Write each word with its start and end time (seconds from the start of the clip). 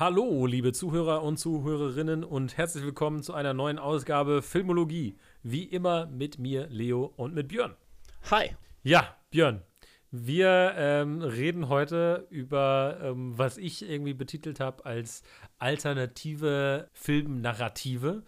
Hallo, 0.00 0.46
liebe 0.46 0.72
Zuhörer 0.72 1.22
und 1.22 1.36
Zuhörerinnen 1.36 2.24
und 2.24 2.56
herzlich 2.56 2.82
willkommen 2.82 3.22
zu 3.22 3.34
einer 3.34 3.52
neuen 3.52 3.78
Ausgabe 3.78 4.40
Filmologie. 4.40 5.18
Wie 5.42 5.64
immer 5.64 6.06
mit 6.06 6.38
mir, 6.38 6.68
Leo, 6.68 7.12
und 7.18 7.34
mit 7.34 7.48
Björn. 7.48 7.76
Hi. 8.30 8.56
Ja, 8.82 9.14
Björn. 9.28 9.60
Wir 10.10 10.72
ähm, 10.78 11.20
reden 11.20 11.68
heute 11.68 12.26
über, 12.30 12.98
ähm, 13.02 13.36
was 13.36 13.58
ich 13.58 13.86
irgendwie 13.86 14.14
betitelt 14.14 14.58
habe 14.58 14.86
als 14.86 15.22
alternative 15.58 16.88
Filmnarrative. 16.94 18.22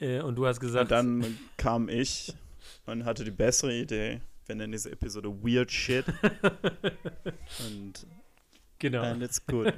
Äh, 0.00 0.20
und 0.20 0.34
du 0.34 0.46
hast 0.46 0.60
gesagt. 0.60 0.82
Und 0.82 0.90
dann 0.90 1.38
kam 1.56 1.88
ich 1.88 2.34
und 2.84 3.06
hatte 3.06 3.24
die 3.24 3.30
bessere 3.30 3.72
Idee. 3.72 4.20
Wir 4.44 4.56
nennen 4.56 4.72
diese 4.72 4.92
Episode 4.92 5.30
Weird 5.42 5.72
Shit. 5.72 6.04
und 7.66 8.06
Genau. 8.84 9.00
And 9.00 9.22
it's 9.22 9.46
good. 9.46 9.72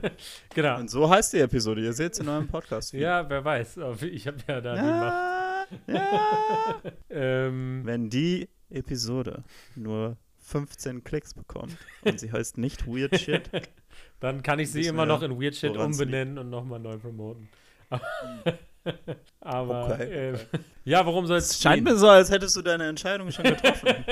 genau. 0.52 0.80
Und 0.80 0.90
so 0.90 1.08
heißt 1.08 1.32
die 1.32 1.38
Episode. 1.38 1.80
Ihr 1.80 1.92
seht 1.92 2.14
es 2.14 2.18
in 2.18 2.28
eurem 2.28 2.48
Podcast. 2.48 2.92
Ja, 2.92 3.30
wer 3.30 3.44
weiß. 3.44 3.78
Ich 4.10 4.26
habe 4.26 4.38
ja 4.48 4.60
da 4.60 4.74
ja, 4.74 4.82
die 4.82 5.70
Macht. 5.70 5.86
Ja. 5.86 6.82
ähm, 7.10 7.82
Wenn 7.84 8.10
die 8.10 8.48
Episode 8.68 9.44
nur 9.76 10.16
15 10.38 11.04
Klicks 11.04 11.34
bekommt 11.34 11.76
und 12.04 12.18
sie 12.18 12.32
heißt 12.32 12.58
nicht 12.58 12.88
Weird 12.88 13.16
Shit, 13.20 13.48
dann 14.18 14.42
kann 14.42 14.58
ich 14.58 14.72
sie 14.72 14.86
immer 14.86 15.06
noch 15.06 15.22
in 15.22 15.40
Weird 15.40 15.54
Shit 15.54 15.76
umbenennen 15.76 16.36
und 16.38 16.50
nochmal 16.50 16.80
neu 16.80 16.96
promoten. 16.98 17.48
Aber 19.40 19.92
Okay, 19.92 20.30
äh, 20.30 20.38
ja, 20.84 21.06
warum 21.06 21.28
soll 21.28 21.38
es 21.38 21.50
es 21.50 21.62
scheint 21.62 21.84
mir 21.84 21.94
so, 21.94 22.08
als 22.08 22.28
hättest 22.28 22.56
du 22.56 22.62
deine 22.62 22.88
Entscheidung 22.88 23.30
schon 23.30 23.44
getroffen. 23.44 24.04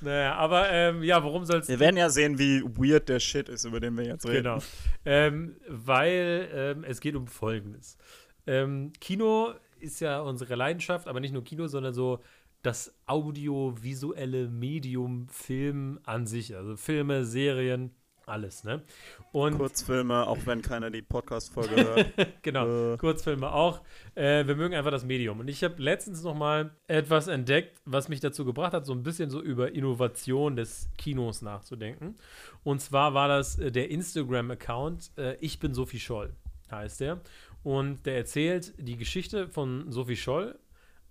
Naja, 0.00 0.34
aber 0.34 0.70
ähm, 0.70 1.02
ja, 1.02 1.22
worum 1.22 1.44
soll 1.44 1.60
es 1.60 1.68
wir 1.68 1.80
werden 1.80 1.96
ja 1.96 2.10
sehen, 2.10 2.38
wie 2.38 2.62
weird 2.62 3.08
der 3.08 3.20
Shit 3.20 3.48
ist, 3.48 3.64
über 3.64 3.80
den 3.80 3.96
wir 3.96 4.04
jetzt 4.04 4.26
reden. 4.26 4.44
Genau. 4.44 4.58
Ähm, 5.04 5.56
weil 5.68 6.48
ähm, 6.52 6.84
es 6.84 7.00
geht 7.00 7.16
um 7.16 7.26
Folgendes. 7.26 7.96
Ähm, 8.46 8.92
Kino 9.00 9.52
ist 9.78 10.00
ja 10.00 10.20
unsere 10.20 10.54
Leidenschaft, 10.54 11.08
aber 11.08 11.20
nicht 11.20 11.32
nur 11.32 11.44
Kino, 11.44 11.66
sondern 11.66 11.94
so 11.94 12.20
das 12.62 12.94
audiovisuelle 13.06 14.48
Medium 14.48 15.28
Film 15.28 15.98
an 16.04 16.26
sich. 16.26 16.54
Also 16.56 16.76
Filme, 16.76 17.24
Serien, 17.24 17.94
alles, 18.30 18.64
ne? 18.64 18.82
Und 19.32 19.58
Kurzfilme, 19.58 20.26
auch 20.26 20.38
wenn 20.46 20.62
keiner 20.62 20.90
die 20.90 21.02
Podcast-Folge 21.02 21.76
hört. 21.76 22.06
genau, 22.42 22.94
Äh. 22.94 22.96
Kurzfilme 22.96 23.52
auch. 23.52 23.82
Äh, 24.14 24.46
wir 24.46 24.56
mögen 24.56 24.74
einfach 24.74 24.90
das 24.90 25.04
Medium. 25.04 25.40
Und 25.40 25.48
ich 25.48 25.62
habe 25.64 25.82
letztens 25.82 26.22
noch 26.22 26.34
mal 26.34 26.70
etwas 26.86 27.28
entdeckt, 27.28 27.80
was 27.84 28.08
mich 28.08 28.20
dazu 28.20 28.44
gebracht 28.44 28.72
hat, 28.72 28.86
so 28.86 28.92
ein 28.92 29.02
bisschen 29.02 29.30
so 29.30 29.40
über 29.42 29.72
Innovation 29.72 30.56
des 30.56 30.88
Kinos 30.96 31.42
nachzudenken. 31.42 32.16
Und 32.62 32.80
zwar 32.80 33.14
war 33.14 33.28
das 33.28 33.58
äh, 33.58 33.70
der 33.70 33.90
Instagram-Account 33.90 35.10
äh, 35.18 35.36
Ich 35.40 35.58
bin 35.58 35.74
Sophie 35.74 36.00
Scholl, 36.00 36.34
heißt 36.70 37.00
der. 37.00 37.20
Und 37.62 38.06
der 38.06 38.16
erzählt 38.16 38.72
die 38.78 38.96
Geschichte 38.96 39.48
von 39.48 39.90
Sophie 39.92 40.16
Scholl 40.16 40.58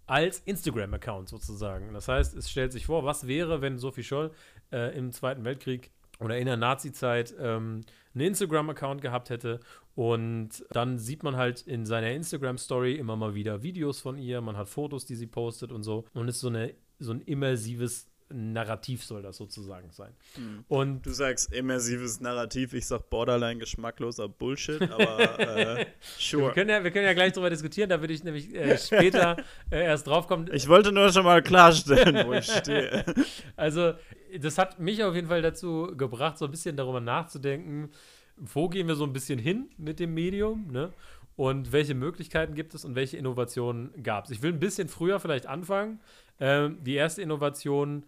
als 0.08 0.40
Instagram-Account 0.40 1.30
sozusagen. 1.30 1.94
Das 1.94 2.08
heißt, 2.08 2.36
es 2.36 2.50
stellt 2.50 2.72
sich 2.72 2.88
vor, 2.88 3.06
was 3.06 3.28
wäre, 3.28 3.62
wenn 3.62 3.78
Sophie 3.78 4.04
Scholl 4.04 4.32
äh, 4.72 4.98
im 4.98 5.12
Zweiten 5.12 5.44
Weltkrieg 5.46 5.92
oder 6.20 6.38
in 6.38 6.46
der 6.46 6.58
Nazi-Zeit 6.58 7.34
ähm, 7.40 7.82
einen 8.14 8.28
Instagram-Account 8.28 9.02
gehabt 9.02 9.30
hätte. 9.30 9.60
Und 9.96 10.66
dann 10.72 10.98
sieht 10.98 11.24
man 11.24 11.36
halt 11.36 11.62
in 11.62 11.86
seiner 11.86 12.12
Instagram-Story 12.12 12.96
immer 12.96 13.16
mal 13.16 13.36
wieder 13.36 13.64
Videos 13.64 14.00
von 14.00 14.18
ihr. 14.18 14.42
Man 14.42 14.58
hat 14.58 14.70
Fotos, 14.70 15.06
die 15.06 15.16
sie 15.16 15.28
postet 15.28 15.72
und 15.72 15.84
so. 15.84 16.06
Und 16.14 16.28
ist 16.28 16.40
so, 16.40 16.50
eine, 16.50 16.74
so 17.00 17.12
ein 17.12 17.22
immersives 17.22 18.09
Narrativ 18.32 19.04
soll 19.04 19.22
das 19.22 19.38
sozusagen 19.38 19.90
sein. 19.92 20.14
Mhm. 20.38 20.66
Und 20.68 21.06
Du 21.06 21.12
sagst 21.12 21.52
immersives 21.54 22.20
Narrativ, 22.20 22.74
ich 22.74 22.86
sag 22.86 23.10
borderline 23.10 23.60
geschmackloser 23.60 24.30
Bullshit, 24.30 24.82
aber 24.82 25.40
äh, 25.40 25.76
wir, 25.78 25.88
sure. 26.18 26.54
können 26.54 26.70
ja, 26.70 26.84
wir 26.84 26.92
können 26.92 27.06
ja 27.06 27.14
gleich 27.14 27.34
darüber 27.34 27.50
diskutieren, 27.50 27.90
da 27.90 28.00
würde 28.02 28.14
ich 28.14 28.24
nämlich 28.24 28.54
äh, 28.54 28.78
später 28.80 29.38
äh, 29.72 29.84
erst 29.84 30.08
drauf 30.08 30.28
kommen. 30.28 30.50
Ich 30.54 30.68
wollte 30.68 30.92
nur 30.92 31.12
schon 31.12 31.26
mal 31.26 31.42
klarstellen, 31.42 32.28
wo 32.28 32.34
ich 32.34 32.46
stehe. 32.46 33.06
Also, 33.56 33.94
das 34.40 34.58
hat 34.58 34.80
mich 34.80 35.04
auf 35.04 35.16
jeden 35.16 35.28
Fall 35.28 35.42
dazu 35.42 35.94
gebracht, 35.96 36.38
so 36.38 36.46
ein 36.46 36.52
bisschen 36.52 36.78
darüber 36.78 37.02
nachzudenken, 37.02 37.90
wo 38.38 38.70
gehen 38.70 38.88
wir 38.88 38.96
so 38.96 39.04
ein 39.04 39.12
bisschen 39.14 39.38
hin 39.40 39.70
mit 39.78 40.00
dem 40.00 40.14
Medium, 40.14 40.68
ne? 40.72 40.94
Und 41.36 41.72
welche 41.72 41.96
Möglichkeiten 41.96 42.54
gibt 42.54 42.74
es 42.74 42.84
und 42.84 42.96
welche 42.96 43.16
Innovationen 43.16 43.92
gab 44.04 44.26
es? 44.26 44.32
Ich 44.32 44.42
will 44.42 44.52
ein 44.52 44.60
bisschen 44.60 44.90
früher 44.90 45.22
vielleicht 45.22 45.46
anfangen. 45.46 46.02
Ähm, 46.38 46.80
die 46.84 46.96
erste 46.96 47.22
Innovation, 47.22 48.04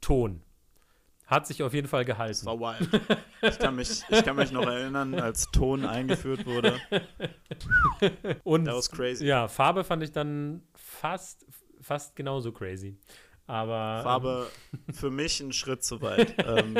Ton. 0.00 0.42
Hat 1.26 1.46
sich 1.46 1.62
auf 1.64 1.74
jeden 1.74 1.88
Fall 1.88 2.04
gehalten. 2.04 2.46
war 2.46 2.58
wild. 2.60 2.88
Ich 3.42 3.58
kann, 3.58 3.74
mich, 3.74 4.02
ich 4.08 4.24
kann 4.24 4.36
mich 4.36 4.52
noch 4.52 4.66
erinnern, 4.66 5.14
als 5.14 5.50
Ton 5.50 5.84
eingeführt 5.84 6.46
wurde. 6.46 6.80
Und 8.44 8.66
That 8.66 8.74
was 8.76 8.90
crazy. 8.90 9.26
ja, 9.26 9.48
Farbe 9.48 9.82
fand 9.82 10.04
ich 10.04 10.12
dann 10.12 10.62
fast, 10.76 11.44
fast 11.80 12.14
genauso 12.14 12.52
crazy. 12.52 12.96
Aber 13.48 14.02
Farbe 14.02 14.46
für 14.92 15.10
mich 15.10 15.40
ein 15.40 15.52
Schritt 15.52 15.84
zu 15.84 16.00
weit. 16.02 16.34
ähm, 16.44 16.76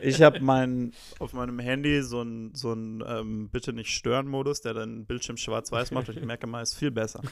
ich 0.00 0.22
habe 0.22 0.40
mein, 0.40 0.92
auf 1.18 1.34
meinem 1.34 1.58
Handy 1.58 2.02
so 2.02 2.20
einen 2.20 2.54
so 2.54 2.72
ein, 2.72 3.04
ähm, 3.06 3.48
Bitte 3.50 3.72
nicht 3.74 3.90
stören 3.90 4.26
Modus, 4.26 4.62
der 4.62 4.72
dann 4.72 5.04
Bildschirm 5.04 5.36
schwarz-weiß 5.36 5.90
macht 5.90 6.08
und 6.08 6.16
ich 6.16 6.24
merke 6.24 6.46
mal, 6.46 6.62
ist 6.62 6.74
viel 6.74 6.90
besser. 6.90 7.22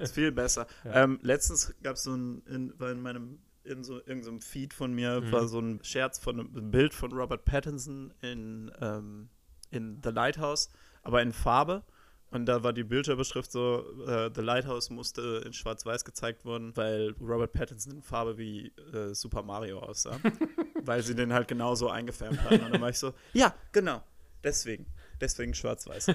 ist 0.00 0.14
viel 0.14 0.32
besser. 0.32 0.66
Ja. 0.84 1.04
Ähm, 1.04 1.18
letztens 1.22 1.74
gab 1.82 1.96
es 1.96 2.04
so 2.04 2.14
ein, 2.14 2.42
in, 2.46 2.72
war 2.78 2.90
in 2.92 3.02
meinem 3.02 3.38
in 3.68 3.84
so 3.84 3.98
irgendeinem 3.98 4.40
Feed 4.40 4.74
von 4.74 4.92
mir 4.92 5.20
Mhm. 5.20 5.32
war 5.32 5.46
so 5.48 5.60
ein 5.60 5.80
Scherz 5.84 6.18
von 6.18 6.40
einem 6.40 6.70
Bild 6.70 6.94
von 6.94 7.12
Robert 7.12 7.44
Pattinson 7.44 8.12
in, 8.22 8.70
ähm, 8.80 9.28
in 9.70 10.00
The 10.02 10.10
Lighthouse, 10.10 10.70
aber 11.02 11.22
in 11.22 11.32
Farbe. 11.32 11.82
Und 12.30 12.44
da 12.44 12.62
war 12.62 12.74
die 12.74 12.84
Bildschirmbeschrift 12.84 13.50
so, 13.50 13.84
äh, 14.06 14.30
The 14.34 14.42
Lighthouse 14.42 14.90
musste 14.90 15.42
in 15.46 15.54
Schwarz-Weiß 15.54 16.04
gezeigt 16.04 16.44
worden, 16.44 16.76
weil 16.76 17.14
Robert 17.20 17.52
Pattinson 17.54 17.94
in 17.94 18.02
Farbe 18.02 18.36
wie 18.36 18.72
äh, 18.92 19.14
Super 19.14 19.42
Mario 19.42 19.78
aussah. 19.80 20.18
weil 20.84 21.02
sie 21.02 21.14
den 21.14 21.32
halt 21.32 21.48
genauso 21.48 21.88
eingefärbt 21.88 22.40
hatten. 22.42 22.64
Und 22.64 22.72
dann 22.72 22.80
war 22.82 22.90
ich 22.90 22.98
so, 22.98 23.14
ja, 23.32 23.54
genau, 23.72 24.02
deswegen. 24.44 24.86
Deswegen 25.20 25.54
Schwarz-Weiß. 25.54 26.08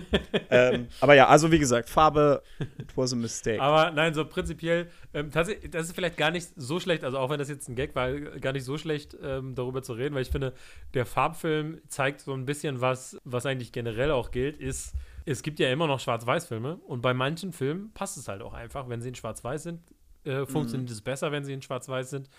ähm, 0.50 0.88
aber 1.02 1.16
ja, 1.16 1.28
also 1.28 1.52
wie 1.52 1.60
gesagt, 1.60 1.90
Farbe, 1.90 2.42
it 2.60 2.96
was 2.96 3.14
a 3.14 3.16
mistake. 3.16 3.62
Aber 3.62 3.92
nein, 3.92 4.14
so 4.14 4.26
prinzipiell, 4.26 4.90
ähm, 5.14 5.32
tatsächlich, 5.32 5.72
das 5.72 5.88
ist 5.88 5.96
vielleicht 5.96 6.18
gar 6.18 6.32
nicht 6.32 6.50
so 6.56 6.80
schlecht, 6.80 7.04
also 7.04 7.18
auch 7.18 7.30
wenn 7.30 7.40
das 7.40 7.50
jetzt 7.50 7.68
ein 7.68 7.76
Gag 7.76 7.96
war, 7.96 8.12
gar 8.14 8.54
nicht 8.54 8.66
so 8.66 8.78
schlecht, 8.78 9.18
ähm, 9.22 9.56
darüber 9.56 9.84
zu 9.84 9.94
reden, 9.94 10.16
weil 10.16 10.22
ich 10.22 10.32
finde, 10.32 10.54
der 10.94 11.06
Farbfilm 11.06 11.82
zeigt 11.88 12.22
so 12.22 12.34
ein 12.34 12.46
bisschen 12.46 12.82
was, 12.82 13.18
was 13.24 13.46
eigentlich 13.46 13.72
generell 13.72 14.12
auch 14.12 14.32
gilt, 14.32 14.58
ist, 14.58 14.94
es 15.26 15.42
gibt 15.42 15.60
ja 15.60 15.72
immer 15.72 15.88
noch 15.88 16.00
Schwarz-Weiß-Filme 16.00 16.78
und 16.78 17.02
bei 17.02 17.14
manchen 17.14 17.54
Filmen 17.54 17.92
passt 17.94 18.18
es 18.18 18.28
halt 18.28 18.42
auch 18.42 18.54
einfach, 18.54 18.90
wenn 18.90 19.02
sie 19.02 19.10
in 19.10 19.16
Schwarz-Weiß 19.16 19.64
sind, 19.64 19.80
äh, 20.26 20.46
funktioniert 20.46 20.90
es 20.90 21.02
besser, 21.02 21.32
wenn 21.32 21.44
sie 21.44 21.54
in 21.54 21.62
Schwarz-Weiß 21.62 22.10
sind. 22.10 22.30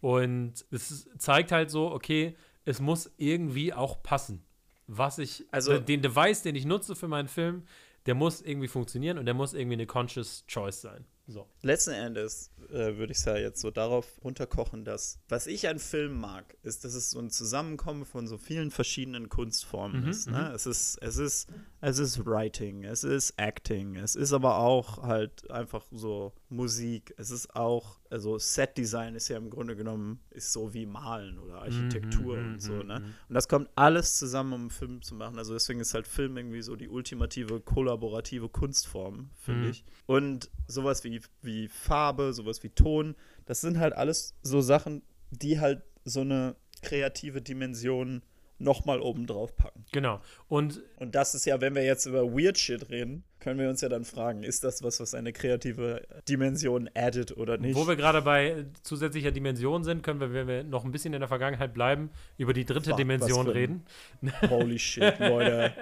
Und 0.00 0.64
es 0.70 1.08
zeigt 1.18 1.52
halt 1.52 1.70
so, 1.70 1.90
okay, 1.90 2.36
es 2.64 2.80
muss 2.80 3.12
irgendwie 3.16 3.72
auch 3.72 4.02
passen. 4.02 4.44
Was 4.86 5.18
ich, 5.18 5.44
Also- 5.50 5.78
den 5.78 6.02
Device, 6.02 6.42
den 6.42 6.56
ich 6.56 6.64
nutze 6.66 6.94
für 6.94 7.08
meinen 7.08 7.28
Film, 7.28 7.62
der 8.06 8.14
muss 8.14 8.42
irgendwie 8.42 8.68
funktionieren 8.68 9.16
und 9.18 9.24
der 9.24 9.34
muss 9.34 9.54
irgendwie 9.54 9.74
eine 9.74 9.86
conscious 9.86 10.44
choice 10.46 10.82
sein. 10.82 11.06
So. 11.26 11.48
Letzten 11.62 11.92
Endes 11.92 12.50
äh, 12.68 12.98
würde 12.98 13.12
ich 13.12 13.16
es 13.18 13.24
ja 13.24 13.34
jetzt 13.38 13.62
so 13.62 13.70
darauf 13.70 14.06
runterkochen, 14.22 14.84
dass 14.84 15.18
was 15.30 15.46
ich 15.46 15.66
an 15.68 15.78
Film 15.78 16.20
mag, 16.20 16.54
ist, 16.62 16.84
dass 16.84 16.92
es 16.92 17.10
so 17.12 17.18
ein 17.18 17.30
Zusammenkommen 17.30 18.04
von 18.04 18.26
so 18.26 18.36
vielen 18.36 18.70
verschiedenen 18.70 19.30
Kunstformen 19.30 20.02
Mhm, 20.02 20.08
ist. 20.10 20.28
Ne? 20.30 20.52
Es 20.54 20.66
ist, 20.66 20.98
es 21.00 21.16
ist, 21.16 21.48
es 21.80 21.98
ist 21.98 22.26
Writing, 22.26 22.84
es 22.84 23.04
ist 23.04 23.32
Acting, 23.38 23.96
es 23.96 24.16
ist 24.16 24.34
aber 24.34 24.58
auch 24.58 25.02
halt 25.02 25.50
einfach 25.50 25.86
so 25.90 26.34
Musik, 26.54 27.12
es 27.16 27.30
ist 27.30 27.54
auch, 27.54 27.98
also 28.10 28.38
Set-Design 28.38 29.14
ist 29.14 29.28
ja 29.28 29.36
im 29.36 29.50
Grunde 29.50 29.76
genommen 29.76 30.20
ist 30.30 30.52
so 30.52 30.72
wie 30.74 30.86
Malen 30.86 31.38
oder 31.38 31.62
Architektur 31.62 32.36
Mhm, 32.36 32.52
und 32.54 32.60
so, 32.62 32.72
mhm, 32.74 32.86
ne? 32.86 33.00
mhm. 33.00 33.14
Und 33.28 33.34
das 33.34 33.48
kommt 33.48 33.68
alles 33.74 34.16
zusammen, 34.16 34.52
um 34.52 34.60
einen 34.62 34.70
Film 34.70 35.02
zu 35.02 35.14
machen. 35.14 35.38
Also 35.38 35.52
deswegen 35.52 35.80
ist 35.80 35.94
halt 35.94 36.06
Film 36.06 36.36
irgendwie 36.36 36.62
so 36.62 36.76
die 36.76 36.88
ultimative 36.88 37.60
kollaborative 37.60 38.48
Kunstform, 38.48 39.30
finde 39.38 39.64
Mhm. 39.66 39.70
ich. 39.70 39.84
Und 40.06 40.50
sowas 40.66 41.04
wie, 41.04 41.20
wie 41.42 41.68
Farbe, 41.68 42.32
sowas 42.32 42.62
wie 42.62 42.70
Ton, 42.70 43.14
das 43.46 43.60
sind 43.60 43.78
halt 43.78 43.92
alles 43.94 44.34
so 44.42 44.60
Sachen, 44.60 45.02
die 45.30 45.60
halt 45.60 45.82
so 46.04 46.20
eine 46.20 46.56
kreative 46.82 47.40
Dimension 47.42 48.22
nochmal 48.58 49.00
oben 49.00 49.26
drauf 49.26 49.56
packen. 49.56 49.84
Genau. 49.92 50.20
Und 50.48 50.80
Und 50.98 51.14
das 51.16 51.34
ist 51.34 51.44
ja, 51.44 51.60
wenn 51.60 51.74
wir 51.74 51.84
jetzt 51.84 52.06
über 52.06 52.32
Weird 52.32 52.56
Shit 52.56 52.88
reden, 52.88 53.24
können 53.44 53.60
wir 53.60 53.68
uns 53.68 53.82
ja 53.82 53.90
dann 53.90 54.06
fragen, 54.06 54.42
ist 54.42 54.64
das 54.64 54.82
was, 54.82 55.00
was 55.00 55.12
eine 55.12 55.34
kreative 55.34 56.00
Dimension 56.26 56.88
addet 56.94 57.36
oder 57.36 57.58
nicht? 57.58 57.76
wo 57.76 57.86
wir 57.86 57.94
gerade 57.94 58.22
bei 58.22 58.64
zusätzlicher 58.82 59.32
Dimension 59.32 59.84
sind, 59.84 60.02
können 60.02 60.18
wir, 60.18 60.32
wenn 60.32 60.48
wir 60.48 60.64
noch 60.64 60.86
ein 60.86 60.92
bisschen 60.92 61.12
in 61.12 61.20
der 61.20 61.28
Vergangenheit 61.28 61.74
bleiben, 61.74 62.08
über 62.38 62.54
die 62.54 62.64
dritte 62.64 62.92
was 62.92 62.96
Dimension 62.96 63.46
reden. 63.46 63.84
Holy 64.48 64.78
shit, 64.78 65.18
Leute. 65.18 65.74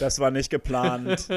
Das 0.00 0.18
war 0.18 0.32
nicht 0.32 0.50
geplant. 0.50 1.28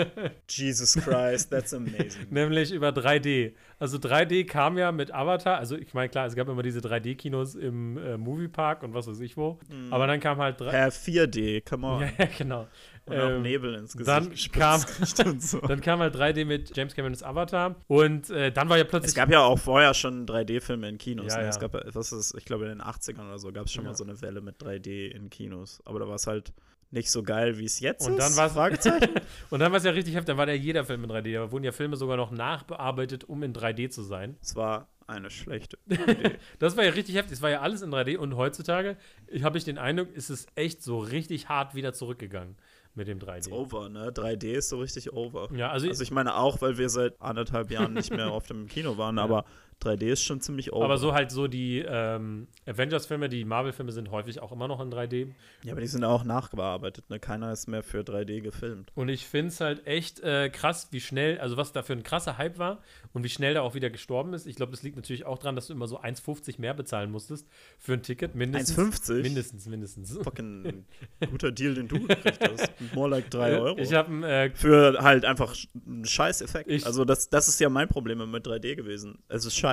Jesus 0.49 0.95
Christ, 0.95 1.51
that's 1.51 1.71
amazing. 1.71 2.25
Nämlich 2.31 2.71
über 2.71 2.89
3D. 2.89 3.53
Also 3.77 3.97
3D 3.97 4.47
kam 4.47 4.79
ja 4.79 4.91
mit 4.91 5.13
Avatar, 5.13 5.59
also 5.59 5.77
ich 5.77 5.93
meine, 5.93 6.09
klar, 6.09 6.25
es 6.25 6.35
gab 6.35 6.49
immer 6.49 6.63
diese 6.63 6.79
3D-Kinos 6.79 7.53
im 7.53 7.97
äh, 7.97 8.17
Moviepark 8.17 8.81
und 8.81 8.95
was 8.95 9.05
weiß 9.05 9.19
ich 9.19 9.37
wo. 9.37 9.59
Aber 9.91 10.07
dann 10.07 10.19
kam 10.19 10.39
halt 10.39 10.59
3 10.59 10.71
Herr 10.71 10.89
4D, 10.89 11.63
come 11.69 11.85
on. 11.85 12.01
Ja, 12.17 12.27
genau. 12.37 12.67
Und 13.05 13.17
auch 13.19 13.29
Ähm, 13.31 13.41
Nebel 13.41 13.73
ins 13.75 13.97
Gesicht 13.97 14.55
dann 14.55 14.81
kam- 14.85 15.39
so. 15.39 15.59
Dann 15.59 15.81
kam 15.81 15.99
halt 15.99 16.15
3D 16.15 16.45
mit 16.45 16.75
James 16.75 16.93
Camerons 16.95 17.21
Avatar 17.21 17.75
und 17.87 18.29
äh, 18.29 18.51
dann 18.51 18.69
war 18.69 18.77
ja 18.77 18.85
plötzlich. 18.85 19.09
Es 19.09 19.15
gab 19.15 19.29
ja 19.29 19.41
auch 19.41 19.59
vorher 19.59 19.93
schon 19.93 20.25
3D-Filme 20.25 20.87
in 20.87 20.97
Kinos. 20.97 21.33
Ja, 21.33 21.37
ne? 21.39 21.43
ja. 21.43 21.49
Es 21.49 21.59
gab, 21.59 21.73
was 21.95 22.11
ist, 22.13 22.33
ich 22.37 22.45
glaube, 22.45 22.63
in 22.65 22.69
den 22.69 22.81
80ern 22.81 23.25
oder 23.27 23.39
so 23.39 23.51
gab 23.51 23.65
es 23.65 23.73
schon 23.73 23.83
Ja. 23.83 23.89
mal 23.91 23.95
so 23.97 24.03
eine 24.05 24.21
Welle 24.21 24.39
mit 24.41 24.61
3D 24.63 25.07
in 25.09 25.29
Kinos. 25.29 25.81
Aber 25.85 25.99
da 25.99 26.07
war 26.07 26.15
es 26.15 26.27
halt 26.27 26.53
nicht 26.91 27.09
so 27.11 27.23
geil, 27.23 27.57
wie 27.57 27.65
es 27.65 27.79
jetzt 27.79 28.07
Und 28.07 28.19
ist. 28.19 28.37
dann 28.37 28.49
Fragezeichen. 28.51 29.09
und 29.49 29.59
dann 29.59 29.71
war 29.71 29.79
es 29.79 29.83
ja 29.83 29.91
richtig 29.91 30.13
heftig, 30.13 30.27
dann 30.27 30.37
war 30.37 30.47
ja 30.47 30.53
jeder 30.53 30.85
Film 30.85 31.03
in 31.03 31.09
3D. 31.11 31.33
Da 31.33 31.51
wurden 31.51 31.63
ja 31.65 31.71
Filme 31.71 31.97
sogar 31.97 32.15
noch 32.17 32.31
nachbearbeitet, 32.31 33.23
um 33.25 33.43
in 33.43 33.53
3D 33.53 33.89
zu 33.89 34.03
sein. 34.03 34.37
es 34.41 34.55
war 34.55 34.87
eine 35.07 35.29
schlechte. 35.29 35.77
Das 36.59 36.77
war 36.77 36.85
ja 36.85 36.91
richtig 36.91 37.15
heftig. 37.15 37.33
Es 37.33 37.41
war 37.41 37.49
ja 37.49 37.59
alles 37.61 37.81
in 37.81 37.91
3D 37.91 38.15
und 38.17 38.37
heutzutage 38.37 38.95
habe 39.41 39.57
ich 39.57 39.65
den 39.65 39.77
Eindruck, 39.77 40.13
ist 40.13 40.29
es 40.29 40.45
echt 40.55 40.81
so 40.81 40.99
richtig 40.99 41.49
hart 41.49 41.75
wieder 41.75 41.93
zurückgegangen 41.93 42.55
mit 42.95 43.07
dem 43.07 43.19
3D. 43.19 43.51
over, 43.51 43.89
ne? 43.89 44.11
3D 44.11 44.51
ist 44.53 44.69
so 44.69 44.79
richtig 44.79 45.13
over. 45.13 45.49
Ja, 45.55 45.71
also, 45.71 45.87
Also 45.87 46.03
ich 46.03 46.11
meine 46.11 46.35
auch, 46.35 46.61
weil 46.61 46.77
wir 46.77 46.89
seit 46.89 47.19
anderthalb 47.21 47.71
Jahren 47.71 47.93
nicht 47.93 48.11
mehr 48.11 48.31
oft 48.33 48.51
im 48.51 48.67
Kino 48.67 48.97
waren, 48.97 49.17
aber 49.19 49.45
3D 49.83 50.03
ist 50.05 50.23
schon 50.23 50.41
ziemlich 50.41 50.73
over. 50.73 50.85
aber 50.85 50.97
so 50.97 51.13
halt 51.13 51.31
so 51.31 51.47
die 51.47 51.79
ähm, 51.79 52.47
Avengers-Filme, 52.65 53.29
die 53.29 53.45
Marvel-Filme 53.45 53.91
sind 53.91 54.11
häufig 54.11 54.41
auch 54.41 54.51
immer 54.51 54.67
noch 54.67 54.79
in 54.79 54.91
3D. 54.91 55.29
Ja, 55.63 55.73
aber 55.73 55.81
die 55.81 55.87
sind 55.87 56.03
auch 56.03 56.23
nachbearbeitet, 56.23 57.09
ne? 57.09 57.19
Keiner 57.19 57.51
ist 57.51 57.67
mehr 57.67 57.83
für 57.83 58.01
3D 58.01 58.41
gefilmt. 58.41 58.91
Und 58.95 59.09
ich 59.09 59.25
finde 59.25 59.49
es 59.49 59.59
halt 59.59 59.85
echt 59.85 60.19
äh, 60.21 60.49
krass, 60.49 60.87
wie 60.91 61.01
schnell, 61.01 61.39
also 61.39 61.57
was 61.57 61.71
da 61.71 61.83
für 61.83 61.93
ein 61.93 62.03
krasser 62.03 62.37
Hype 62.37 62.57
war 62.57 62.81
und 63.13 63.23
wie 63.23 63.29
schnell 63.29 63.53
der 63.53 63.63
auch 63.63 63.75
wieder 63.75 63.89
gestorben 63.89 64.33
ist. 64.33 64.47
Ich 64.47 64.55
glaube, 64.55 64.71
das 64.71 64.83
liegt 64.83 64.95
natürlich 64.95 65.25
auch 65.25 65.37
daran, 65.37 65.55
dass 65.55 65.67
du 65.67 65.73
immer 65.73 65.87
so 65.87 65.99
1,50 65.99 66.59
mehr 66.59 66.73
bezahlen 66.73 67.11
musstest 67.11 67.47
für 67.77 67.93
ein 67.93 68.01
Ticket. 68.01 68.35
Mindestens. 68.35 68.77
1,50? 68.77 69.21
Mindestens, 69.21 69.67
mindestens. 69.67 70.17
Fucking 70.23 70.85
guter 71.29 71.51
Deal, 71.51 71.75
den 71.75 71.87
du 71.87 72.07
gekriegt 72.07 72.39
hast. 72.41 72.71
More 72.93 73.09
like 73.09 73.29
3 73.29 73.57
Euro. 73.59 73.77
Ich 73.77 73.93
habe 73.93 74.25
äh, 74.27 74.49
für 74.51 75.01
halt 75.01 75.25
einfach 75.25 75.55
einen 75.85 76.05
Scheiß-Effekt. 76.05 76.85
Also 76.85 77.05
das, 77.05 77.29
das 77.29 77.47
ist 77.47 77.59
ja 77.59 77.69
mein 77.69 77.87
Problem 77.87 78.29
mit 78.29 78.45
3D 78.45 78.75
gewesen. 78.75 79.19
Es 79.27 79.45
ist 79.45 79.55
scheiße. 79.55 79.72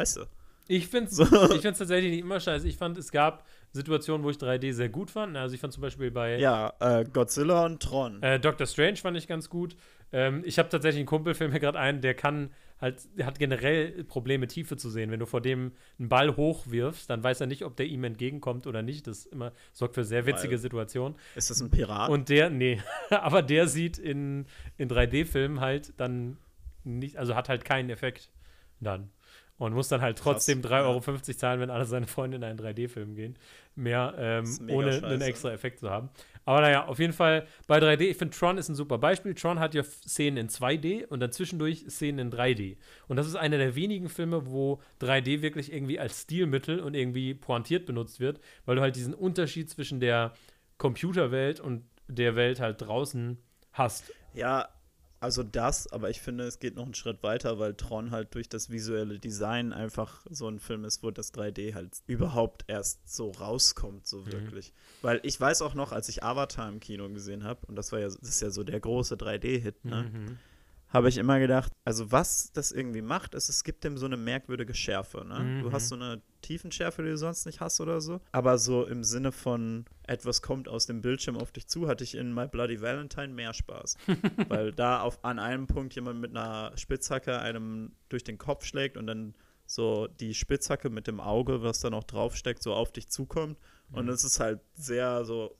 Ich 0.69 0.87
finde 0.87 1.11
es 1.11 1.17
So. 1.17 1.25
ich 1.25 1.61
find's 1.62 1.79
tatsächlich 1.81 2.11
nicht 2.12 2.20
immer 2.20 2.38
scheiße. 2.38 2.69
Ich 2.69 2.76
fand, 2.76 2.97
es 2.97 3.11
gab 3.11 3.44
Situationen, 3.73 4.25
wo 4.25 4.31
ich 4.31 4.37
3D 4.37 4.73
sehr 4.73 4.88
gut 4.88 5.11
fand. 5.11 5.37
Also 5.37 5.55
ich 5.55 5.61
fand 5.61 5.73
zum 5.73 5.81
Beispiel 5.82 6.11
bei 6.11 6.38
Ja, 6.38 6.73
äh, 6.81 7.05
Godzilla 7.05 7.67
und 7.67 7.82
Tron. 7.82 8.23
äh, 8.23 8.38
Doctor 8.38 8.67
Strange 8.67 8.97
fand 8.97 9.17
ich 9.17 9.26
ganz 9.26 9.49
gut. 9.49 9.76
Ähm, 10.12 10.43
ich 10.44 10.58
habe 10.58 10.69
tatsächlich 10.69 11.00
einen 11.00 11.06
Kumpel, 11.06 11.35
fällt 11.35 11.52
mir 11.52 11.61
gerade 11.61 11.79
ein, 11.79 12.00
der 12.00 12.14
kann 12.14 12.50
halt, 12.81 13.00
der 13.19 13.26
hat 13.26 13.38
generell 13.38 14.05
Probleme, 14.05 14.47
Tiefe 14.47 14.76
zu 14.76 14.91
sehen. 14.91 15.11
Wenn 15.11 15.20
du 15.20 15.26
vor 15.26 15.41
dem 15.41 15.73
einen 15.99 16.08
Ball 16.08 16.37
hochwirfst, 16.37 17.11
dann 17.11 17.23
weiß 17.23 17.41
er 17.41 17.47
nicht, 17.47 17.64
ob 17.64 17.76
der 17.76 17.87
ihm 17.87 18.02
entgegenkommt 18.05 18.67
oder 18.67 18.82
nicht. 18.82 19.06
Das 19.06 19.26
immer, 19.26 19.52
sorgt 19.73 19.94
für 19.97 20.05
sehr 20.05 20.25
witzige 20.26 20.52
Weil- 20.52 20.58
Situationen. 20.58 21.17
ist 21.35 21.50
das 21.50 21.61
ein 21.61 21.70
Pirat? 21.70 22.11
Und 22.11 22.29
der, 22.29 22.49
nee, 22.50 22.81
aber 23.11 23.43
der 23.43 23.67
sieht 23.69 23.99
in, 23.99 24.47
in 24.79 24.88
3D-Filmen 24.88 25.61
halt 25.61 25.93
dann 25.97 26.38
nicht, 26.85 27.17
also 27.19 27.35
hat 27.37 27.49
halt 27.49 27.64
keinen 27.64 27.91
Effekt 27.91 28.31
dann. 28.81 29.11
Und 29.60 29.74
muss 29.74 29.88
dann 29.88 30.00
halt 30.00 30.16
trotzdem 30.16 30.62
3,50 30.62 30.70
ja. 30.70 30.82
Euro 30.86 31.00
zahlen, 31.20 31.60
wenn 31.60 31.68
alle 31.68 31.84
seine 31.84 32.06
Freunde 32.06 32.38
in 32.38 32.44
einen 32.44 32.58
3D-Film 32.58 33.14
gehen. 33.14 33.36
Mehr, 33.74 34.14
ähm, 34.16 34.58
ohne 34.70 34.92
einen 34.92 35.00
scheiße. 35.02 35.24
extra 35.24 35.52
Effekt 35.52 35.80
zu 35.80 35.90
haben. 35.90 36.08
Aber 36.46 36.62
naja, 36.62 36.86
auf 36.86 36.98
jeden 36.98 37.12
Fall 37.12 37.46
bei 37.66 37.78
3D, 37.78 38.00
ich 38.00 38.16
finde 38.16 38.34
Tron 38.34 38.56
ist 38.56 38.70
ein 38.70 38.74
super 38.74 38.96
Beispiel. 38.96 39.34
Tron 39.34 39.60
hat 39.60 39.74
ja 39.74 39.82
Szenen 39.82 40.38
in 40.38 40.48
2D 40.48 41.06
und 41.08 41.20
dann 41.20 41.30
zwischendurch 41.30 41.84
Szenen 41.90 42.18
in 42.18 42.32
3D. 42.32 42.78
Und 43.06 43.18
das 43.18 43.26
ist 43.26 43.34
einer 43.34 43.58
der 43.58 43.74
wenigen 43.74 44.08
Filme, 44.08 44.46
wo 44.46 44.80
3D 45.02 45.42
wirklich 45.42 45.70
irgendwie 45.70 46.00
als 46.00 46.22
Stilmittel 46.22 46.80
und 46.80 46.94
irgendwie 46.94 47.34
pointiert 47.34 47.84
benutzt 47.84 48.18
wird, 48.18 48.40
weil 48.64 48.76
du 48.76 48.82
halt 48.82 48.96
diesen 48.96 49.12
Unterschied 49.12 49.68
zwischen 49.68 50.00
der 50.00 50.32
Computerwelt 50.78 51.60
und 51.60 51.84
der 52.08 52.34
Welt 52.34 52.60
halt 52.60 52.80
draußen 52.80 53.36
hast. 53.74 54.10
ja, 54.32 54.70
also 55.20 55.43
das, 55.43 55.87
aber 55.93 56.08
ich 56.11 56.20
finde, 56.20 56.44
es 56.44 56.58
geht 56.58 56.75
noch 56.76 56.84
einen 56.84 56.94
Schritt 56.94 57.22
weiter, 57.22 57.58
weil 57.58 57.75
Tron 57.75 58.11
halt 58.11 58.34
durch 58.34 58.49
das 58.49 58.70
visuelle 58.70 59.19
Design 59.19 59.72
einfach 59.72 60.25
so 60.31 60.49
ein 60.49 60.58
Film 60.58 60.84
ist, 60.84 61.02
wo 61.02 61.11
das 61.11 61.32
3D 61.34 61.75
halt 61.75 61.90
überhaupt 62.06 62.64
erst 62.69 63.08
so 63.14 63.31
rauskommt, 63.31 64.06
so 64.06 64.22
Mhm. 64.22 64.32
wirklich. 64.32 64.72
Weil 65.02 65.20
ich 65.22 65.38
weiß 65.40 65.62
auch 65.62 65.75
noch, 65.75 65.93
als 65.93 66.08
ich 66.08 66.22
Avatar 66.25 66.69
im 66.69 66.81
Kino 66.81 67.08
gesehen 67.11 67.44
habe, 67.44 67.61
und 67.67 67.76
das 67.76 67.93
war 67.93 68.00
ja, 68.00 68.06
das 68.06 68.17
ist 68.17 68.40
ja 68.40 68.50
so 68.50 68.64
der 68.64 68.81
große 68.81 69.17
3D-Hit, 69.17 69.84
ne? 69.84 70.11
Mhm. 70.12 70.38
Habe 70.92 71.08
ich 71.08 71.16
immer 71.19 71.38
gedacht, 71.38 71.72
also 71.84 72.10
was 72.12 72.52
das 72.52 72.72
irgendwie 72.72 73.00
macht, 73.02 73.34
ist, 73.34 73.48
es 73.48 73.64
gibt 73.64 73.84
dem 73.84 73.96
so 73.96 74.06
eine 74.06 74.16
merkwürdige 74.16 74.75
Schärfe. 74.75 75.25
Ne? 75.25 75.60
Du 75.62 75.69
Mhm. 75.69 75.72
hast 75.72 75.88
so 75.88 75.94
eine 75.94 76.20
Tiefenschärfe, 76.42 77.02
die 77.02 77.10
du 77.10 77.16
sonst 77.16 77.46
nicht 77.46 77.60
hast 77.60 77.81
oder 77.81 78.00
so. 78.00 78.20
Aber 78.32 78.58
so 78.58 78.84
im 78.87 79.04
Sinne 79.04 79.31
von 79.32 79.84
etwas 80.06 80.42
kommt 80.42 80.69
aus 80.69 80.87
dem 80.87 81.00
Bildschirm 81.00 81.37
auf 81.37 81.52
dich 81.52 81.69
zu, 81.69 81.87
hatte 81.88 82.02
ich 82.04 82.14
in 82.16 82.34
My 82.34 82.48
Bloody 82.48 82.81
Valentine 82.81 83.28
mehr 83.28 83.54
Spaß. 83.54 83.96
Weil 84.48 84.72
da 84.72 85.00
auf, 85.02 85.25
an 85.25 85.38
einem 85.38 85.66
Punkt 85.69 85.94
jemand 85.94 86.20
mit 86.20 86.31
einer 86.37 86.76
Spitzhacke 86.76 87.38
einem 87.38 87.92
durch 88.08 88.25
den 88.25 88.38
Kopf 88.38 88.64
schlägt 88.64 88.96
und 88.96 89.06
dann 89.06 89.34
so 89.66 90.08
die 90.08 90.34
Spitzhacke 90.34 90.90
mit 90.90 91.06
dem 91.06 91.20
Auge, 91.20 91.62
was 91.62 91.78
da 91.78 91.90
noch 91.90 92.02
draufsteckt, 92.02 92.60
so 92.62 92.75
auf 92.75 92.90
dich 92.90 93.08
zukommt. 93.08 93.56
Und 93.92 94.08
es 94.08 94.22
ist 94.25 94.38
halt 94.40 94.60
sehr 94.75 95.25
so, 95.25 95.56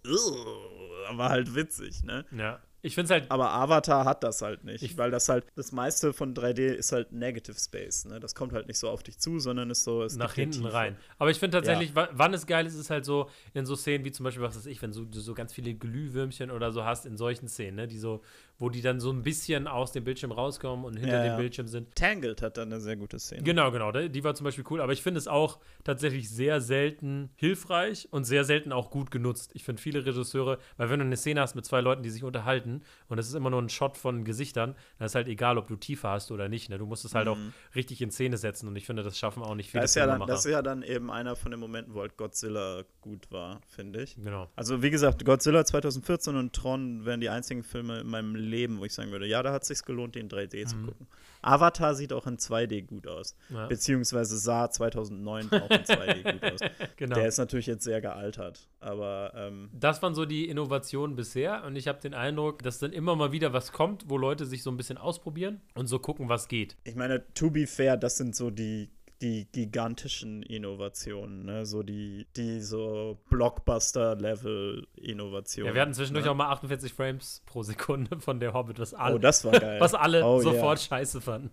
aber 1.09 1.29
halt 1.29 1.55
witzig, 1.55 2.03
ne? 2.05 2.25
Ja. 2.31 2.61
Ich 2.83 2.95
finde 2.95 3.13
halt 3.15 3.31
Aber 3.31 3.51
Avatar 3.53 4.05
hat 4.05 4.23
das 4.23 4.41
halt 4.43 4.65
nicht, 4.65 4.83
Ich- 4.83 4.97
weil 4.99 5.11
das 5.11 5.29
halt, 5.29 5.45
das 5.55 5.73
meiste 5.73 6.13
von 6.13 6.35
3D 6.35 6.75
ist 6.75 6.93
halt 6.93 7.13
Negative 7.13 7.59
Space, 7.59 8.05
ne? 8.07 8.21
Das 8.21 8.35
kommt 8.35 8.53
halt 8.53 8.69
nicht 8.69 8.79
so 8.79 8.89
auf 8.89 9.03
dich 9.03 9.19
zu, 9.19 9.39
sondern 9.39 9.69
ist 9.71 9.85
so, 9.85 10.03
es 10.03 10.17
nach 10.17 10.35
hinten 10.35 10.65
rein. 10.67 10.97
Aber 11.19 11.31
ich 11.31 11.39
finde 11.39 11.59
tatsächlich, 11.59 11.95
wa- 11.95 12.09
wann 12.13 12.33
es 12.33 12.47
geil 12.47 12.67
ist, 12.67 12.75
ist 12.75 12.91
halt 12.91 13.05
so 13.05 13.29
in 13.55 13.67
so 13.67 13.77
Szenen 13.77 14.05
wie 14.05 14.13
zum 14.13 14.25
Beispiel, 14.25 14.43
was 14.43 14.57
weiß 14.57 14.67
ich, 14.67 14.81
wenn 14.83 14.93
so, 14.93 15.05
du 15.05 15.21
so 15.21 15.35
ganz 15.35 15.53
viele 15.53 15.75
Glühwürmchen 15.75 16.51
oder 16.51 16.73
so 16.73 16.85
hast 16.85 17.07
in 17.07 17.17
solchen 17.17 17.49
Szenen, 17.49 17.77
ne, 17.77 17.87
die 17.89 17.99
so, 17.99 18.23
wo 18.61 18.69
die 18.69 18.83
dann 18.83 19.01
so 19.01 19.11
ein 19.11 19.23
bisschen 19.23 19.67
aus 19.67 19.91
dem 19.91 20.05
Bildschirm 20.05 20.31
rauskommen 20.31 20.85
und 20.85 20.97
hinter 20.97 21.17
Ja, 21.17 21.23
dem 21.25 21.33
ja. 21.33 21.37
Bildschirm 21.39 21.67
sind. 21.67 21.93
Tangled 21.97 22.43
hat 22.43 22.57
da 22.59 22.63
eine 22.63 22.79
sehr 22.81 22.95
gute 22.97 23.19
Szene. 23.19 23.43
Genau, 23.43 23.73
genau, 23.73 23.91
die 23.91 24.23
war 24.23 24.35
zum 24.37 24.45
Beispiel 24.45 24.65
cool, 24.71 24.81
aber 24.81 24.93
ich 24.93 25.03
finde 25.03 25.19
es 25.19 25.27
auch 25.27 25.59
tatsächlich 25.83 26.31
sehr 26.31 26.61
selten 26.61 27.31
hilfreich 27.37 28.07
und 28.13 28.25
sehr 28.25 28.45
selten 28.45 28.73
auch 28.73 28.91
gut 28.91 29.11
genutzt. 29.11 29.51
Ich 29.55 29.65
finde 29.65 29.81
viele 29.83 30.05
Regisseure, 30.07 30.59
weil 30.77 30.91
wenn 30.91 31.01
du 31.01 31.07
eine 31.07 31.17
Szene 31.17 31.41
hast 31.41 31.55
mit 31.57 31.65
zwei 31.65 31.81
Leuten, 31.81 32.03
die 32.03 32.11
sich 32.11 32.23
unterhalten 32.23 32.83
und 33.09 33.19
es 33.19 33.27
ist 33.29 33.35
immer 33.35 33.51
nur 33.51 33.61
ein 33.63 33.69
Shot 33.71 33.97
von 33.97 34.25
Gesichtern, 34.25 34.75
dann 34.99 35.07
ist 35.07 35.15
halt 35.15 35.27
egal, 35.27 35.57
ob 35.59 35.67
du 35.67 35.77
Tiefe 35.77 36.09
hast 36.09 36.31
oder 36.31 36.49
nicht. 36.49 36.69
Ne? 36.69 36.77
Du 36.79 36.85
musst 36.87 37.05
es 37.07 37.15
halt 37.15 37.29
auch 37.29 37.39
richtig 37.75 38.03
in 38.03 38.11
Szene 38.11 38.37
setzen 38.37 38.69
und 38.69 38.77
ich 38.77 38.85
finde, 38.85 39.03
das 39.03 39.19
schaffen 39.19 39.43
auch 39.43 39.55
nicht 39.55 39.71
viele 39.71 39.81
Mhm. 39.81 39.85
Das 39.85 39.91
ist, 39.93 39.97
ja 39.97 40.07
dann, 40.07 40.27
das 40.27 40.45
ist 40.45 40.51
ja 40.53 40.61
dann 40.63 40.83
eben 40.83 41.11
einer 41.11 41.35
von 41.35 41.51
den 41.51 41.59
Momenten, 41.61 41.95
wo 41.95 42.01
halt 42.03 42.19
Godzilla 42.19 42.83
gut 43.01 43.33
war, 43.33 43.63
finde 43.69 44.03
ich. 44.03 44.17
genau. 44.17 44.51
Also 44.55 44.83
wie 44.83 44.91
gesagt, 44.91 45.25
Godzilla 45.25 45.65
2014 45.65 46.37
und 46.37 46.53
Tron 46.53 47.07
wären 47.07 47.21
die 47.21 47.31
einzigen 47.31 47.63
Filme 47.63 48.01
in 48.01 48.07
meinem 48.09 48.35
Leben, 48.35 48.50
wo 48.79 48.85
ich 48.85 48.93
sagen 48.95 49.11
würde, 49.11 49.27
ja, 49.27 49.43
da 49.43 49.53
hat 49.53 49.63
es 49.63 49.69
sich 49.69 49.85
gelohnt, 49.85 50.15
den 50.15 50.29
3D 50.29 50.67
zu 50.67 50.77
gucken. 50.77 51.07
Avatar 51.43 51.95
sieht 51.95 52.13
auch 52.13 52.27
in 52.27 52.37
2D 52.37 52.87
gut 52.87 53.07
aus. 53.07 53.35
Mhm. 53.49 53.57
Ja. 53.57 53.67
Beziehungsweise 53.67 54.37
sah 54.39 54.71
2009 54.71 55.47
auch 55.53 55.71
in 55.71 55.85
2D 55.85 56.33
gut 56.33 56.53
aus. 56.53 56.61
Genau. 56.97 57.15
Der 57.15 57.29
ist 57.29 57.39
natürlich 57.39 57.67
jetzt 57.67 57.85
sehr 57.85 58.01
gealtert, 58.01 58.69
aber 58.81 59.33
ähm, 59.35 59.71
Das 59.73 60.03
waren 60.03 60.15
so 60.15 60.27
die 60.27 60.49
Innovationen 60.49 61.17
bisher 61.17 61.65
und 61.65 61.77
ich 61.77 61.89
habe 61.89 62.01
den 62.01 62.15
Eindruck, 62.15 62.63
dass 62.63 62.79
dann 62.79 62.93
immer 62.93 63.17
mal 63.17 63.33
wieder 63.33 63.53
was 63.53 63.73
kommt, 63.73 64.05
wo 64.09 64.19
Leute 64.19 64.45
sich 64.45 64.63
so 64.63 64.71
ein 64.71 64.77
bisschen 64.77 64.99
ausprobieren 64.99 65.61
und 65.75 65.87
so 65.87 65.99
gucken, 65.99 66.29
was 66.29 66.49
geht. 66.49 66.77
ich 66.85 66.95
meine, 66.95 67.25
to 67.35 67.51
be 67.51 67.67
fair, 67.67 67.97
das 67.97 68.17
sind 68.17 68.37
so 68.37 68.51
die, 68.51 68.91
die 69.23 69.47
gigantischen 69.53 70.43
Innovationen, 70.43 71.45
ne? 71.45 71.67
So 71.67 71.83
die, 71.83 72.27
die 72.37 72.61
so 72.61 73.19
Blockbuster-Level-Innovationen. 73.29 75.69
Ja, 75.69 75.75
wir 75.75 75.83
hatten 75.83 75.93
zwischendurch 75.93 76.25
ne? 76.25 76.31
auch 76.31 76.37
mal 76.37 76.49
48 76.51 76.95
Frames 76.95 77.43
pro 77.45 77.63
Sekunde 77.63 78.19
von 78.21 78.41
der 78.41 78.55
Hobbit, 78.55 78.79
was 78.79 78.95
alle, 78.95 79.17
Oh, 79.17 79.19
das 79.19 79.45
war 79.45 79.53
geil. 79.53 79.79
was 79.81 79.93
alle 79.95 80.25
Oh, 80.25 80.41
sofort 80.41 80.81
scheiße 80.81 81.21
fanden. 81.21 81.51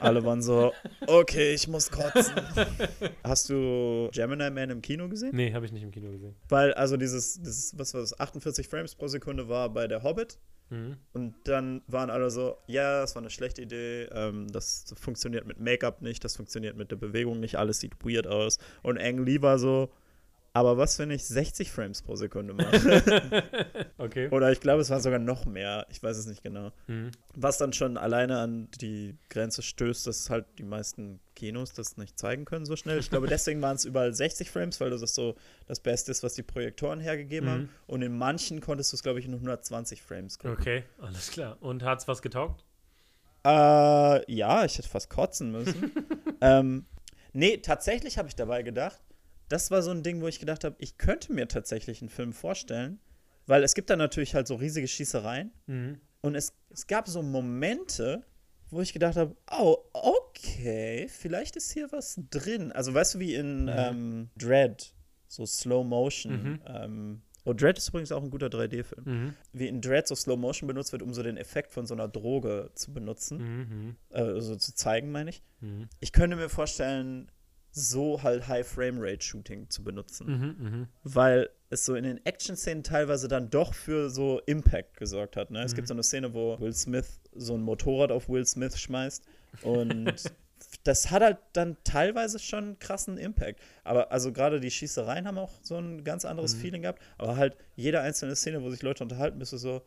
Alle 0.00 0.24
waren 0.24 0.42
so, 0.42 0.72
okay, 1.06 1.54
ich 1.54 1.68
muss 1.68 1.88
kotzen. 1.90 2.34
Hast 3.22 3.48
du 3.50 4.08
Gemini 4.12 4.50
Man 4.50 4.70
im 4.70 4.82
Kino 4.82 5.08
gesehen? 5.08 5.30
Nee, 5.34 5.54
habe 5.54 5.64
ich 5.64 5.70
nicht 5.72 5.84
im 5.84 5.92
Kino 5.92 6.10
gesehen. 6.10 6.34
Weil, 6.48 6.74
also 6.74 6.96
dieses, 6.96 7.40
dieses, 7.40 7.78
was 7.78 7.94
war 7.94 8.00
das, 8.00 8.18
48 8.18 8.66
Frames 8.68 8.96
pro 8.96 9.06
Sekunde 9.06 9.48
war 9.48 9.68
bei 9.68 9.86
der 9.86 10.02
Hobbit. 10.02 10.38
Mhm. 10.70 10.96
Und 11.12 11.34
dann 11.44 11.82
waren 11.86 12.10
alle 12.10 12.30
so, 12.30 12.56
ja, 12.66 13.00
das 13.00 13.14
war 13.14 13.22
eine 13.22 13.30
schlechte 13.30 13.62
Idee, 13.62 14.04
ähm, 14.12 14.48
das 14.50 14.94
funktioniert 14.96 15.46
mit 15.46 15.60
Make-up 15.60 16.02
nicht, 16.02 16.24
das 16.24 16.36
funktioniert 16.36 16.76
mit 16.76 16.90
der 16.90 16.96
Bewegung 16.96 17.40
nicht, 17.40 17.56
alles 17.56 17.80
sieht 17.80 18.04
weird 18.04 18.26
aus. 18.26 18.58
Und 18.82 18.98
Ang 18.98 19.24
Lee 19.24 19.42
war 19.42 19.58
so, 19.58 19.90
aber 20.56 20.78
was, 20.78 20.98
wenn 20.98 21.10
ich 21.10 21.24
60 21.26 21.70
Frames 21.70 22.02
pro 22.02 22.16
Sekunde 22.16 22.52
mache? 22.54 23.02
Okay. 23.98 24.28
Oder 24.30 24.52
ich 24.52 24.60
glaube, 24.60 24.82
es 24.82 24.90
war 24.90 25.00
sogar 25.00 25.18
noch 25.18 25.46
mehr, 25.46 25.86
ich 25.90 26.02
weiß 26.02 26.16
es 26.18 26.26
nicht 26.26 26.42
genau. 26.42 26.70
Mhm. 26.86 27.10
Was 27.34 27.56
dann 27.58 27.72
schon 27.72 27.96
alleine 27.96 28.38
an 28.38 28.68
die 28.80 29.16
Grenze 29.30 29.62
stößt, 29.62 30.06
dass 30.06 30.28
halt 30.30 30.44
die 30.58 30.62
meisten 30.64 31.18
Kinos 31.34 31.72
das 31.72 31.96
nicht 31.96 32.18
zeigen 32.18 32.44
können 32.44 32.66
so 32.66 32.76
schnell. 32.76 32.98
Ich 32.98 33.08
glaube, 33.10 33.26
deswegen 33.28 33.62
waren 33.62 33.76
es 33.76 33.84
überall 33.86 34.12
60 34.14 34.50
Frames, 34.50 34.80
weil 34.80 34.90
das 34.90 35.02
ist 35.02 35.14
so 35.14 35.34
das 35.66 35.80
Beste 35.80 36.10
ist, 36.10 36.22
was 36.22 36.34
die 36.34 36.42
Projektoren 36.42 37.00
hergegeben 37.00 37.48
Mhm. 37.48 37.52
haben. 37.52 37.68
Und 37.86 38.02
in 38.02 38.16
manchen 38.16 38.60
konntest 38.60 38.92
du 38.92 38.96
es, 38.96 39.02
glaube 39.02 39.18
ich, 39.18 39.24
in 39.26 39.32
120 39.34 40.02
Frames 40.02 40.38
gucken. 40.38 40.56
Okay, 40.60 40.84
alles 41.00 41.30
klar. 41.30 41.56
Und 41.60 41.82
hat's 41.82 42.06
was 42.06 42.20
getaugt? 42.22 42.64
Äh, 43.44 44.32
ja, 44.32 44.64
ich 44.64 44.76
hätte 44.78 44.88
fast 44.88 45.08
kotzen 45.08 45.52
müssen. 45.52 45.92
ähm, 46.40 46.84
nee, 47.32 47.56
tatsächlich 47.58 48.18
habe 48.18 48.28
ich 48.28 48.34
dabei 48.36 48.62
gedacht, 48.62 49.00
das 49.48 49.70
war 49.70 49.82
so 49.82 49.90
ein 49.90 50.02
Ding, 50.02 50.20
wo 50.20 50.28
ich 50.28 50.38
gedacht 50.40 50.64
habe, 50.64 50.76
ich 50.78 50.98
könnte 50.98 51.32
mir 51.32 51.48
tatsächlich 51.48 52.00
einen 52.02 52.08
Film 52.10 52.32
vorstellen, 52.32 52.98
weil 53.46 53.62
es 53.62 53.74
gibt 53.74 53.90
da 53.90 53.96
natürlich 53.96 54.34
halt 54.34 54.46
so 54.48 54.56
riesige 54.56 54.88
Schießereien 54.88 55.52
Mhm. 55.66 56.00
und 56.20 56.34
es, 56.34 56.52
es 56.70 56.86
gab 56.86 57.06
so 57.08 57.22
Momente, 57.22 58.24
wo 58.70 58.80
ich 58.80 58.92
gedacht 58.92 59.16
habe, 59.16 59.36
oh, 59.50 59.76
okay, 59.92 61.06
vielleicht 61.08 61.56
ist 61.56 61.70
hier 61.72 61.90
was 61.92 62.20
drin. 62.30 62.72
Also 62.72 62.92
weißt 62.94 63.14
du, 63.14 63.18
wie 63.20 63.34
in 63.34 63.70
ähm, 63.72 64.30
Dread, 64.36 64.92
so 65.28 65.46
Slow 65.46 65.84
Motion. 65.84 66.32
Mhm. 66.32 66.60
Ähm, 66.66 67.22
oh, 67.44 67.52
Dread 67.52 67.78
ist 67.78 67.88
übrigens 67.90 68.10
auch 68.10 68.22
ein 68.22 68.30
guter 68.30 68.48
3D-Film. 68.48 69.04
Mhm. 69.04 69.34
Wie 69.52 69.68
in 69.68 69.80
Dread 69.80 70.08
so 70.08 70.16
Slow 70.16 70.36
Motion 70.36 70.66
benutzt 70.66 70.90
wird, 70.90 71.02
um 71.02 71.14
so 71.14 71.22
den 71.22 71.36
Effekt 71.36 71.70
von 71.70 71.86
so 71.86 71.94
einer 71.94 72.08
Droge 72.08 72.70
zu 72.74 72.92
benutzen, 72.92 73.38
Mhm. 73.38 73.96
äh, 74.10 74.20
also 74.22 74.56
zu 74.56 74.74
zeigen, 74.74 75.12
meine 75.12 75.30
ich. 75.30 75.42
Mhm. 75.60 75.88
Ich 76.00 76.10
könnte 76.12 76.36
mir 76.36 76.48
vorstellen, 76.48 77.30
so 77.78 78.22
halt 78.22 78.48
High 78.48 78.66
Frame 78.66 78.96
Rate 78.98 79.22
Shooting 79.22 79.68
zu 79.68 79.84
benutzen, 79.84 80.26
Mhm. 80.26 80.56
Mhm. 80.58 80.88
weil 81.04 81.50
es 81.68 81.84
so 81.84 81.94
in 81.94 82.04
den 82.04 82.24
Action-Szenen 82.24 82.82
teilweise 82.82 83.28
dann 83.28 83.50
doch 83.50 83.74
für 83.74 84.08
so 84.08 84.40
Impact 84.46 84.96
gesorgt 84.96 85.36
hat. 85.36 85.50
Ne? 85.50 85.62
Es 85.62 85.74
gibt 85.74 85.86
so 85.88 85.92
eine 85.94 86.02
Szene, 86.02 86.32
wo 86.32 86.58
Will 86.58 86.72
Smith 86.72 87.20
so 87.34 87.54
ein 87.54 87.60
Motorrad 87.60 88.10
auf 88.12 88.28
Will 88.30 88.46
Smith 88.46 88.78
schmeißt 88.78 89.24
und 89.62 90.14
das 90.84 91.10
hat 91.10 91.22
halt 91.22 91.38
dann 91.52 91.76
teilweise 91.84 92.38
schon 92.38 92.64
einen 92.64 92.78
krassen 92.78 93.18
Impact. 93.18 93.60
Aber 93.84 94.10
also 94.10 94.32
gerade 94.32 94.58
die 94.58 94.70
Schießereien 94.70 95.26
haben 95.26 95.36
auch 95.38 95.52
so 95.62 95.76
ein 95.76 96.02
ganz 96.02 96.24
anderes 96.24 96.54
Feeling 96.54 96.80
gehabt. 96.82 97.02
Aber 97.18 97.36
halt 97.36 97.56
jede 97.74 98.00
einzelne 98.00 98.36
Szene, 98.36 98.62
wo 98.62 98.70
sich 98.70 98.82
Leute 98.82 99.02
unterhalten, 99.04 99.38
bist 99.38 99.52
du 99.52 99.58
so, 99.58 99.82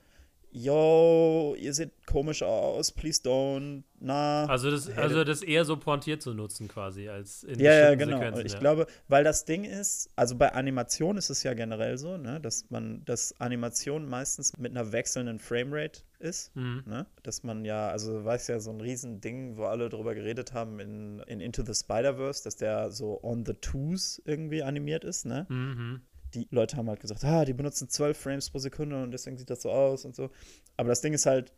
yo, 0.51 1.56
ihr 1.60 1.74
seht 1.74 2.06
komisch 2.06 2.41
aus, 2.44 2.91
please 2.91 3.22
don't, 3.24 3.84
na. 4.00 4.46
Also 4.46 4.72
das, 4.72 4.89
also 4.98 5.24
das 5.24 5.41
eher 5.41 5.65
so 5.65 5.77
pointiert 5.77 6.22
zu 6.22 6.34
nutzen 6.34 6.68
quasi 6.68 7.08
als 7.10 7.44
in 7.44 7.60
Ja, 7.60 7.74
ja, 7.74 7.96
genau. 7.96 8.18
Sequenzen, 8.18 8.46
ich 8.46 8.53
ja. 8.53 8.60
glaube, 8.60 8.88
weil 9.08 9.24
das 9.24 9.46
Ding 9.46 9.63
ist, 9.63 10.10
also 10.15 10.36
bei 10.36 10.53
Animation 10.53 11.18
ist 11.18 11.29
es 11.29 11.44
ja 11.44 11.53
generell 11.53 11.98
so, 11.98 12.18
ne, 12.18 12.39
dass 12.39 12.70
man, 12.70 13.03
dass 13.06 13.39
Animation 13.39 14.08
meistens 14.10 14.58
mit 14.58 14.72
einer 14.72 14.91
wechselnden 14.91 15.39
Framerate 15.39 16.01
ist, 16.20 16.53
Mhm. 16.56 16.84
ne? 16.86 17.06
Dass 17.24 17.44
man 17.44 17.63
ja, 17.63 17.89
also 17.89 18.25
weiß 18.25 18.48
ja 18.48 18.60
so 18.60 18.72
ein 18.72 18.82
Riesending, 18.82 19.56
wo 19.58 19.65
alle 19.65 19.88
drüber 19.89 20.15
geredet 20.15 20.53
haben 20.53 20.79
in, 20.79 21.20
in 21.27 21.39
Into 21.39 21.63
the 21.65 21.74
Spider-Verse, 21.74 22.44
dass 22.44 22.58
der 22.58 22.91
so 22.91 23.20
on 23.24 23.46
the 23.46 23.53
twos 23.53 24.22
irgendwie 24.25 24.62
animiert 24.63 25.03
ist, 25.06 25.25
ne? 25.25 25.46
Mhm. 25.50 26.01
Die 26.33 26.48
Leute 26.51 26.77
haben 26.77 26.89
halt 26.89 27.00
gesagt, 27.00 27.24
ah, 27.24 27.45
die 27.45 27.53
benutzen 27.53 27.89
12 27.89 28.17
Frames 28.17 28.50
pro 28.50 28.59
Sekunde 28.59 29.01
und 29.01 29.12
deswegen 29.12 29.38
sieht 29.38 29.50
das 29.50 29.62
so 29.62 29.71
aus 29.71 30.05
und 30.05 30.15
so. 30.15 30.29
Aber 30.77 30.89
das 30.89 31.01
Ding 31.01 31.13
ist 31.13 31.25
halt, 31.25 31.53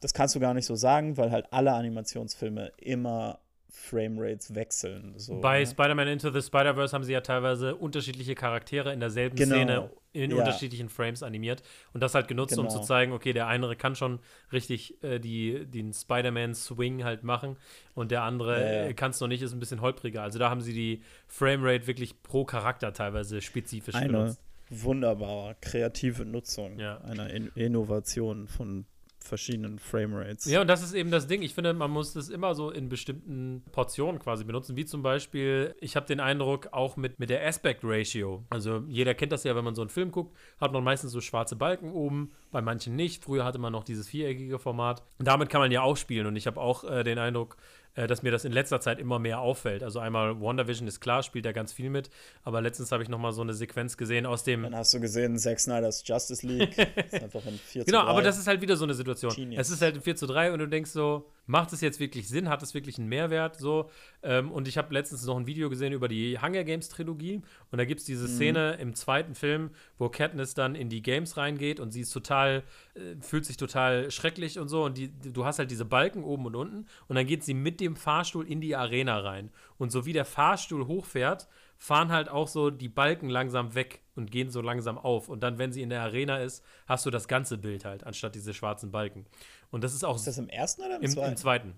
das 0.00 0.14
kannst 0.14 0.34
du 0.34 0.40
gar 0.40 0.54
nicht 0.54 0.66
so 0.66 0.74
sagen, 0.74 1.16
weil 1.16 1.30
halt 1.30 1.52
alle 1.52 1.72
Animationsfilme 1.72 2.72
immer 2.76 3.40
Framerates 3.68 4.54
wechseln. 4.54 5.14
So, 5.18 5.40
Bei 5.40 5.60
ne? 5.60 5.66
Spider-Man 5.66 6.08
Into 6.08 6.30
the 6.30 6.40
Spider-Verse 6.42 6.94
haben 6.94 7.04
sie 7.04 7.12
ja 7.12 7.20
teilweise 7.20 7.74
unterschiedliche 7.76 8.34
Charaktere 8.34 8.92
in 8.92 9.00
derselben 9.00 9.36
Genau. 9.36 9.54
Szene 9.54 9.90
in 10.12 10.30
Ja. 10.30 10.38
unterschiedlichen 10.38 10.88
Frames 10.88 11.22
animiert 11.22 11.62
und 11.92 12.02
das 12.02 12.14
halt 12.14 12.26
genutzt, 12.26 12.56
um 12.58 12.66
Genau. 12.68 12.78
zu 12.78 12.84
zeigen, 12.86 13.12
okay, 13.12 13.32
der 13.34 13.48
eine 13.48 13.76
kann 13.76 13.94
schon 13.94 14.18
richtig 14.50 15.02
äh, 15.04 15.18
die, 15.18 15.66
den 15.66 15.92
Spider-Man-Swing 15.92 17.04
halt 17.04 17.22
machen 17.22 17.56
und 17.94 18.10
der 18.10 18.22
andere 18.22 18.60
Ja, 18.60 18.86
ja. 18.86 18.92
kann 18.94 19.10
es 19.10 19.20
noch 19.20 19.28
nicht, 19.28 19.42
ist 19.42 19.52
ein 19.52 19.60
bisschen 19.60 19.80
holpriger. 19.82 20.22
Also 20.22 20.38
da 20.38 20.48
haben 20.48 20.62
sie 20.62 20.72
die 20.72 21.02
Framerate 21.28 21.86
wirklich 21.86 22.22
pro 22.22 22.44
Charakter 22.44 22.92
teilweise 22.94 23.42
spezifisch 23.42 23.94
eine 23.94 24.08
benutzt. 24.08 24.40
wunderbare 24.70 25.56
kreative 25.60 26.24
Nutzung 26.24 26.78
Ja. 26.78 26.98
einer 27.02 27.28
in 27.30 27.48
Innovation 27.54 28.48
von 28.48 28.86
verschiedenen 29.26 29.78
Framerates. 29.78 30.46
Ja, 30.46 30.60
und 30.60 30.68
das 30.68 30.82
ist 30.82 30.94
eben 30.94 31.10
das 31.10 31.26
Ding. 31.26 31.42
Ich 31.42 31.54
finde, 31.54 31.74
man 31.74 31.90
muss 31.90 32.14
das 32.14 32.28
immer 32.28 32.54
so 32.54 32.70
in 32.70 32.88
bestimmten 32.88 33.62
Portionen 33.72 34.20
quasi 34.20 34.44
benutzen. 34.44 34.76
Wie 34.76 34.84
zum 34.84 35.02
Beispiel, 35.02 35.74
ich 35.80 35.96
habe 35.96 36.06
den 36.06 36.20
Eindruck, 36.20 36.68
auch 36.72 36.96
mit, 36.96 37.18
mit 37.18 37.30
der 37.30 37.46
Aspect 37.46 37.80
Ratio. 37.82 38.44
Also 38.50 38.84
jeder 38.88 39.14
kennt 39.14 39.32
das 39.32 39.44
ja, 39.44 39.54
wenn 39.56 39.64
man 39.64 39.74
so 39.74 39.82
einen 39.82 39.90
Film 39.90 40.10
guckt, 40.10 40.36
hat 40.60 40.72
man 40.72 40.84
meistens 40.84 41.12
so 41.12 41.20
schwarze 41.20 41.56
Balken 41.56 41.92
oben, 41.92 42.32
bei 42.50 42.62
manchen 42.62 42.96
nicht. 42.96 43.24
Früher 43.24 43.44
hatte 43.44 43.58
man 43.58 43.72
noch 43.72 43.84
dieses 43.84 44.08
viereckige 44.08 44.58
Format. 44.58 45.02
Und 45.18 45.28
damit 45.28 45.48
kann 45.48 45.60
man 45.60 45.72
ja 45.72 45.82
auch 45.82 45.96
spielen. 45.96 46.26
Und 46.26 46.36
ich 46.36 46.46
habe 46.46 46.60
auch 46.60 46.84
äh, 46.84 47.04
den 47.04 47.18
Eindruck, 47.18 47.56
äh, 47.96 48.06
dass 48.06 48.22
mir 48.22 48.30
das 48.30 48.44
in 48.44 48.52
letzter 48.52 48.80
Zeit 48.80 48.98
immer 49.00 49.18
mehr 49.18 49.40
auffällt. 49.40 49.82
Also 49.82 49.98
einmal 49.98 50.40
WandaVision 50.40 50.86
ist 50.86 51.00
klar, 51.00 51.22
spielt 51.22 51.44
da 51.44 51.52
ganz 51.52 51.72
viel 51.72 51.90
mit. 51.90 52.08
Aber 52.44 52.60
letztens 52.60 52.92
habe 52.92 53.02
ich 53.02 53.08
noch 53.08 53.18
mal 53.18 53.32
so 53.32 53.42
eine 53.42 53.54
Sequenz 53.54 53.96
gesehen 53.96 54.26
aus 54.26 54.44
dem 54.44 54.62
Dann 54.62 54.76
hast 54.76 54.94
du 54.94 55.00
gesehen, 55.00 55.36
Zack 55.38 55.58
Snyder's 55.58 56.02
Justice 56.06 56.46
League. 56.46 56.76
ist 57.10 57.22
einfach 57.22 57.44
ein 57.46 57.58
4 57.58 57.84
Genau, 57.84 58.00
zu 58.00 58.04
3. 58.04 58.10
aber 58.10 58.22
das 58.22 58.38
ist 58.38 58.46
halt 58.46 58.60
wieder 58.60 58.76
so 58.76 58.84
eine 58.84 58.94
Situation. 58.94 59.32
Genius. 59.34 59.60
Es 59.62 59.70
ist 59.70 59.82
halt 59.82 59.96
ein 59.96 60.02
4 60.02 60.16
zu 60.16 60.26
3 60.26 60.52
und 60.52 60.58
du 60.60 60.68
denkst 60.68 60.90
so, 60.90 61.26
macht 61.46 61.72
es 61.72 61.80
jetzt 61.80 62.00
wirklich 62.00 62.28
Sinn? 62.28 62.48
Hat 62.48 62.62
es 62.62 62.74
wirklich 62.74 62.98
einen 62.98 63.08
Mehrwert? 63.08 63.56
So, 63.56 63.90
ähm, 64.22 64.50
und 64.50 64.68
ich 64.68 64.76
habe 64.78 64.92
letztens 64.92 65.24
noch 65.24 65.36
ein 65.36 65.46
Video 65.46 65.70
gesehen 65.70 65.92
über 65.92 66.08
die 66.08 66.38
Hunger 66.40 66.64
Games 66.64 66.88
Trilogie 66.88 67.42
und 67.70 67.78
da 67.78 67.84
gibt 67.84 68.00
es 68.00 68.06
Mhm. 68.08 68.12
diese 68.12 68.28
Szene 68.28 68.74
im 68.80 68.94
zweiten 68.94 69.34
Film, 69.34 69.70
wo 69.98 70.08
Katniss 70.08 70.54
dann 70.54 70.74
in 70.74 70.88
die 70.88 71.02
Games 71.02 71.36
reingeht 71.36 71.80
und 71.80 71.90
sie 71.92 72.00
ist 72.00 72.10
total, 72.12 72.62
äh, 72.94 73.16
fühlt 73.20 73.44
sich 73.46 73.56
total 73.56 74.10
schrecklich 74.10 74.58
und 74.58 74.68
so 74.68 74.84
und 74.84 74.98
die, 74.98 75.10
du 75.10 75.44
hast 75.44 75.58
halt 75.58 75.70
diese 75.70 75.84
Balken 75.84 76.24
oben 76.24 76.46
und 76.46 76.56
unten 76.56 76.86
und 77.08 77.16
dann 77.16 77.26
geht 77.26 77.44
sie 77.44 77.54
mit 77.54 77.80
dem 77.80 77.96
Fahrstuhl 77.96 78.46
in 78.50 78.60
die 78.60 78.76
Arena 78.76 79.18
rein 79.18 79.50
und 79.78 79.90
so 79.92 80.04
wie 80.06 80.12
der 80.12 80.24
Fahrstuhl 80.24 80.86
hochfährt, 80.86 81.48
fahren 81.78 82.10
halt 82.10 82.30
auch 82.30 82.48
so 82.48 82.70
die 82.70 82.88
Balken 82.88 83.28
langsam 83.28 83.74
weg 83.74 84.00
und 84.14 84.30
gehen 84.30 84.48
so 84.48 84.62
langsam 84.62 84.96
auf. 84.96 85.28
Und 85.28 85.42
dann, 85.42 85.58
wenn 85.58 85.72
sie 85.72 85.82
in 85.82 85.90
der 85.90 86.00
Arena 86.00 86.38
ist, 86.38 86.64
hast 86.86 87.04
du 87.04 87.10
das 87.10 87.28
ganze 87.28 87.58
Bild 87.58 87.84
halt, 87.84 88.04
anstatt 88.04 88.34
diese 88.34 88.54
schwarzen 88.54 88.90
Balken. 88.90 89.26
Und 89.70 89.84
das 89.84 89.94
ist 89.94 90.04
auch 90.04 90.16
Ist 90.16 90.26
das 90.26 90.38
im 90.38 90.48
ersten 90.48 90.82
oder 90.82 90.96
im, 90.96 91.02
im, 91.02 91.10
zweiten? 91.10 91.30
im 91.30 91.36
zweiten. 91.36 91.74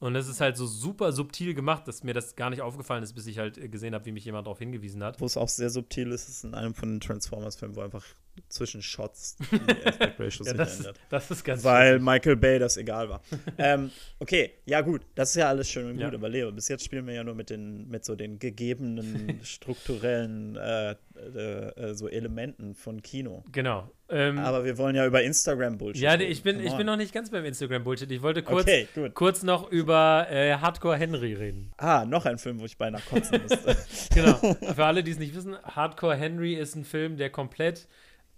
Und 0.00 0.14
das 0.14 0.28
ist 0.28 0.40
halt 0.40 0.56
so 0.56 0.66
super 0.66 1.12
subtil 1.12 1.52
gemacht, 1.52 1.86
dass 1.86 2.02
mir 2.02 2.14
das 2.14 2.34
gar 2.34 2.48
nicht 2.48 2.62
aufgefallen 2.62 3.02
ist, 3.02 3.12
bis 3.12 3.26
ich 3.26 3.38
halt 3.38 3.58
äh, 3.58 3.68
gesehen 3.68 3.94
habe, 3.94 4.06
wie 4.06 4.12
mich 4.12 4.24
jemand 4.24 4.46
darauf 4.46 4.58
hingewiesen 4.58 5.04
hat. 5.04 5.20
Wo 5.20 5.26
es 5.26 5.36
auch 5.36 5.48
sehr 5.48 5.68
subtil 5.68 6.10
ist, 6.10 6.28
ist 6.28 6.44
in 6.44 6.54
einem 6.54 6.74
von 6.74 6.88
den 6.88 7.00
Transformers-Filmen, 7.00 7.76
wo 7.76 7.82
einfach 7.82 8.04
zwischen 8.48 8.82
Shots 8.82 9.36
die 9.52 9.86
Aspect 9.86 10.18
Ratio 10.20 10.46
Ja, 10.46 10.54
das, 10.54 10.78
ändert. 10.78 11.00
das 11.08 11.30
ist 11.30 11.44
ganz 11.44 11.62
Weil 11.64 11.94
schön. 11.94 12.04
Michael 12.04 12.36
Bay 12.36 12.58
das 12.58 12.76
egal 12.76 13.08
war. 13.08 13.20
ähm, 13.58 13.90
okay, 14.18 14.52
ja 14.66 14.80
gut, 14.80 15.02
das 15.14 15.30
ist 15.30 15.36
ja 15.36 15.48
alles 15.48 15.68
schön 15.68 15.86
und 15.86 15.92
gut, 15.94 16.00
Ja. 16.02 16.08
aber 16.12 16.28
Leo, 16.28 16.50
bis 16.52 16.68
jetzt 16.68 16.84
spielen 16.84 17.06
wir 17.06 17.14
ja 17.14 17.24
nur 17.24 17.34
mit 17.34 17.50
den, 17.50 17.88
mit 17.88 18.04
so 18.04 18.14
den 18.16 18.38
gegebenen 18.38 19.40
strukturellen 19.44 20.56
äh, 20.56 20.92
äh, 20.92 21.68
äh, 21.90 21.94
so 21.94 22.08
Elementen 22.08 22.74
von 22.74 23.02
Kino. 23.02 23.44
Genau. 23.52 23.90
Ähm, 24.08 24.38
Aber 24.38 24.64
wir 24.64 24.76
wollen 24.78 24.96
ja 24.96 25.06
über 25.06 25.22
Instagram-Bullshit 25.22 26.02
ja, 26.02 26.12
reden. 26.12 26.32
ich 26.32 26.42
bin, 26.42 26.56
Come 26.56 26.66
ich 26.66 26.76
bin 26.76 26.86
noch 26.86 26.96
nicht 26.96 27.12
ganz 27.12 27.30
beim 27.30 27.44
Instagram-Bullshit. 27.44 28.10
Ich 28.10 28.22
wollte 28.22 28.42
kurz, 28.42 28.62
Okay, 28.62 28.88
kurz 29.14 29.42
noch 29.42 29.70
über 29.70 30.26
äh, 30.30 30.54
Hardcore 30.54 30.96
Henry 30.96 31.34
reden. 31.34 31.72
Ah, 31.76 32.04
noch 32.06 32.26
ein 32.26 32.38
Film, 32.38 32.58
wo 32.58 32.64
ich 32.64 32.76
beinahe 32.76 33.02
kotzen 33.08 33.40
musste. 33.42 33.76
Genau. 34.14 34.34
Für 34.74 34.84
alle, 34.86 35.04
die 35.04 35.12
es 35.12 35.18
nicht 35.18 35.34
wissen, 35.36 35.56
Hardcore 35.62 36.16
Henry 36.16 36.54
ist 36.54 36.74
ein 36.74 36.84
Film, 36.84 37.18
der 37.18 37.30
komplett 37.30 37.86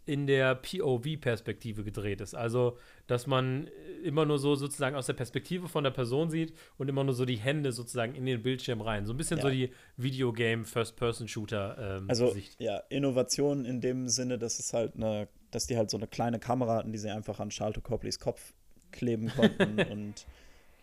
in 0.05 0.27
der 0.27 0.57
POV-Perspektive 0.57 1.85
gedreht 1.85 2.21
ist. 2.21 2.35
Also, 2.35 2.77
dass 3.07 3.27
man 3.27 3.69
immer 4.03 4.25
nur 4.25 4.39
so 4.39 4.55
sozusagen 4.57 4.97
aus 4.97 5.07
der 5.07 5.13
Perspektive 5.13 5.69
von 5.69 5.85
der 5.85 5.91
Person 5.93 6.31
sieht 6.31 6.55
und 6.77 6.89
immer 6.89 7.05
nur 7.05 7.15
so 7.15 7.25
die 7.25 7.37
Hände 7.37 7.73
sozusagen 7.73 8.15
in 8.15 8.27
den 8.27 8.43
Bildschirm 8.43 8.81
rein. 8.81 9.07
So 9.07 9.13
ein 9.13 9.17
bisschen 9.17 9.39
Ja. 9.39 9.45
so 9.45 9.51
die 9.51 9.71
Videogame-First-Person-Shooter 9.97 11.99
ähm, 11.99 12.11
Also 12.11 12.31
Sicht. 12.31 12.61
ja, 12.61 12.79
Innovation 12.89 13.65
in 13.65 13.81
dem 13.81 14.09
Sinne, 14.09 14.39
dass 14.39 14.59
es 14.59 14.73
halt 14.73 14.97
eine, 14.97 15.29
dass 15.51 15.67
die 15.67 15.77
halt 15.77 15.91
so 15.91 15.97
eine 15.97 16.07
kleine 16.07 16.39
Kamera 16.39 16.77
hatten, 16.77 16.93
die 16.93 16.99
sie 16.99 17.11
einfach 17.11 17.41
an 17.41 17.51
Charlton 17.51 17.83
Copleys 17.83 18.19
Kopf 18.19 18.55
kleben 18.91 19.29
konnten 19.29 19.81
und 19.91 20.27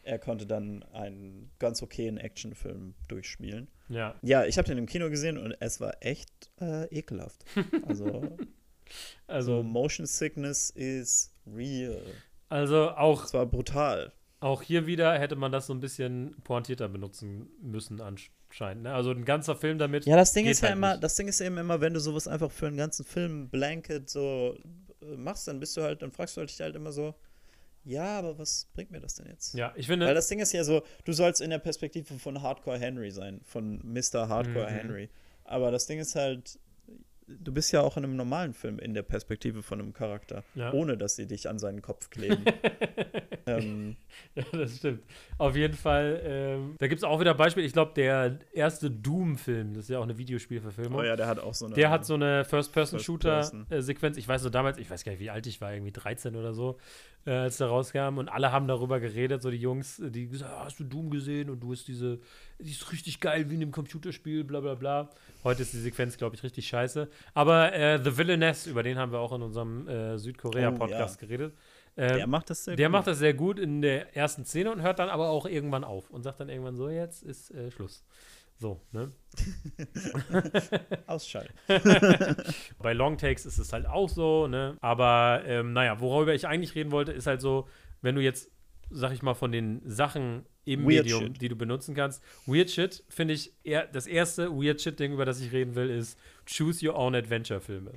er 0.04 0.18
konnte 0.18 0.48
dann 0.48 0.84
einen 0.94 1.52
ganz 1.60 1.84
okayen 1.84 2.18
Actionfilm 2.18 2.96
durchspielen. 3.08 3.68
Ja. 3.90 4.16
Ja, 4.22 4.46
ich 4.46 4.58
habe 4.58 4.68
den 4.68 4.78
im 4.78 4.86
Kino 4.86 5.10
gesehen 5.10 5.38
und 5.38 5.56
es 5.60 5.82
war 5.82 5.98
echt 6.00 6.30
äh, 6.62 6.86
ekelhaft. 6.86 7.44
Also, 7.88 8.38
Also, 9.28 9.58
so 9.58 9.64
Motion 9.64 10.06
Sickness 10.06 10.70
is 10.72 11.32
real. 11.48 12.02
also 12.50 12.92
auch, 12.92 13.24
Es 13.26 13.34
war 13.34 13.46
brutal. 13.46 14.12
auch 14.40 14.62
hier 14.62 14.86
wieder 14.88 15.18
hätte 15.20 15.36
man 15.36 15.52
das 15.52 15.68
so 15.68 15.74
ein 15.74 15.80
bisschen 15.80 16.36
pointierter 16.44 16.88
benutzen 16.90 17.48
müssen 17.62 18.00
anscheinend. 18.02 18.84
Ne? 18.84 18.94
Also 18.94 19.12
ein 19.12 19.26
ganzer 19.26 19.56
Film 19.56 19.78
damit. 19.78 20.06
Ja, 20.06 20.16
das 20.16 20.34
Ding 20.34 20.46
ist 20.46 20.62
ja 20.62 20.70
halt 20.70 20.78
immer, 20.78 20.92
nicht. 20.94 21.04
das 21.04 21.16
Ding 21.16 21.28
ist 21.28 21.42
eben 21.42 21.58
immer, 21.58 21.82
wenn 21.82 21.94
du 21.94 22.00
sowas 22.00 22.28
einfach 22.28 22.52
für 22.52 22.68
einen 22.68 22.78
ganzen 22.78 23.06
Film 23.06 23.50
Blanket 23.50 24.10
so 24.10 24.58
äh, 25.02 25.16
machst, 25.18 25.48
dann 25.48 25.60
bist 25.60 25.76
du 25.78 25.82
halt, 25.82 26.02
dann 26.02 26.12
fragst 26.12 26.36
du 26.38 26.40
halt 26.40 26.50
dich 26.50 26.60
halt 26.62 26.76
immer 26.76 26.92
so, 26.92 27.14
ja, 27.86 28.20
aber 28.20 28.38
was 28.38 28.68
bringt 28.74 28.92
mir 28.92 29.00
das 29.00 29.16
denn 29.16 29.28
jetzt? 29.28 29.54
Ja, 29.54 29.72
ich 29.76 29.88
Weil 29.88 29.94
finde, 29.98 30.14
das 30.14 30.28
Ding 30.28 30.40
ist 30.40 30.52
ja 30.52 30.64
so, 30.64 30.84
du 31.06 31.14
sollst 31.14 31.42
in 31.42 31.50
der 31.50 31.60
Perspektive 31.60 32.20
von 32.20 32.42
Hardcore 32.42 32.78
Henry 32.78 33.10
sein, 33.10 33.40
von 33.46 33.80
Mr. 33.84 34.28
Hardcore 34.28 34.66
Mhm. 34.70 34.76
Henry. 34.76 35.10
Aber 35.46 35.72
das 35.72 35.86
Ding 35.88 35.98
ist 36.00 36.16
halt, 36.16 36.60
du 37.40 37.52
bist 37.54 37.72
ja 37.72 37.82
auch 37.82 37.98
in 37.98 38.04
einem 38.04 38.16
normalen 38.16 38.54
Film 38.54 38.80
in 38.80 38.94
der 38.94 39.04
Perspektive 39.04 39.62
von 39.64 39.80
einem 39.80 39.94
Charakter, 39.94 40.44
Ja. 40.56 40.74
ohne 40.74 40.98
dass 40.98 41.16
sie 41.16 41.28
dich 41.28 41.48
an 41.50 41.60
seinen 41.60 41.82
Kopf 41.82 42.10
kleben. 42.10 42.44
ähm, 43.46 43.96
Ja, 44.36 44.44
das 44.52 44.78
stimmt. 44.78 45.02
Auf 45.38 45.56
jeden 45.56 45.76
Fall, 45.76 46.22
ähm, 46.24 46.76
da 46.80 46.88
gibt 46.88 47.00
es 47.00 47.04
auch 47.04 47.20
wieder 47.20 47.34
Beispiele. 47.34 47.66
Ich 47.66 47.74
glaube, 47.74 47.94
der 47.96 48.40
erste 48.54 48.92
Doom-Film, 48.92 49.74
das 49.74 49.84
ist 49.86 49.90
ja 49.90 50.00
auch 50.00 50.04
eine 50.04 50.18
Videospielverfilmung. 50.18 51.00
oh 51.00 51.04
ja, 51.04 51.16
der 51.16 51.28
hat 51.28 51.40
auch 51.40 51.54
so 51.54 51.66
eine. 51.66 51.76
Der 51.76 51.90
hat 51.90 52.06
so 52.06 52.16
eine 52.16 52.44
First-Person. 52.46 53.00
First-Person-Shooter-Sequenz. 53.00 54.18
Ich 54.18 54.28
weiß 54.28 54.42
so 54.42 54.50
damals, 54.50 54.78
ich 54.78 54.90
weiß 54.90 55.04
gar 55.04 55.12
nicht, 55.14 55.22
wie 55.22 55.30
alt 55.30 55.48
ich 55.48 55.62
war, 55.62 55.74
irgendwie 55.74 55.92
13 55.92 56.36
oder 56.36 56.54
so, 56.54 56.78
äh, 57.26 57.32
als 57.32 57.58
der 57.58 57.68
rauskam. 57.68 58.18
Und 58.18 58.30
alle 58.30 58.52
haben 58.52 58.68
darüber 58.68 59.00
geredet, 59.00 59.42
so 59.42 59.50
die 59.52 59.58
Jungs, 59.58 60.02
die 60.04 60.28
gesagt 60.28 60.52
haben, 60.52 60.66
hast 60.66 60.80
du 60.80 60.84
Doom 60.84 61.10
gesehen? 61.10 61.50
Und 61.50 61.62
du 61.62 61.72
hast 61.72 61.88
diese, 61.88 62.20
die 62.60 62.72
ist 62.72 62.92
richtig 62.92 63.20
geil 63.20 63.50
wie 63.50 63.56
in 63.56 63.62
einem 63.62 63.72
Computerspiel, 63.72 64.44
bla 64.44 64.60
bla 64.60 64.76
bla. 64.76 65.10
Heute 65.44 65.62
ist 65.62 65.74
die 65.74 65.78
Sequenz, 65.80 66.18
glaube 66.18 66.36
ich, 66.36 66.44
richtig 66.44 66.68
scheiße. 66.68 67.10
Aber 67.34 67.74
äh, 67.74 68.00
The 68.04 68.18
Villainess, 68.18 68.68
über 68.68 68.84
den 68.84 68.98
haben 68.98 69.12
wir 69.12 69.20
auch 69.20 69.32
in 69.34 69.42
unserem 69.42 69.88
äh, 69.88 70.18
Südkorea-Podcast 70.18 71.18
Oh, 71.20 71.22
ja. 71.22 71.28
geredet. 71.28 71.54
Der 71.98 72.20
Ähm, 72.20 72.30
macht 72.30 72.50
das 72.50 72.64
sehr 72.66 72.76
der 72.76 72.88
gut. 72.88 72.92
macht 72.94 73.08
das 73.08 73.18
sehr 73.20 73.34
gut 73.34 73.60
in 73.60 73.82
der 73.82 74.16
ersten 74.16 74.46
Szene 74.46 74.72
und 74.72 74.82
hört 74.82 75.00
dann 75.00 75.10
aber 75.10 75.30
auch 75.30 75.46
irgendwann 75.46 75.84
auf 75.84 76.10
und 76.12 76.24
sagt 76.24 76.40
dann 76.40 76.48
irgendwann 76.50 76.76
so, 76.78 76.88
jetzt 76.90 77.24
ist 77.24 77.52
äh, 77.52 77.72
Schluss. 77.72 78.06
So, 78.58 78.80
ne? 78.92 79.12
Ausschalten. 81.08 81.54
Bei 82.80 82.94
Longtakes 82.94 83.46
ist 83.46 83.58
es 83.58 83.74
halt 83.74 83.86
auch 83.88 84.10
so, 84.10 84.48
ne? 84.48 84.78
Aber 84.82 85.42
ähm, 85.46 85.74
naja, 85.74 86.00
worüber 86.00 86.34
ich 86.34 86.48
eigentlich 86.48 86.76
reden 86.76 86.92
wollte, 86.92 87.12
ist 87.12 87.28
halt 87.28 87.42
so, 87.42 87.68
wenn 88.02 88.16
du 88.16 88.22
jetzt, 88.22 88.52
sag 88.90 89.12
ich 89.14 89.22
mal, 89.22 89.34
von 89.34 89.52
den 89.52 89.82
Sachen 89.86 90.46
im 90.66 90.82
Weird 90.84 91.06
Medium, 91.06 91.22
Shit. 91.28 91.42
die 91.42 91.50
du 91.50 91.56
benutzen 91.56 91.96
kannst, 91.96 92.22
Weird 92.46 92.70
Shit, 92.70 93.04
finde 93.10 93.34
ich, 93.34 93.52
eher, 93.64 93.88
das 93.88 94.08
erste 94.08 94.52
Weird 94.52 94.82
Shit-Ding, 94.82 95.14
über 95.14 95.26
das 95.26 95.40
ich 95.42 95.52
reden 95.52 95.76
will, 95.76 95.90
ist 95.90 96.18
Choose 96.46 96.86
Your 96.88 96.96
Own 96.96 97.16
Adventure-Filme. 97.16 97.92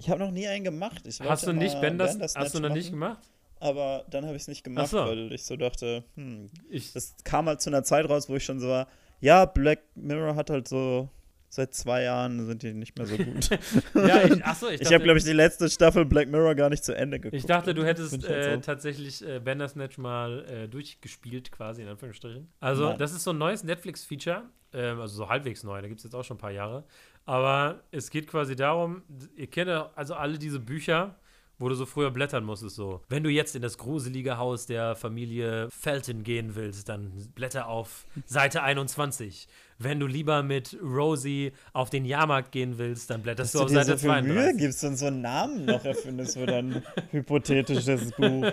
Ich 0.00 0.08
habe 0.10 0.20
noch 0.20 0.30
nie 0.30 0.46
einen 0.46 0.64
gemacht. 0.64 1.02
Hast 1.20 1.46
du 1.46 1.52
nicht 1.52 1.74
mal 1.74 1.80
Benders, 1.80 2.12
Bandersnatch 2.12 2.44
hast 2.44 2.54
du 2.54 2.60
noch 2.60 2.68
nicht 2.70 2.92
machen, 2.92 3.16
gemacht? 3.16 3.28
Aber 3.60 4.04
dann 4.10 4.24
habe 4.24 4.36
ich 4.36 4.42
es 4.42 4.48
nicht 4.48 4.62
gemacht, 4.62 4.84
Ach 4.86 4.90
so. 4.90 4.98
weil 4.98 5.32
ich 5.32 5.44
so 5.44 5.56
dachte, 5.56 6.04
hm, 6.14 6.48
Ich, 6.70 6.92
das 6.92 7.16
kam 7.24 7.46
halt 7.46 7.60
zu 7.60 7.70
einer 7.70 7.82
Zeit 7.82 8.08
raus, 8.08 8.28
wo 8.28 8.36
ich 8.36 8.44
schon 8.44 8.60
so 8.60 8.68
war, 8.68 8.88
ja, 9.20 9.44
Black 9.46 9.80
Mirror 9.96 10.36
hat 10.36 10.48
halt 10.50 10.68
so, 10.68 11.08
seit 11.48 11.74
zwei 11.74 12.02
Jahren 12.02 12.46
sind 12.46 12.62
die 12.62 12.74
nicht 12.74 12.96
mehr 12.96 13.06
so 13.06 13.16
gut. 13.16 13.50
ja, 13.94 14.24
ich, 14.24 14.44
achso, 14.44 14.68
ich 14.68 14.80
ich 14.80 14.92
habe, 14.92 15.02
glaube 15.04 15.18
ich, 15.18 15.24
die 15.24 15.32
letzte 15.32 15.68
Staffel 15.68 16.04
Black 16.04 16.28
Mirror 16.28 16.54
gar 16.54 16.70
nicht 16.70 16.84
zu 16.84 16.94
Ende 16.94 17.18
geguckt. 17.18 17.38
ich 17.38 17.46
dachte, 17.46 17.74
du 17.74 17.84
hättest 17.84 18.12
halt 18.12 18.46
äh, 18.46 18.60
tatsächlich 18.60 19.26
äh, 19.26 19.40
Bandersnatch 19.40 19.98
mal 19.98 20.44
äh, 20.44 20.68
durchgespielt, 20.68 21.50
quasi, 21.50 21.82
in 21.82 21.88
Anführungsstrichen. 21.88 22.48
Also, 22.60 22.90
Nein. 22.90 22.98
das 22.98 23.12
ist 23.12 23.24
so 23.24 23.30
ein 23.30 23.38
neues 23.38 23.64
Netflix-Feature, 23.64 24.42
ähm, 24.72 25.00
also 25.00 25.16
so 25.16 25.28
halbwegs 25.28 25.64
neu, 25.64 25.80
da 25.80 25.88
gibt 25.88 26.00
es 26.00 26.04
jetzt 26.04 26.14
auch 26.14 26.24
schon 26.24 26.36
ein 26.36 26.40
paar 26.40 26.50
Jahre. 26.50 26.84
Aber 27.24 27.82
es 27.90 28.10
geht 28.10 28.26
quasi 28.26 28.56
darum, 28.56 29.02
ihr 29.36 29.48
kennt 29.48 29.68
ja 29.68 29.90
also 29.94 30.14
alle 30.14 30.38
diese 30.38 30.60
Bücher, 30.60 31.16
wo 31.58 31.68
du 31.68 31.74
so 31.74 31.86
früher 31.86 32.10
blättern 32.10 32.44
musstest, 32.44 32.76
so. 32.76 33.02
Wenn 33.08 33.24
du 33.24 33.30
jetzt 33.30 33.56
in 33.56 33.62
das 33.62 33.78
gruselige 33.78 34.38
Haus 34.38 34.66
der 34.66 34.94
Familie 34.94 35.68
Felton 35.70 36.22
gehen 36.22 36.54
willst, 36.54 36.88
dann 36.88 37.12
blätter 37.34 37.66
auf 37.66 38.06
Seite 38.26 38.62
21. 38.62 39.48
Wenn 39.80 40.00
du 40.00 40.06
lieber 40.06 40.42
mit 40.42 40.76
Rosie 40.82 41.52
auf 41.72 41.88
den 41.88 42.04
Jahrmarkt 42.04 42.50
gehen 42.50 42.78
willst, 42.78 43.10
dann 43.10 43.22
blätterst 43.22 43.54
Dass 43.54 43.60
du 43.60 43.64
auf 43.64 43.70
Seite 43.70 43.96
so 43.96 44.12
viel 44.12 44.22
Mühe 44.22 44.34
32. 44.34 44.58
gibst 44.58 44.84
und 44.84 44.96
so 44.96 45.06
einen 45.06 45.20
Namen 45.20 45.64
noch 45.64 45.84
erfindest 45.84 46.36
für 46.36 46.46
dein 46.46 46.82
hypothetisches 47.12 48.12
Buch. 48.12 48.50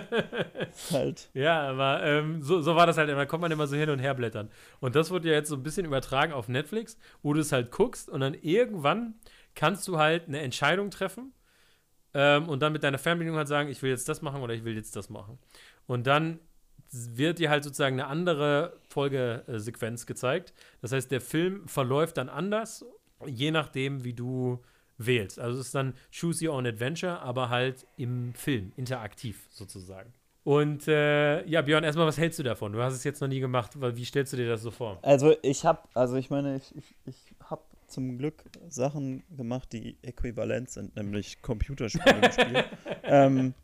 halt. 0.92 1.28
Ja, 1.34 1.68
aber 1.68 2.04
ähm, 2.04 2.42
so, 2.42 2.60
so 2.60 2.76
war 2.76 2.86
das 2.86 2.96
halt 2.96 3.08
immer. 3.08 3.18
Da 3.18 3.26
kommt 3.26 3.42
man 3.42 3.50
immer 3.50 3.66
so 3.66 3.74
hin 3.74 3.90
und 3.90 3.98
her 3.98 4.14
blättern. 4.14 4.50
Und 4.78 4.94
das 4.94 5.10
wurde 5.10 5.28
ja 5.28 5.34
jetzt 5.34 5.48
so 5.48 5.56
ein 5.56 5.62
bisschen 5.64 5.84
übertragen 5.84 6.32
auf 6.32 6.48
Netflix, 6.48 6.96
wo 7.22 7.32
du 7.32 7.40
es 7.40 7.50
halt 7.50 7.72
guckst 7.72 8.08
und 8.08 8.20
dann 8.20 8.34
irgendwann 8.34 9.14
kannst 9.56 9.88
du 9.88 9.98
halt 9.98 10.28
eine 10.28 10.40
Entscheidung 10.40 10.90
treffen 10.90 11.32
ähm, 12.14 12.48
und 12.48 12.60
dann 12.60 12.72
mit 12.72 12.84
deiner 12.84 12.98
Fernbedienung 12.98 13.36
halt 13.36 13.48
sagen, 13.48 13.68
ich 13.68 13.82
will 13.82 13.90
jetzt 13.90 14.08
das 14.08 14.22
machen 14.22 14.42
oder 14.42 14.54
ich 14.54 14.64
will 14.64 14.76
jetzt 14.76 14.94
das 14.94 15.10
machen. 15.10 15.38
Und 15.86 16.06
dann 16.06 16.38
wird 17.16 17.38
dir 17.38 17.50
halt 17.50 17.64
sozusagen 17.64 18.00
eine 18.00 18.08
andere 18.08 18.78
Folgesequenz 18.88 20.06
gezeigt. 20.06 20.52
Das 20.80 20.92
heißt, 20.92 21.10
der 21.10 21.20
Film 21.20 21.66
verläuft 21.68 22.16
dann 22.16 22.28
anders, 22.28 22.84
je 23.26 23.50
nachdem, 23.50 24.04
wie 24.04 24.12
du 24.12 24.62
wählst. 24.98 25.38
Also 25.38 25.60
es 25.60 25.66
ist 25.66 25.74
dann 25.74 25.94
Choose 26.10 26.46
Your 26.46 26.54
Own 26.54 26.66
Adventure, 26.66 27.20
aber 27.20 27.48
halt 27.48 27.86
im 27.96 28.34
Film, 28.34 28.72
interaktiv 28.76 29.46
sozusagen. 29.50 30.12
Und 30.44 30.86
äh, 30.86 31.44
ja, 31.46 31.60
Björn, 31.60 31.82
erstmal, 31.82 32.06
was 32.06 32.18
hältst 32.18 32.38
du 32.38 32.44
davon? 32.44 32.72
Du 32.72 32.80
hast 32.80 32.94
es 32.94 33.02
jetzt 33.02 33.20
noch 33.20 33.26
nie 33.26 33.40
gemacht, 33.40 33.72
wie 33.74 34.04
stellst 34.04 34.32
du 34.32 34.36
dir 34.36 34.48
das 34.48 34.62
so 34.62 34.70
vor? 34.70 34.98
Also 35.02 35.34
ich 35.42 35.64
habe, 35.64 35.80
also 35.92 36.14
ich 36.16 36.30
meine, 36.30 36.56
ich, 36.56 36.74
ich, 36.76 36.94
ich 37.04 37.34
habe 37.50 37.62
zum 37.88 38.18
Glück 38.18 38.44
Sachen 38.68 39.24
gemacht, 39.36 39.72
die 39.72 39.96
äquivalent 40.02 40.70
sind, 40.70 40.94
nämlich 40.96 41.42
Computerspiele 41.42 42.20
im 42.22 42.32
Spiel. 42.32 42.64
ähm, 43.02 43.54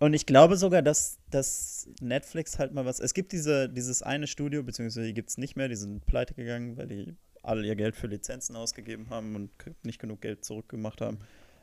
und 0.00 0.14
ich 0.14 0.26
glaube 0.26 0.56
sogar, 0.56 0.82
dass, 0.82 1.18
dass 1.30 1.88
Netflix 2.00 2.58
halt 2.58 2.72
mal 2.74 2.84
was. 2.84 2.98
Es 3.00 3.14
gibt 3.14 3.32
diese, 3.32 3.68
dieses 3.68 4.02
eine 4.02 4.26
Studio, 4.26 4.62
beziehungsweise 4.62 5.06
die 5.06 5.14
gibt 5.14 5.30
es 5.30 5.38
nicht 5.38 5.56
mehr, 5.56 5.68
die 5.68 5.76
sind 5.76 6.04
pleite 6.06 6.34
gegangen, 6.34 6.76
weil 6.76 6.88
die 6.88 7.16
alle 7.42 7.66
ihr 7.66 7.76
Geld 7.76 7.94
für 7.96 8.06
Lizenzen 8.06 8.56
ausgegeben 8.56 9.08
haben 9.10 9.34
und 9.36 9.50
nicht 9.82 10.00
genug 10.00 10.20
Geld 10.20 10.44
zurückgemacht 10.44 11.00
haben. 11.00 11.18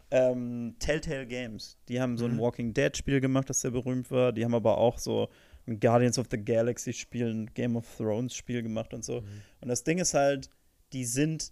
Ähm, 0.10 0.76
Telltale 0.80 1.28
Games, 1.28 1.78
die 1.90 2.00
haben 2.00 2.18
so 2.18 2.26
ein 2.26 2.36
Mhm. 2.36 2.40
Walking 2.40 2.74
Dead 2.74 2.96
Spiel 2.96 3.20
gemacht, 3.20 3.50
das 3.50 3.62
sehr 3.62 3.72
berühmt 3.72 4.10
war. 4.10 4.32
Die 4.32 4.46
haben 4.46 4.56
aber 4.56 4.78
auch 4.78 4.98
so 5.00 5.30
ein 5.68 5.80
Guardians 5.80 6.18
of 6.18 6.28
the 6.32 6.38
Galaxy 6.38 6.94
Spiel, 6.94 7.28
ein 7.28 7.54
Game 7.54 7.76
of 7.76 7.86
Thrones 7.98 8.34
Spiel 8.34 8.64
gemacht 8.64 8.94
und 8.94 9.04
so. 9.04 9.18
Und 9.60 9.68
das 9.68 9.84
Ding 9.84 9.98
ist 9.98 10.14
halt, 10.14 10.50
die 10.94 11.04
sind 11.06 11.52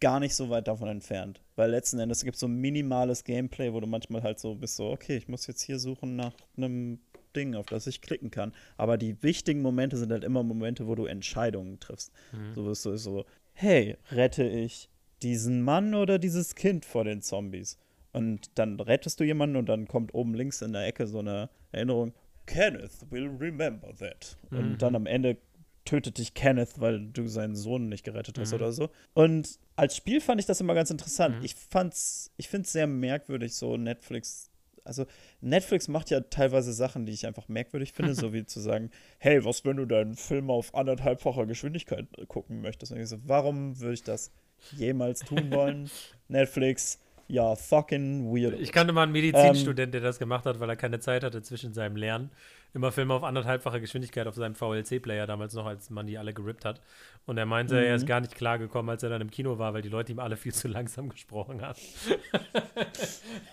gar 0.00 0.20
nicht 0.20 0.34
so 0.34 0.50
weit 0.50 0.66
davon 0.68 0.88
entfernt. 0.88 1.40
Weil 1.56 1.70
letzten 1.70 1.98
Endes 1.98 2.24
gibt 2.24 2.34
es 2.34 2.40
so 2.40 2.48
minimales 2.48 3.24
Gameplay, 3.24 3.72
wo 3.72 3.80
du 3.80 3.86
manchmal 3.86 4.22
halt 4.22 4.38
so 4.38 4.54
bist, 4.54 4.76
so, 4.76 4.90
okay, 4.90 5.16
ich 5.16 5.28
muss 5.28 5.46
jetzt 5.46 5.62
hier 5.62 5.78
suchen 5.78 6.16
nach 6.16 6.32
einem 6.56 7.00
Ding, 7.36 7.54
auf 7.54 7.66
das 7.66 7.86
ich 7.86 8.00
klicken 8.00 8.30
kann. 8.30 8.52
Aber 8.76 8.98
die 8.98 9.22
wichtigen 9.22 9.62
Momente 9.62 9.96
sind 9.96 10.10
halt 10.10 10.24
immer 10.24 10.42
Momente, 10.42 10.86
wo 10.86 10.94
du 10.94 11.04
Entscheidungen 11.04 11.78
triffst. 11.78 12.12
Mhm. 12.32 12.54
So 12.54 12.64
bist 12.64 12.86
du 12.86 12.96
so, 12.96 13.24
hey, 13.52 13.96
rette 14.10 14.44
ich 14.44 14.88
diesen 15.22 15.62
Mann 15.62 15.94
oder 15.94 16.18
dieses 16.18 16.54
Kind 16.54 16.84
vor 16.84 17.04
den 17.04 17.22
Zombies? 17.22 17.78
Und 18.12 18.58
dann 18.58 18.80
rettest 18.80 19.20
du 19.20 19.24
jemanden 19.24 19.56
und 19.56 19.68
dann 19.68 19.86
kommt 19.86 20.14
oben 20.14 20.34
links 20.34 20.62
in 20.62 20.72
der 20.72 20.86
Ecke 20.86 21.06
so 21.06 21.20
eine 21.20 21.48
Erinnerung, 21.72 22.12
Kenneth 22.46 23.08
will 23.10 23.28
remember 23.28 23.94
that. 23.96 24.36
Mhm. 24.50 24.58
Und 24.58 24.82
dann 24.82 24.96
am 24.96 25.06
Ende 25.06 25.36
tötet 25.84 26.18
dich 26.18 26.34
Kenneth, 26.34 26.78
weil 26.80 27.00
du 27.08 27.26
seinen 27.26 27.56
Sohn 27.56 27.88
nicht 27.88 28.04
gerettet 28.04 28.38
hast 28.38 28.50
Mhm. 28.50 28.56
oder 28.56 28.72
so. 28.72 28.90
Und 29.14 29.58
als 29.76 29.96
Spiel 29.96 30.20
fand 30.20 30.40
ich 30.40 30.46
das 30.46 30.60
immer 30.60 30.74
ganz 30.74 30.90
interessant. 30.90 31.38
Mhm. 31.38 31.44
Ich 31.44 31.54
fand's, 31.54 32.30
ich 32.36 32.48
finde 32.48 32.66
es 32.66 32.72
sehr 32.72 32.86
merkwürdig, 32.86 33.54
so 33.54 33.76
Netflix. 33.76 34.50
Also 34.84 35.06
Netflix 35.40 35.88
macht 35.88 36.10
ja 36.10 36.20
teilweise 36.20 36.72
Sachen, 36.72 37.06
die 37.06 37.12
ich 37.12 37.26
einfach 37.26 37.48
merkwürdig 37.48 37.92
finde, 37.92 38.14
so 38.14 38.32
wie 38.32 38.44
zu 38.44 38.60
sagen, 38.60 38.90
hey, 39.18 39.44
was, 39.44 39.64
wenn 39.64 39.76
du 39.78 39.86
deinen 39.86 40.14
Film 40.16 40.50
auf 40.50 40.74
anderthalbfacher 40.74 41.46
Geschwindigkeit 41.46 42.06
gucken 42.28 42.60
möchtest? 42.60 42.92
Und 42.92 42.98
ich 43.00 43.08
so, 43.08 43.16
warum 43.24 43.78
würde 43.80 43.94
ich 43.94 44.02
das 44.02 44.30
jemals 44.76 45.20
tun 45.20 45.50
wollen? 45.50 45.90
Netflix, 46.28 46.98
ja, 47.28 47.54
fucking 47.54 48.34
weird. 48.34 48.58
Ich 48.60 48.72
kannte 48.72 48.92
mal 48.92 49.04
einen 49.04 49.12
Medizinstudent, 49.12 49.94
der 49.94 50.00
das 50.00 50.18
gemacht 50.18 50.44
hat, 50.46 50.58
weil 50.60 50.68
er 50.68 50.76
keine 50.76 50.98
Zeit 51.00 51.22
hatte 51.24 51.42
zwischen 51.42 51.72
seinem 51.72 51.96
Lernen. 51.96 52.30
Immer 52.72 52.92
Filme 52.92 53.14
auf 53.14 53.24
anderthalbfache 53.24 53.80
Geschwindigkeit 53.80 54.26
auf 54.28 54.36
seinem 54.36 54.54
VLC-Player, 54.54 55.26
damals 55.26 55.54
noch, 55.54 55.66
als 55.66 55.90
man 55.90 56.06
die 56.06 56.18
alle 56.18 56.32
gerippt 56.32 56.64
hat. 56.64 56.80
Und 57.26 57.36
er 57.36 57.46
meinte, 57.46 57.84
er 57.84 57.96
ist 57.96 58.02
Mhm. 58.02 58.06
gar 58.06 58.20
nicht 58.20 58.34
klargekommen, 58.36 58.88
als 58.90 59.02
er 59.02 59.10
dann 59.10 59.20
im 59.20 59.30
Kino 59.30 59.58
war, 59.58 59.74
weil 59.74 59.82
die 59.82 59.88
Leute 59.88 60.12
ihm 60.12 60.20
alle 60.20 60.36
viel 60.36 60.54
zu 60.54 60.68
langsam 60.68 61.08
gesprochen 61.08 61.62
haben. 61.62 61.78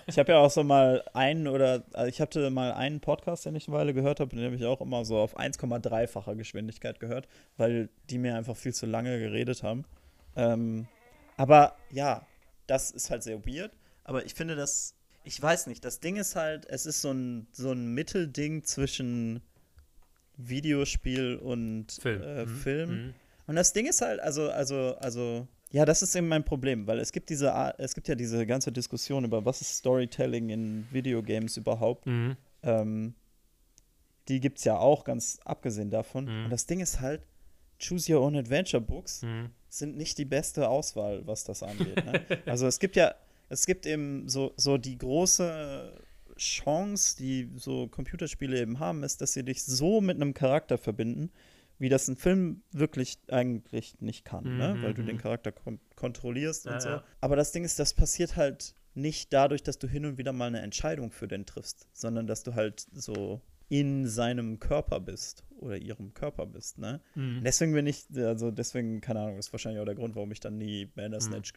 Ich 0.07 0.17
habe 0.17 0.31
ja 0.31 0.37
auch 0.39 0.49
so 0.49 0.63
mal 0.63 1.03
einen 1.13 1.47
oder 1.47 1.83
also 1.93 2.07
ich 2.07 2.21
hatte 2.21 2.49
mal 2.49 2.71
einen 2.73 2.99
Podcast, 3.01 3.45
den 3.45 3.55
ich 3.55 3.67
eine 3.67 3.77
Weile 3.77 3.93
gehört 3.93 4.19
habe, 4.19 4.35
den 4.35 4.45
habe 4.45 4.55
ich 4.55 4.65
auch 4.65 4.81
immer 4.81 5.03
so 5.05 5.17
auf 5.17 5.37
1,3-facher 5.37 6.35
Geschwindigkeit 6.35 6.99
gehört, 6.99 7.27
weil 7.57 7.89
die 8.09 8.17
mir 8.17 8.35
einfach 8.35 8.55
viel 8.55 8.73
zu 8.73 8.85
lange 8.85 9.19
geredet 9.19 9.63
haben. 9.63 9.85
Ähm, 10.35 10.87
aber 11.35 11.75
ja, 11.91 12.25
das 12.67 12.91
ist 12.91 13.09
halt 13.09 13.23
sehr 13.23 13.45
weird. 13.45 13.71
Aber 14.05 14.25
ich 14.25 14.33
finde 14.33 14.55
das, 14.55 14.95
ich 15.27 15.41
weiß 15.41 15.67
nicht, 15.67 15.83
das 15.85 15.99
Ding 15.99 16.15
ist 16.15 16.35
halt, 16.35 16.65
es 16.67 16.85
ist 16.85 17.01
so 17.01 17.11
ein, 17.11 17.47
so 17.51 17.71
ein 17.71 17.93
Mittelding 17.93 18.63
zwischen 18.63 19.41
Videospiel 20.37 21.35
und 21.37 21.91
Film. 22.01 22.21
Äh, 22.21 22.45
Mhm. 22.45 22.57
Film. 22.57 22.89
Mhm. 23.07 23.13
Und 23.47 23.55
das 23.55 23.73
Ding 23.73 23.85
ist 23.87 24.01
halt, 24.01 24.19
also, 24.19 24.49
also, 24.49 24.95
also, 24.99 25.47
ja, 25.71 25.85
das 25.85 26.01
ist 26.01 26.15
eben 26.15 26.27
mein 26.27 26.43
Problem, 26.45 26.85
weil 26.87 26.99
es 26.99 27.11
gibt 27.11 27.29
diese, 27.29 27.53
Art- 27.53 27.75
es 27.79 27.93
gibt 27.95 28.07
ja 28.07 28.15
diese 28.15 28.45
ganze 28.45 28.71
Diskussion 28.71 29.25
über 29.25 29.45
was 29.45 29.61
ist 29.61 29.77
Storytelling 29.77 30.49
in 30.49 30.87
Videogames 30.91 31.57
überhaupt. 31.57 32.05
Mhm. 32.05 32.35
Ähm, 32.63 33.15
die 34.27 34.39
gibt 34.39 34.57
es 34.59 34.63
ja 34.65 34.77
auch, 34.77 35.03
ganz 35.05 35.39
abgesehen 35.45 35.89
davon. 35.89 36.25
Mhm. 36.25 36.45
Und 36.45 36.49
das 36.51 36.65
Ding 36.65 36.79
ist 36.79 36.99
halt, 36.99 37.21
Choose 37.79 38.11
Your 38.13 38.21
Own 38.21 38.35
Adventure 38.35 38.81
Books 38.81 39.21
Mhm. 39.23 39.49
sind 39.69 39.97
nicht 39.97 40.17
die 40.17 40.25
beste 40.25 40.67
Auswahl, 40.69 41.25
was 41.27 41.43
das 41.43 41.63
angeht. 41.63 42.03
Ne? 42.05 42.25
also 42.45 42.67
es 42.67 42.79
gibt 42.79 42.95
ja, 42.95 43.15
es 43.49 43.65
gibt 43.65 43.85
eben 43.85 44.27
so, 44.29 44.53
so 44.57 44.77
die 44.77 44.97
große 44.97 46.03
Chance, 46.37 47.17
die 47.17 47.49
so 47.55 47.87
Computerspiele 47.87 48.59
eben 48.59 48.79
haben, 48.79 49.03
ist, 49.03 49.21
dass 49.21 49.33
sie 49.33 49.43
dich 49.43 49.63
so 49.63 50.01
mit 50.01 50.17
einem 50.17 50.33
Charakter 50.33 50.77
verbinden, 50.77 51.31
wie 51.79 51.89
das 51.89 52.07
ein 52.07 52.15
Film 52.15 52.63
wirklich 52.71 53.19
eigentlich 53.29 53.99
nicht 54.01 54.25
kann, 54.25 54.57
ne? 54.57 54.75
Mhm, 54.75 54.83
weil 54.83 54.93
du 54.93 55.01
mhm. 55.03 55.07
den 55.07 55.17
Charakter 55.17 55.51
kon 55.51 55.79
kontrollierst 55.95 56.65
Ja, 56.65 56.73
und 56.73 56.81
so. 56.81 56.89
ja. 56.89 57.03
Aber 57.21 57.35
das 57.35 57.51
Ding 57.51 57.63
ist, 57.63 57.79
das 57.79 57.93
passiert 57.93 58.35
halt 58.35 58.73
nicht 58.93 59.31
dadurch, 59.31 59.61
dass 59.61 59.77
du 59.77 59.87
hin 59.87 60.05
und 60.05 60.17
wieder 60.17 60.33
mal 60.33 60.47
eine 60.47 60.61
Entscheidung 60.61 61.11
für 61.11 61.27
den 61.27 61.45
triffst, 61.45 61.87
sondern 61.93 62.25
dass 62.25 62.43
du 62.43 62.55
halt 62.55 62.85
so 62.93 63.41
in 63.69 64.07
seinem 64.07 64.59
Körper 64.59 64.99
bist 64.99 65.43
oder 65.57 65.77
ihrem 65.77 66.13
Körper 66.13 66.45
bist, 66.45 66.77
ne? 66.79 67.01
Mhm. 67.15 67.41
Deswegen 67.43 67.73
bin 67.73 67.85
ich, 67.85 68.05
also 68.15 68.49
deswegen, 68.49 69.01
keine 69.01 69.19
Ahnung, 69.21 69.37
ist 69.37 69.51
wahrscheinlich 69.51 69.81
auch 69.81 69.85
der 69.85 69.95
Grund, 69.95 70.15
warum 70.15 70.31
ich 70.31 70.39
dann 70.39 70.57
nie 70.57 70.85
Bandersnatch 70.85 71.53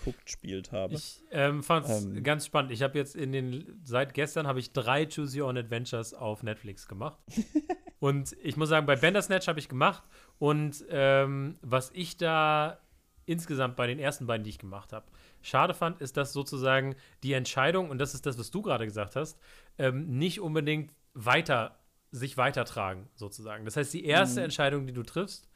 geguckt, 0.00 0.30
spielt 0.30 0.72
habe. 0.72 0.94
Ich 0.94 1.22
ähm, 1.30 1.62
fand 1.62 1.86
es 1.86 2.04
Ähm. 2.04 2.22
ganz 2.22 2.46
spannend. 2.46 2.72
Ich 2.72 2.82
habe 2.82 2.98
jetzt 2.98 3.14
in 3.16 3.32
den, 3.32 3.80
seit 3.84 4.14
gestern 4.14 4.46
habe 4.46 4.58
ich 4.58 4.72
drei 4.72 5.06
Choose 5.06 5.40
Your 5.40 5.48
Own 5.48 5.58
Adventures 5.58 6.14
auf 6.14 6.42
Netflix 6.42 6.88
gemacht. 6.88 7.18
und 8.00 8.36
ich 8.42 8.56
muss 8.56 8.68
sagen, 8.68 8.86
bei 8.86 8.96
Bandersnatch 8.96 9.48
habe 9.48 9.58
ich 9.58 9.68
gemacht. 9.68 10.02
Und 10.38 10.84
ähm, 10.90 11.58
was 11.62 11.90
ich 11.94 12.16
da 12.16 12.80
insgesamt 13.26 13.76
bei 13.76 13.86
den 13.86 13.98
ersten 13.98 14.26
beiden, 14.26 14.44
die 14.44 14.50
ich 14.50 14.58
gemacht 14.58 14.92
habe, 14.92 15.06
schade 15.42 15.74
fand, 15.74 16.00
ist, 16.00 16.16
dass 16.16 16.32
sozusagen 16.32 16.96
die 17.22 17.34
Entscheidung, 17.34 17.90
und 17.90 17.98
das 17.98 18.14
ist 18.14 18.26
das, 18.26 18.38
was 18.38 18.50
du 18.50 18.62
gerade 18.62 18.86
gesagt 18.86 19.16
hast, 19.16 19.38
ähm, 19.78 20.18
nicht 20.18 20.40
unbedingt 20.40 20.92
weiter 21.14 21.76
sich 22.12 22.36
weitertragen, 22.36 23.08
sozusagen. 23.14 23.64
Das 23.64 23.76
heißt, 23.76 23.94
die 23.94 24.04
erste 24.04 24.40
mhm. 24.40 24.44
Entscheidung, 24.44 24.86
die 24.86 24.92
du 24.92 25.04
triffst, 25.04 25.48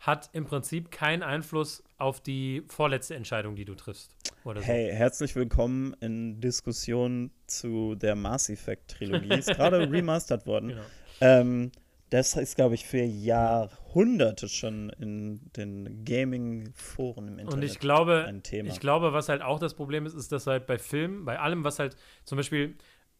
hat 0.00 0.30
im 0.32 0.44
Prinzip 0.44 0.90
keinen 0.90 1.22
Einfluss 1.22 1.82
auf 1.98 2.20
die 2.20 2.62
vorletzte 2.68 3.14
Entscheidung, 3.14 3.56
die 3.56 3.64
du 3.64 3.74
triffst. 3.74 4.14
So. 4.44 4.54
Hey, 4.54 4.92
herzlich 4.92 5.34
willkommen 5.34 5.96
in 6.00 6.40
Diskussion 6.40 7.30
zu 7.46 7.96
der 7.96 8.14
Mass 8.14 8.48
Effect 8.48 8.92
Trilogie. 8.92 9.34
Ist 9.34 9.54
gerade 9.54 9.78
remastert 9.90 10.46
worden. 10.46 10.68
Genau. 10.68 10.82
Ähm, 11.20 11.72
das 12.10 12.36
ist, 12.36 12.54
glaube 12.54 12.76
ich, 12.76 12.86
für 12.86 13.02
Jahrhunderte 13.02 14.48
schon 14.48 14.90
in 14.90 15.40
den 15.56 16.04
Gaming-Foren 16.04 17.26
im 17.26 17.38
Internet 17.40 17.54
Und 17.54 17.62
ich 17.64 17.80
glaube, 17.80 18.24
ein 18.28 18.44
Thema. 18.44 18.68
Ich 18.68 18.78
glaube, 18.78 19.12
was 19.12 19.28
halt 19.28 19.42
auch 19.42 19.58
das 19.58 19.74
Problem 19.74 20.06
ist, 20.06 20.14
ist, 20.14 20.30
dass 20.30 20.46
halt 20.46 20.66
bei 20.66 20.78
Filmen, 20.78 21.24
bei 21.24 21.40
allem, 21.40 21.64
was 21.64 21.80
halt 21.80 21.96
zum 22.24 22.36
Beispiel 22.36 22.76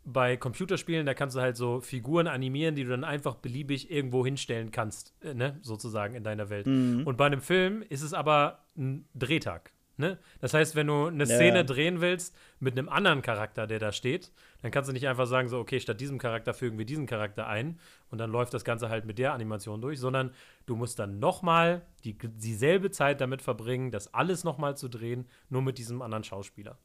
bei 0.06 0.36
Computerspielen, 0.36 1.04
da 1.04 1.14
kannst 1.14 1.36
du 1.36 1.40
halt 1.40 1.56
so 1.56 1.80
Figuren 1.80 2.28
animieren, 2.28 2.76
die 2.76 2.84
du 2.84 2.90
dann 2.90 3.04
einfach 3.04 3.34
beliebig 3.34 3.90
irgendwo 3.90 4.24
hinstellen 4.24 4.70
kannst, 4.70 5.14
äh, 5.22 5.34
ne, 5.34 5.58
sozusagen 5.62 6.14
in 6.14 6.22
deiner 6.22 6.48
Welt. 6.48 6.66
Mhm. 6.66 7.02
Und 7.04 7.16
bei 7.16 7.26
einem 7.26 7.40
Film 7.40 7.82
ist 7.88 8.02
es 8.02 8.14
aber 8.14 8.64
ein 8.76 9.06
Drehtag. 9.14 9.72
Ne? 9.98 10.18
Das 10.40 10.52
heißt, 10.52 10.76
wenn 10.76 10.88
du 10.88 11.06
eine 11.06 11.24
ja. 11.24 11.36
Szene 11.36 11.64
drehen 11.64 12.02
willst 12.02 12.36
mit 12.60 12.78
einem 12.78 12.90
anderen 12.90 13.22
Charakter, 13.22 13.66
der 13.66 13.78
da 13.78 13.92
steht, 13.92 14.30
dann 14.60 14.70
kannst 14.70 14.90
du 14.90 14.92
nicht 14.92 15.08
einfach 15.08 15.26
sagen, 15.26 15.48
so, 15.48 15.58
okay, 15.58 15.80
statt 15.80 16.00
diesem 16.00 16.18
Charakter 16.18 16.52
fügen 16.52 16.76
wir 16.76 16.84
diesen 16.84 17.06
Charakter 17.06 17.46
ein 17.46 17.80
und 18.10 18.18
dann 18.18 18.30
läuft 18.30 18.52
das 18.52 18.62
Ganze 18.62 18.90
halt 18.90 19.06
mit 19.06 19.18
der 19.18 19.32
Animation 19.32 19.80
durch, 19.80 19.98
sondern 19.98 20.32
du 20.66 20.76
musst 20.76 20.98
dann 20.98 21.18
nochmal 21.18 21.80
die, 22.04 22.16
dieselbe 22.18 22.90
Zeit 22.90 23.22
damit 23.22 23.40
verbringen, 23.40 23.90
das 23.90 24.12
alles 24.12 24.44
nochmal 24.44 24.76
zu 24.76 24.88
drehen, 24.88 25.26
nur 25.48 25.62
mit 25.62 25.78
diesem 25.78 26.02
anderen 26.02 26.24
Schauspieler. 26.24 26.76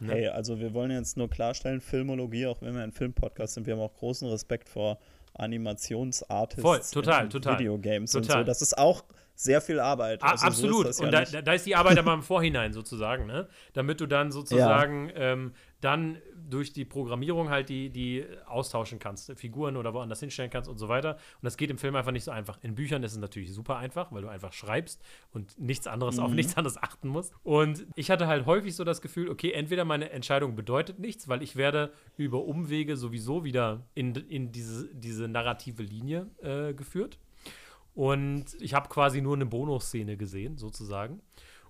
Ne? 0.00 0.12
Hey, 0.12 0.28
also 0.28 0.58
wir 0.58 0.74
wollen 0.74 0.90
jetzt 0.90 1.16
nur 1.16 1.30
klarstellen, 1.30 1.80
Filmologie, 1.80 2.46
auch 2.46 2.60
wenn 2.62 2.74
wir 2.74 2.82
ein 2.82 2.92
Filmpodcast 2.92 3.54
sind, 3.54 3.66
wir 3.66 3.74
haben 3.74 3.80
auch 3.80 3.94
großen 3.94 4.28
Respekt 4.28 4.68
vor 4.68 4.98
Animationsartists 5.34 6.62
Voll, 6.62 6.80
total, 7.02 7.28
total. 7.28 7.58
Videogames 7.58 8.12
total. 8.12 8.38
und 8.38 8.42
so. 8.42 8.44
Das 8.46 8.62
ist 8.62 8.78
auch 8.78 9.04
sehr 9.34 9.60
viel 9.60 9.80
Arbeit. 9.80 10.22
Also 10.22 10.46
absolut. 10.46 10.94
So 10.94 11.04
und 11.04 11.12
ja 11.12 11.24
da, 11.24 11.42
da, 11.42 11.52
ist 11.52 11.66
die 11.66 11.76
Arbeit 11.76 11.98
aber 11.98 12.14
im 12.14 12.22
Vorhinein 12.22 12.72
sozusagen, 12.72 13.26
ne? 13.26 13.48
Damit 13.72 14.00
du 14.00 14.06
dann 14.06 14.30
sozusagen 14.30 15.08
ja. 15.08 15.32
ähm, 15.32 15.52
dann 15.80 16.18
durch 16.48 16.72
die 16.72 16.84
Programmierung 16.84 17.50
halt 17.50 17.68
die, 17.68 17.90
die 17.90 18.24
austauschen 18.46 18.98
kannst, 18.98 19.32
Figuren 19.38 19.76
oder 19.76 19.92
woanders 19.92 20.20
hinstellen 20.20 20.50
kannst 20.50 20.68
und 20.68 20.78
so 20.78 20.88
weiter. 20.88 21.14
Und 21.14 21.42
das 21.44 21.56
geht 21.56 21.70
im 21.70 21.78
Film 21.78 21.96
einfach 21.96 22.12
nicht 22.12 22.24
so 22.24 22.30
einfach. 22.30 22.58
In 22.62 22.74
Büchern 22.74 23.02
ist 23.02 23.12
es 23.12 23.18
natürlich 23.18 23.52
super 23.52 23.76
einfach, 23.76 24.12
weil 24.12 24.22
du 24.22 24.28
einfach 24.28 24.52
schreibst 24.52 25.02
und 25.32 25.58
nichts 25.58 25.86
anderes 25.86 26.16
mhm. 26.16 26.22
auf 26.22 26.32
nichts 26.32 26.56
anderes 26.56 26.82
achten 26.82 27.08
musst. 27.08 27.34
Und 27.42 27.86
ich 27.96 28.10
hatte 28.10 28.26
halt 28.26 28.46
häufig 28.46 28.74
so 28.76 28.84
das 28.84 29.02
Gefühl, 29.02 29.28
okay, 29.28 29.52
entweder 29.52 29.84
meine 29.84 30.10
Entscheidung 30.10 30.54
bedeutet 30.54 30.98
nichts, 30.98 31.28
weil 31.28 31.42
ich 31.42 31.56
werde 31.56 31.92
über 32.16 32.44
Umwege 32.44 32.96
sowieso 32.96 33.44
wieder 33.44 33.82
in, 33.94 34.14
in 34.14 34.52
diese, 34.52 34.88
diese 34.94 35.28
narrative 35.28 35.82
Linie 35.82 36.28
äh, 36.42 36.72
geführt. 36.72 37.18
Und 37.94 38.46
ich 38.60 38.74
habe 38.74 38.88
quasi 38.88 39.20
nur 39.20 39.34
eine 39.34 39.46
Bonusszene 39.46 40.16
gesehen, 40.16 40.58
sozusagen. 40.58 41.20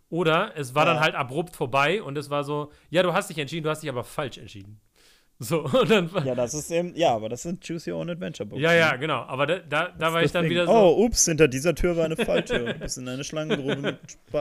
Oder 0.09 0.53
es 0.57 0.75
war 0.75 0.87
ja. 0.87 0.95
dann 0.95 1.03
halt 1.03 1.15
abrupt 1.15 1.55
vorbei 1.55 2.03
und 2.03 2.17
es 2.17 2.31
war 2.31 2.45
so, 2.45 2.71
ja, 2.91 3.03
du 3.03 3.13
hast 3.13 3.31
dich 3.31 3.39
entschieden, 3.39 3.65
du 3.65 3.71
hast 3.71 3.83
dich 3.83 3.91
aber 3.91 4.05
falsch 4.05 4.39
entschieden. 4.39 4.81
So, 5.41 5.67
dann, 5.67 6.09
ja, 6.25 6.37
das 6.37 6.55
ist 6.55 6.71
eben, 6.71 6.95
ja, 6.95 7.13
aber 7.13 7.29
das 7.29 7.43
sind 7.43 7.67
Choose 7.67 7.91
Your 7.91 7.99
Own 7.99 8.09
Adventure 8.09 8.49
Books. 8.49 8.63
Ja, 8.63 8.73
ja, 8.73 8.93
ne? 8.93 9.01
genau. 9.01 9.23
Aber 9.23 9.49
da, 9.49 9.59
da, 9.59 9.89
da 9.89 10.13
war 10.13 10.23
ich 10.23 10.31
dann 10.31 10.45
Ding. 10.45 10.53
wieder 10.53 10.65
so. 10.65 10.73
Oh, 10.73 11.05
ups, 11.05 11.25
hinter 11.25 11.49
dieser 11.49 11.75
Tür 11.75 11.97
war 11.97 12.05
eine 12.05 12.17
Falltür. 12.17 12.73
du 12.73 12.75
bist 12.75 12.99
in 12.99 13.09
eine 13.09 13.25
Schlangengrube 13.25 13.77
mit 13.77 13.99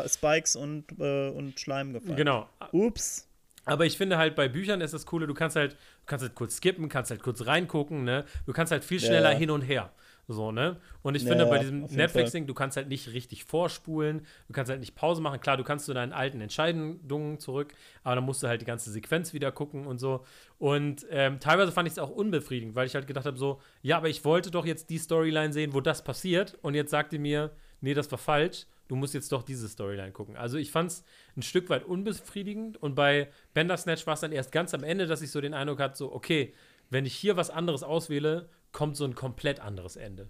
Spikes 0.08 0.56
und, 0.56 0.86
äh, 1.00 1.30
und 1.30 1.60
Schleim 1.60 1.94
gefallen. 1.94 2.16
Genau. 2.16 2.48
Ups. 2.72 3.28
Aber 3.66 3.86
ich 3.86 3.98
finde 3.98 4.20
halt 4.20 4.36
bei 4.36 4.48
Büchern 4.48 4.82
ist 4.82 4.94
das 4.94 5.08
Coole, 5.08 5.26
du 5.26 5.34
kannst 5.34 5.56
halt, 5.56 5.74
du 5.74 6.06
kannst 6.06 6.24
halt 6.24 6.36
kurz 6.36 6.58
skippen, 6.58 6.90
kannst 6.90 7.10
halt 7.10 7.24
kurz 7.24 7.46
reingucken, 7.48 8.04
ne? 8.04 8.24
Du 8.46 8.54
kannst 8.54 8.72
halt 8.72 8.84
viel 8.84 9.00
schneller 9.00 9.32
ja. 9.32 9.38
hin 9.38 9.50
und 9.50 9.62
her. 9.62 9.92
So, 10.28 10.52
ne? 10.54 10.80
Und 11.02 11.16
ich 11.16 11.24
ja, 11.24 11.30
finde, 11.30 11.46
bei 11.48 11.60
diesem 11.60 11.82
Netflixing, 11.82 12.48
du 12.48 12.54
kannst 12.54 12.78
halt 12.78 12.88
nicht 12.88 13.12
richtig 13.12 13.44
vorspulen, 13.44 14.26
du 14.48 14.54
kannst 14.54 14.70
halt 14.70 14.80
nicht 14.80 14.96
Pause 14.96 15.22
machen. 15.22 15.42
Klar, 15.42 15.58
du 15.58 15.64
kannst 15.64 15.86
zu 15.86 15.94
deinen 15.94 16.14
alten 16.14 16.40
Entscheidungen 16.40 17.40
zurück, 17.40 17.74
aber 18.04 18.16
dann 18.16 18.24
musst 18.24 18.42
du 18.42 18.48
halt 18.48 18.62
die 18.62 18.66
ganze 18.66 18.90
Sequenz 18.90 19.34
wieder 19.34 19.52
gucken 19.52 19.86
und 19.86 20.00
so. 20.00 20.24
Und 20.60 21.06
ähm, 21.10 21.42
teilweise 21.42 21.74
fand 21.74 21.88
ich 21.88 21.94
es 21.94 22.00
auch 22.00 22.10
unbefriedigend, 22.10 22.74
weil 22.74 22.88
ich 22.88 22.96
halt 22.96 23.06
gedacht 23.06 23.26
habe, 23.26 23.38
so, 23.38 23.60
ja, 23.82 23.98
aber 23.98 24.08
ich 24.08 24.24
wollte 24.24 24.50
doch 24.50 24.66
jetzt 24.66 24.90
die 24.90 24.98
Storyline 24.98 25.52
sehen, 25.52 25.74
wo 25.74 25.82
das 25.82 26.04
passiert. 26.06 26.58
Und 26.62 26.74
jetzt 26.74 26.92
sagte 26.92 27.20
mir, 27.20 27.52
nee, 27.82 27.94
das 27.94 28.10
war 28.10 28.18
falsch. 28.18 28.66
Du 28.88 28.96
musst 28.96 29.14
jetzt 29.14 29.32
doch 29.32 29.44
diese 29.44 29.68
Storyline 29.68 30.12
gucken. 30.12 30.38
Also 30.38 30.58
ich 30.58 30.72
fand 30.72 30.92
es 30.92 31.04
ein 31.36 31.42
Stück 31.42 31.70
weit 31.70 31.84
unbefriedigend. 31.84 32.82
Und 32.82 32.96
bei 32.96 33.30
Bandersnatch 33.54 34.08
war 34.08 34.14
es 34.14 34.22
dann 34.22 34.32
erst 34.32 34.54
ganz 34.54 34.74
am 34.74 34.84
Ende, 34.84 35.06
dass 35.06 35.22
ich 35.22 35.32
so 35.32 35.42
den 35.42 35.54
Eindruck 35.54 35.80
hatte, 35.80 35.98
so, 35.98 36.14
okay, 36.14 36.54
wenn 36.90 37.06
ich 37.06 37.16
hier 37.16 37.36
was 37.36 37.50
anderes 37.50 37.84
auswähle, 37.84 38.50
kommt 38.74 38.98
so 38.98 39.06
ein 39.06 39.16
komplett 39.16 39.62
anderes 39.62 39.96
Ende. 39.96 40.30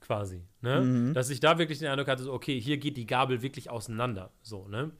Quasi. 0.00 0.42
Ne? 0.60 0.80
Mhm. 0.82 1.14
Dass 1.14 1.30
ich 1.30 1.40
da 1.40 1.58
wirklich 1.58 1.78
den 1.78 1.88
Eindruck 1.88 2.08
hatte, 2.08 2.24
so, 2.24 2.32
okay, 2.32 2.60
hier 2.60 2.76
geht 2.76 2.98
die 2.98 3.06
Gabel 3.06 3.40
wirklich 3.40 3.70
auseinander. 3.70 4.32
So, 4.42 4.68
ne? 4.68 4.90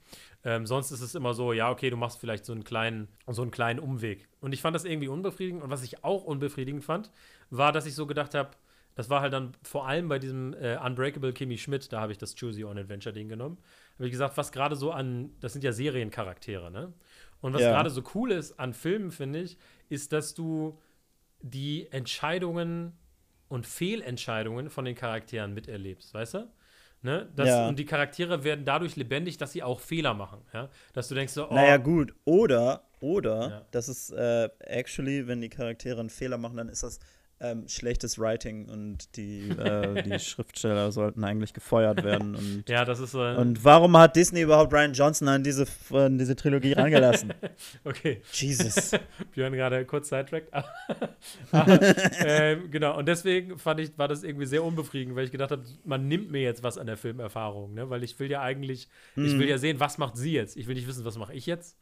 Ähm, 0.43 0.65
sonst 0.65 0.89
ist 0.89 1.01
es 1.01 1.13
immer 1.13 1.35
so, 1.35 1.53
ja, 1.53 1.69
okay, 1.69 1.91
du 1.91 1.97
machst 1.97 2.19
vielleicht 2.19 2.43
so 2.43 2.53
einen 2.53 2.63
kleinen, 2.63 3.07
so 3.27 3.43
einen 3.43 3.51
kleinen 3.51 3.79
Umweg. 3.79 4.27
Und 4.39 4.53
ich 4.53 4.61
fand 4.61 4.73
das 4.73 4.83
irgendwie 4.83 5.07
unbefriedigend. 5.07 5.61
Und 5.61 5.69
was 5.69 5.83
ich 5.83 6.03
auch 6.03 6.23
unbefriedigend 6.23 6.83
fand, 6.83 7.11
war, 7.51 7.71
dass 7.71 7.85
ich 7.85 7.93
so 7.93 8.07
gedacht 8.07 8.33
habe, 8.33 8.51
das 8.95 9.09
war 9.09 9.21
halt 9.21 9.33
dann 9.33 9.51
vor 9.61 9.87
allem 9.87 10.07
bei 10.07 10.17
diesem 10.17 10.53
äh, 10.53 10.77
Unbreakable 10.83 11.33
Kimmy 11.33 11.57
Schmidt, 11.57 11.91
da 11.91 12.01
habe 12.01 12.13
ich 12.13 12.17
das 12.17 12.33
Choose 12.33 12.63
Your 12.63 12.71
Own 12.71 12.79
Adventure 12.79 13.13
Ding 13.13 13.27
genommen. 13.29 13.57
Habe 13.95 14.05
ich 14.05 14.11
gesagt, 14.11 14.37
was 14.37 14.51
gerade 14.51 14.75
so 14.75 14.91
an, 14.91 15.33
das 15.41 15.53
sind 15.53 15.63
ja 15.63 15.71
Seriencharaktere, 15.71 16.71
ne? 16.71 16.93
Und 17.41 17.53
was 17.53 17.61
ja. 17.61 17.69
gerade 17.69 17.89
so 17.91 18.01
cool 18.15 18.31
ist 18.31 18.59
an 18.59 18.73
Filmen, 18.73 19.11
finde 19.11 19.41
ich, 19.41 19.57
ist, 19.89 20.13
dass 20.13 20.33
du 20.33 20.79
die 21.41 21.87
Entscheidungen 21.91 22.93
und 23.47 23.67
Fehlentscheidungen 23.67 24.69
von 24.69 24.85
den 24.85 24.95
Charakteren 24.95 25.53
miterlebst, 25.53 26.13
weißt 26.13 26.33
du? 26.35 26.51
Ne? 27.01 27.29
Das, 27.35 27.47
ja. 27.47 27.67
Und 27.67 27.77
die 27.77 27.85
Charaktere 27.85 28.43
werden 28.43 28.65
dadurch 28.65 28.95
lebendig, 28.95 29.37
dass 29.37 29.51
sie 29.51 29.61
auch 29.61 29.79
Fehler 29.79 30.15
machen. 30.15 30.41
Ja? 30.53 30.69
Dass 30.93 31.07
du 31.07 31.13
denkst 31.13 31.33
so, 31.33 31.47
oh, 31.47 31.53
Naja, 31.53 31.77
gut. 31.77 32.15
Oder, 32.25 32.87
oder, 32.99 33.49
ja. 33.49 33.65
das 33.69 33.89
ist 33.89 34.09
äh, 34.09 34.49
actually, 34.61 35.27
wenn 35.27 35.39
die 35.39 35.49
Charaktere 35.49 35.99
einen 35.99 36.09
Fehler 36.09 36.39
machen, 36.39 36.57
dann 36.57 36.67
ist 36.67 36.81
das 36.81 36.99
ähm, 37.41 37.67
schlechtes 37.67 38.17
Writing 38.17 38.69
und 38.69 39.15
die, 39.17 39.49
äh, 39.59 40.01
die 40.03 40.19
Schriftsteller 40.19 40.91
sollten 40.91 41.23
eigentlich 41.23 41.53
gefeuert 41.53 42.03
werden. 42.03 42.35
Und, 42.35 42.63
ja, 42.69 42.85
das 42.85 42.99
ist 42.99 43.11
so. 43.11 43.21
Und 43.21 43.63
warum 43.63 43.97
hat 43.97 44.15
Disney 44.15 44.41
überhaupt 44.41 44.73
Ryan 44.73 44.93
Johnson 44.93 45.27
an 45.27 45.43
diese, 45.43 45.65
an 45.91 46.17
diese 46.17 46.35
Trilogie 46.35 46.73
rangelassen? 46.73 47.33
okay. 47.83 48.21
Jesus. 48.31 48.91
Björn 49.33 49.53
gerade 49.53 49.85
kurz 49.85 50.09
sidetrackt. 50.09 50.49
ähm, 52.23 52.71
genau, 52.71 52.97
und 52.97 53.07
deswegen 53.07 53.57
fand 53.59 53.81
ich, 53.81 53.97
war 53.97 54.07
das 54.07 54.23
irgendwie 54.23 54.45
sehr 54.45 54.63
unbefriedigend, 54.63 55.15
weil 55.15 55.25
ich 55.25 55.31
gedacht 55.31 55.51
habe, 55.51 55.63
man 55.83 56.07
nimmt 56.07 56.31
mir 56.31 56.41
jetzt 56.41 56.63
was 56.63 56.77
an 56.77 56.87
der 56.87 56.97
Filmerfahrung, 56.97 57.73
ne? 57.73 57.89
weil 57.89 58.03
ich 58.03 58.17
will 58.19 58.31
ja 58.31 58.41
eigentlich, 58.41 58.87
hm. 59.15 59.25
ich 59.25 59.33
will 59.33 59.45
mhm. 59.45 59.49
ja 59.49 59.57
sehen, 59.57 59.79
was 59.79 59.97
macht 59.97 60.15
sie 60.15 60.31
jetzt. 60.31 60.55
Ich 60.55 60.67
will 60.67 60.75
nicht 60.75 60.87
wissen, 60.87 61.03
was 61.03 61.17
mache 61.17 61.33
ich 61.33 61.45
jetzt, 61.45 61.77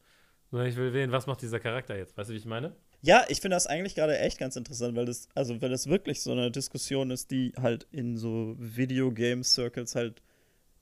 sondern 0.50 0.68
ich 0.68 0.76
will 0.76 0.92
sehen, 0.92 1.12
was 1.12 1.28
macht 1.28 1.42
dieser 1.42 1.60
Charakter 1.60 1.96
jetzt. 1.96 2.18
Weißt 2.18 2.30
du, 2.30 2.34
wie 2.34 2.38
ich 2.38 2.46
meine? 2.46 2.74
Ja, 3.06 3.26
ich 3.28 3.42
finde 3.42 3.56
das 3.56 3.68
eigentlich 3.68 3.96
gerade 3.96 4.18
echt 4.18 4.40
ganz 4.40 4.56
interessant, 4.56 4.96
weil 4.96 5.06
das, 5.06 5.28
also 5.36 5.62
weil 5.62 5.70
das 5.70 5.88
wirklich 5.88 6.22
so 6.22 6.32
eine 6.32 6.50
Diskussion 6.50 7.12
ist, 7.12 7.32
die 7.32 7.52
halt 7.62 7.86
in 7.92 8.18
so 8.18 8.56
Videogame-Circles 8.58 9.96
halt, 9.96 10.22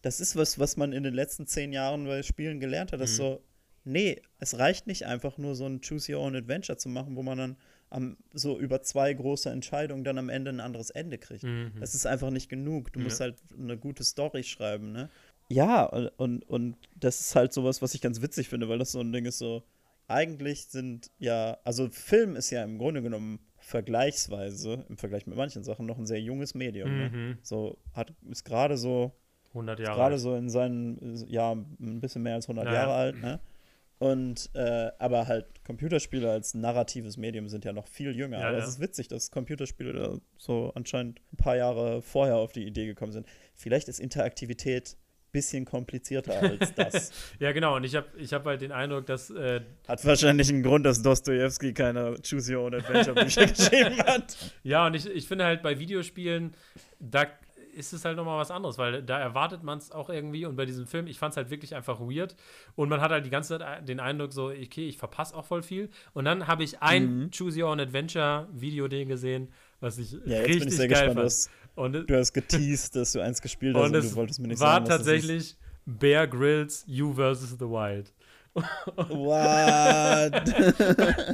das 0.03 0.21
ist 0.21 0.35
was, 0.35 0.59
was 0.59 0.77
man 0.77 0.93
in 0.93 1.01
den 1.01 1.15
letzten 1.15 1.47
zehn 1.47 1.73
Jahren 1.73 2.05
bei 2.05 2.21
Spielen 2.21 2.59
gelernt 2.59 2.91
hat, 2.91 2.99
mhm. 2.99 3.03
dass 3.03 3.15
so, 3.15 3.41
nee, 3.85 4.21
es 4.37 4.59
reicht 4.59 4.85
nicht 4.85 5.07
einfach 5.07 5.39
nur 5.39 5.55
so 5.55 5.65
ein 5.65 5.81
Choose 5.81 6.13
Your 6.13 6.21
Own 6.21 6.35
Adventure 6.35 6.77
zu 6.77 6.89
machen, 6.89 7.15
wo 7.15 7.23
man 7.23 7.39
dann 7.39 7.57
am, 7.89 8.17
so 8.33 8.59
über 8.59 8.83
zwei 8.83 9.11
große 9.11 9.49
Entscheidungen 9.49 10.03
dann 10.03 10.19
am 10.19 10.29
Ende 10.29 10.51
ein 10.51 10.59
anderes 10.59 10.91
Ende 10.91 11.17
kriegt. 11.17 11.41
Mhm. 11.43 11.71
Das 11.79 11.95
ist 11.95 12.05
einfach 12.05 12.29
nicht 12.29 12.49
genug. 12.49 12.93
Du 12.93 12.99
ja. 12.99 13.05
musst 13.05 13.19
halt 13.19 13.37
eine 13.57 13.77
gute 13.77 14.03
Story 14.03 14.43
schreiben, 14.43 14.91
ne? 14.91 15.09
Ja, 15.49 15.85
und, 16.17 16.47
und 16.47 16.77
das 16.95 17.19
ist 17.19 17.35
halt 17.35 17.51
sowas, 17.51 17.81
was 17.81 17.95
ich 17.95 18.01
ganz 18.01 18.21
witzig 18.21 18.47
finde, 18.47 18.69
weil 18.69 18.77
das 18.77 18.91
so 18.91 19.01
ein 19.01 19.11
Ding 19.11 19.25
ist 19.25 19.39
so, 19.39 19.63
eigentlich 20.11 20.65
sind 20.65 21.11
ja, 21.17 21.57
also 21.63 21.89
Film 21.89 22.35
ist 22.35 22.49
ja 22.51 22.63
im 22.63 22.77
Grunde 22.77 23.01
genommen 23.01 23.39
vergleichsweise, 23.57 24.85
im 24.89 24.97
Vergleich 24.97 25.27
mit 25.27 25.37
manchen 25.37 25.63
Sachen, 25.63 25.85
noch 25.85 25.97
ein 25.97 26.05
sehr 26.05 26.21
junges 26.21 26.55
Medium. 26.55 26.89
Ne? 26.97 27.09
Mhm. 27.09 27.29
Ne? 27.29 27.37
So 27.41 27.77
hat, 27.93 28.13
ist 28.29 28.43
gerade 28.43 28.77
so 28.77 29.11
100 29.49 29.79
Jahre 29.79 29.95
gerade 29.95 30.17
so 30.17 30.35
in 30.35 30.49
seinen, 30.49 31.25
ja, 31.27 31.51
ein 31.51 31.99
bisschen 31.99 32.23
mehr 32.23 32.35
als 32.35 32.45
100 32.45 32.65
naja. 32.65 32.77
Jahre 32.77 32.93
alt, 32.93 33.21
ne? 33.21 33.39
Und, 33.99 34.49
äh, 34.55 34.89
aber 34.97 35.27
halt 35.27 35.63
Computerspiele 35.63 36.27
als 36.31 36.55
narratives 36.55 37.17
Medium 37.17 37.47
sind 37.49 37.65
ja 37.65 37.71
noch 37.71 37.85
viel 37.85 38.15
jünger. 38.15 38.39
Ja, 38.39 38.47
aber 38.47 38.57
ja. 38.57 38.63
es 38.63 38.69
ist 38.69 38.79
witzig, 38.79 39.09
dass 39.09 39.29
Computerspiele 39.29 39.93
da 39.93 40.17
so 40.37 40.71
anscheinend 40.73 41.21
ein 41.31 41.37
paar 41.37 41.55
Jahre 41.55 42.01
vorher 42.01 42.37
auf 42.37 42.51
die 42.51 42.65
Idee 42.65 42.87
gekommen 42.87 43.11
sind. 43.11 43.27
Vielleicht 43.53 43.87
ist 43.89 43.99
Interaktivität 43.99 44.97
bisschen 45.31 45.65
komplizierter 45.65 46.41
als 46.41 46.73
das. 46.75 47.11
ja, 47.39 47.51
genau. 47.51 47.75
Und 47.75 47.83
ich 47.83 47.95
habe 47.95 48.07
ich 48.17 48.33
hab 48.33 48.45
halt 48.45 48.61
den 48.61 48.71
Eindruck, 48.71 49.05
dass. 49.05 49.29
Äh, 49.29 49.61
hat 49.87 50.05
wahrscheinlich 50.05 50.49
einen 50.49 50.63
Grund, 50.63 50.85
dass 50.85 51.01
Dostoevsky 51.01 51.73
keine 51.73 52.15
Choose 52.21 52.55
Your 52.55 52.65
Own 52.65 52.75
Adventure 52.75 53.13
Bücher 53.13 53.45
geschrieben 53.47 53.97
hat. 53.99 54.35
Ja, 54.63 54.87
und 54.87 54.93
ich, 54.95 55.07
ich 55.07 55.27
finde 55.27 55.45
halt 55.45 55.61
bei 55.61 55.79
Videospielen, 55.79 56.53
da 56.99 57.27
ist 57.73 57.93
es 57.93 58.05
halt 58.05 58.17
nochmal 58.17 58.37
was 58.37 58.51
anderes, 58.51 58.77
weil 58.77 59.01
da 59.01 59.19
erwartet 59.19 59.63
man 59.63 59.77
es 59.77 59.91
auch 59.91 60.09
irgendwie 60.09 60.45
und 60.45 60.55
bei 60.55 60.65
diesem 60.65 60.87
Film, 60.87 61.07
ich 61.07 61.19
fand 61.19 61.31
es 61.31 61.37
halt 61.37 61.49
wirklich 61.49 61.75
einfach 61.75 61.99
weird 61.99 62.35
und 62.75 62.89
man 62.89 63.01
hat 63.01 63.11
halt 63.11 63.25
die 63.25 63.29
ganze 63.29 63.59
Zeit 63.59 63.87
den 63.87 63.99
Eindruck 63.99 64.33
so, 64.33 64.47
okay, 64.47 64.87
ich 64.87 64.97
verpasse 64.97 65.35
auch 65.35 65.45
voll 65.45 65.63
viel 65.63 65.89
und 66.13 66.25
dann 66.25 66.47
habe 66.47 66.63
ich 66.63 66.81
ein 66.81 67.03
mhm. 67.05 67.31
Choose 67.31 67.61
Your 67.61 67.69
Own 67.69 67.79
Adventure 67.79 68.47
Video 68.51 68.87
den 68.87 69.07
gesehen, 69.07 69.49
was 69.79 69.97
ich 69.97 70.17
ja, 70.25 70.41
richtig 70.41 70.77
geil 70.77 70.87
gespannt, 70.89 71.15
fand. 71.15 71.49
Und, 71.75 72.09
du 72.09 72.17
hast 72.17 72.33
geteased, 72.33 72.95
dass 72.95 73.13
du 73.13 73.21
eins 73.21 73.41
gespielt 73.41 73.75
hast 73.75 73.85
und, 73.85 73.95
und 73.95 74.03
du 74.03 74.15
wolltest 74.15 74.39
mir 74.39 74.47
nicht 74.49 74.59
sagen, 74.59 74.87
war 74.87 74.97
tatsächlich 74.97 75.55
Bear 75.85 76.27
Grylls 76.27 76.83
You 76.87 77.13
vs. 77.13 77.55
The 77.59 77.65
Wild. 77.65 78.13
What? 78.53 79.15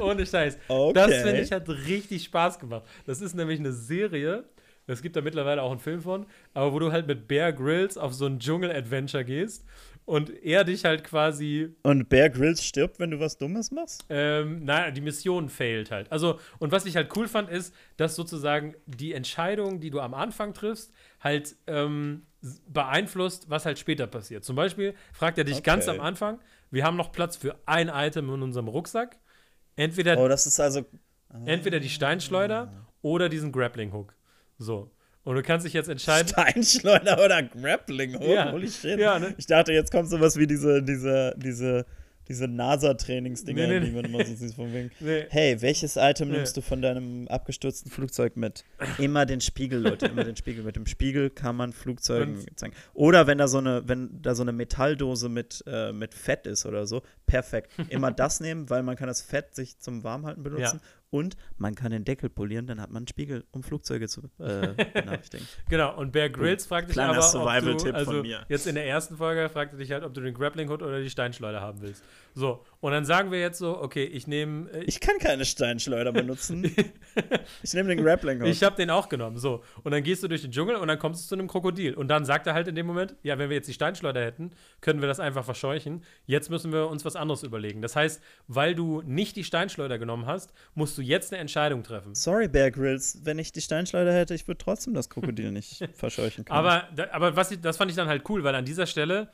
Ohne 0.00 0.24
Scheiß. 0.24 0.56
Okay. 0.68 0.92
Das 0.94 1.14
finde 1.22 1.40
ich 1.40 1.50
hat 1.50 1.68
richtig 1.68 2.24
Spaß 2.24 2.58
gemacht. 2.60 2.84
Das 3.06 3.20
ist 3.20 3.34
nämlich 3.34 3.58
eine 3.58 3.72
Serie. 3.72 4.44
Es 4.86 5.02
gibt 5.02 5.16
da 5.16 5.20
mittlerweile 5.20 5.62
auch 5.62 5.70
einen 5.70 5.80
Film 5.80 6.00
von, 6.00 6.24
aber 6.54 6.72
wo 6.72 6.78
du 6.78 6.92
halt 6.92 7.06
mit 7.06 7.28
Bear 7.28 7.52
Grylls 7.52 7.98
auf 7.98 8.14
so 8.14 8.24
ein 8.24 8.38
Dschungel-Adventure 8.38 9.24
gehst 9.24 9.64
und 10.08 10.30
er 10.42 10.64
dich 10.64 10.86
halt 10.86 11.04
quasi. 11.04 11.68
Und 11.82 12.08
Bear 12.08 12.30
Grylls 12.30 12.64
stirbt, 12.64 12.98
wenn 12.98 13.10
du 13.10 13.20
was 13.20 13.36
Dummes 13.36 13.70
machst? 13.70 14.06
Ähm, 14.08 14.64
naja, 14.64 14.90
die 14.90 15.02
Mission 15.02 15.50
failt 15.50 15.90
halt. 15.90 16.10
Also, 16.10 16.40
und 16.58 16.72
was 16.72 16.86
ich 16.86 16.96
halt 16.96 17.14
cool 17.14 17.28
fand, 17.28 17.50
ist, 17.50 17.74
dass 17.98 18.16
sozusagen 18.16 18.74
die 18.86 19.12
Entscheidung, 19.12 19.80
die 19.80 19.90
du 19.90 20.00
am 20.00 20.14
Anfang 20.14 20.54
triffst, 20.54 20.94
halt 21.20 21.56
ähm, 21.66 22.22
beeinflusst, 22.66 23.50
was 23.50 23.66
halt 23.66 23.78
später 23.78 24.06
passiert. 24.06 24.44
Zum 24.44 24.56
Beispiel 24.56 24.94
fragt 25.12 25.36
er 25.36 25.44
dich 25.44 25.56
okay. 25.56 25.64
ganz 25.64 25.88
am 25.88 26.00
Anfang, 26.00 26.38
wir 26.70 26.84
haben 26.84 26.96
noch 26.96 27.12
Platz 27.12 27.36
für 27.36 27.56
ein 27.66 27.88
Item 27.92 28.32
in 28.32 28.40
unserem 28.40 28.68
Rucksack. 28.68 29.18
Entweder, 29.76 30.18
oh, 30.18 30.26
das 30.26 30.46
ist 30.46 30.58
also. 30.58 30.86
Entweder 31.44 31.80
die 31.80 31.90
Steinschleuder 31.90 32.72
ah. 32.74 32.88
oder 33.02 33.28
diesen 33.28 33.52
Grappling 33.52 33.92
Hook. 33.92 34.14
So. 34.56 34.90
Und 35.24 35.34
du 35.34 35.42
kannst 35.42 35.66
dich 35.66 35.72
jetzt 35.72 35.88
entscheiden. 35.88 36.28
Steinschleuder 36.28 37.22
oder 37.22 37.42
Grappling 37.42 38.14
Hook? 38.14 38.28
Ja. 38.28 38.52
Holy 38.52 38.68
shit. 38.68 38.98
Ja, 38.98 39.18
ne? 39.18 39.34
Ich 39.36 39.46
dachte, 39.46 39.72
jetzt 39.72 39.90
kommt 39.90 40.08
sowas 40.08 40.36
wie 40.36 40.46
diese, 40.46 40.82
diese, 40.82 41.34
diese 41.36 41.84
diese 42.28 42.46
NASA-Trainingsdinger, 42.46 43.66
nee, 43.66 43.80
nee, 43.80 43.86
die 43.86 43.92
man 43.92 44.04
immer 44.04 44.24
so 44.24 44.34
sieht 44.34 44.54
von 44.54 44.72
wegen. 44.72 44.90
Hey, 45.30 45.60
welches 45.62 45.96
Item 45.96 46.30
nimmst 46.30 46.56
du 46.56 46.60
von 46.60 46.82
deinem 46.82 47.26
abgestürzten 47.28 47.90
Flugzeug 47.90 48.36
mit? 48.36 48.64
Immer 48.98 49.24
den 49.24 49.40
Spiegel, 49.40 49.80
Leute, 49.80 50.06
immer 50.06 50.24
den 50.24 50.36
Spiegel. 50.36 50.62
Mit 50.62 50.76
dem 50.76 50.86
Spiegel 50.86 51.30
kann 51.30 51.56
man 51.56 51.72
Flugzeugen 51.72 52.36
Und? 52.36 52.58
zeigen. 52.58 52.74
Oder 52.92 53.26
wenn 53.26 53.38
da 53.38 53.48
so 53.48 53.58
eine, 53.58 53.82
wenn 53.86 54.20
da 54.20 54.34
so 54.34 54.42
eine 54.42 54.52
Metalldose 54.52 55.30
mit, 55.30 55.64
äh, 55.66 55.92
mit 55.92 56.14
Fett 56.14 56.46
ist 56.46 56.66
oder 56.66 56.86
so, 56.86 57.02
perfekt. 57.26 57.72
Immer 57.88 58.12
das 58.12 58.40
nehmen, 58.40 58.68
weil 58.68 58.82
man 58.82 58.96
kann 58.96 59.08
das 59.08 59.22
Fett 59.22 59.54
sich 59.54 59.78
zum 59.78 60.04
Warmhalten 60.04 60.42
benutzen. 60.42 60.80
Ja. 60.82 60.97
Und 61.10 61.36
man 61.56 61.74
kann 61.74 61.90
den 61.90 62.04
Deckel 62.04 62.28
polieren, 62.28 62.66
dann 62.66 62.80
hat 62.80 62.90
man 62.90 62.98
einen 62.98 63.08
Spiegel, 63.08 63.44
um 63.50 63.62
Flugzeuge 63.62 64.08
zu 64.08 64.22
äh, 64.38 64.68
benachrichtigen. 64.92 65.46
genau, 65.68 65.96
und 65.96 66.12
Bear 66.12 66.28
Grylls 66.28 66.66
fragt 66.66 66.90
dich 66.90 67.00
aber, 67.00 67.18
ob 67.18 67.78
du, 67.78 67.92
also 67.92 68.22
jetzt 68.48 68.66
in 68.66 68.74
der 68.74 68.86
ersten 68.86 69.16
Folge 69.16 69.48
fragte 69.48 69.76
dich 69.76 69.90
halt, 69.90 70.04
ob 70.04 70.12
du 70.12 70.20
den 70.20 70.34
Grappling 70.34 70.68
Hood 70.68 70.82
oder 70.82 71.00
die 71.00 71.08
Steinschleuder 71.08 71.60
haben 71.60 71.80
willst. 71.80 72.04
So, 72.34 72.64
und 72.80 72.92
dann 72.92 73.04
sagen 73.04 73.32
wir 73.32 73.40
jetzt 73.40 73.58
so, 73.58 73.80
okay, 73.80 74.04
ich 74.04 74.28
nehme. 74.28 74.70
Äh, 74.70 74.84
ich 74.84 75.00
kann 75.00 75.18
keine 75.18 75.44
Steinschleuder 75.44 76.12
benutzen. 76.12 76.64
ich 77.62 77.74
nehme 77.74 77.88
den 77.88 78.04
Grappling 78.04 78.40
Hook. 78.40 78.48
Ich 78.48 78.62
habe 78.62 78.76
den 78.76 78.90
auch 78.90 79.08
genommen. 79.08 79.38
So, 79.38 79.64
und 79.82 79.90
dann 79.90 80.04
gehst 80.04 80.22
du 80.22 80.28
durch 80.28 80.42
den 80.42 80.52
Dschungel 80.52 80.76
und 80.76 80.86
dann 80.86 81.00
kommst 81.00 81.24
du 81.24 81.28
zu 81.28 81.34
einem 81.34 81.48
Krokodil. 81.48 81.94
Und 81.94 82.08
dann 82.08 82.24
sagt 82.24 82.46
er 82.46 82.54
halt 82.54 82.68
in 82.68 82.76
dem 82.76 82.86
Moment, 82.86 83.16
ja, 83.24 83.38
wenn 83.38 83.50
wir 83.50 83.56
jetzt 83.56 83.68
die 83.68 83.72
Steinschleuder 83.72 84.24
hätten, 84.24 84.52
können 84.80 85.00
wir 85.00 85.08
das 85.08 85.18
einfach 85.18 85.44
verscheuchen. 85.44 86.04
Jetzt 86.26 86.48
müssen 86.48 86.72
wir 86.72 86.88
uns 86.88 87.04
was 87.04 87.16
anderes 87.16 87.42
überlegen. 87.42 87.82
Das 87.82 87.96
heißt, 87.96 88.22
weil 88.46 88.76
du 88.76 89.02
nicht 89.02 89.34
die 89.34 89.44
Steinschleuder 89.44 89.98
genommen 89.98 90.26
hast, 90.26 90.52
musst 90.74 90.96
du 90.96 90.97
jetzt 91.02 91.32
eine 91.32 91.40
Entscheidung 91.40 91.82
treffen. 91.82 92.14
Sorry, 92.14 92.48
Bear 92.48 92.70
Grylls, 92.70 93.20
wenn 93.24 93.38
ich 93.38 93.52
die 93.52 93.60
Steinschleuder 93.60 94.12
hätte, 94.12 94.34
ich 94.34 94.46
würde 94.46 94.58
trotzdem 94.58 94.94
das 94.94 95.10
Krokodil 95.10 95.52
nicht 95.52 95.88
verscheuchen 95.94 96.44
können. 96.44 96.56
Aber, 96.56 96.88
aber 97.12 97.36
was 97.36 97.52
das 97.60 97.76
fand 97.76 97.90
ich 97.90 97.96
dann 97.96 98.08
halt 98.08 98.28
cool, 98.28 98.44
weil 98.44 98.54
an 98.54 98.64
dieser 98.64 98.86
Stelle 98.86 99.28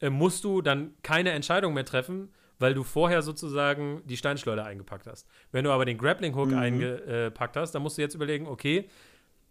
äh, 0.00 0.10
musst 0.10 0.44
du 0.44 0.62
dann 0.62 0.94
keine 1.02 1.30
Entscheidung 1.30 1.74
mehr 1.74 1.84
treffen, 1.84 2.32
weil 2.58 2.74
du 2.74 2.82
vorher 2.82 3.22
sozusagen 3.22 4.02
die 4.06 4.16
Steinschleuder 4.16 4.64
eingepackt 4.64 5.06
hast. 5.06 5.26
Wenn 5.52 5.64
du 5.64 5.70
aber 5.70 5.84
den 5.84 5.98
Grappling 5.98 6.34
Hook 6.34 6.50
mhm. 6.50 6.58
eingepackt 6.58 7.56
hast, 7.56 7.72
dann 7.72 7.82
musst 7.82 7.98
du 7.98 8.02
jetzt 8.02 8.14
überlegen, 8.14 8.46
okay, 8.46 8.88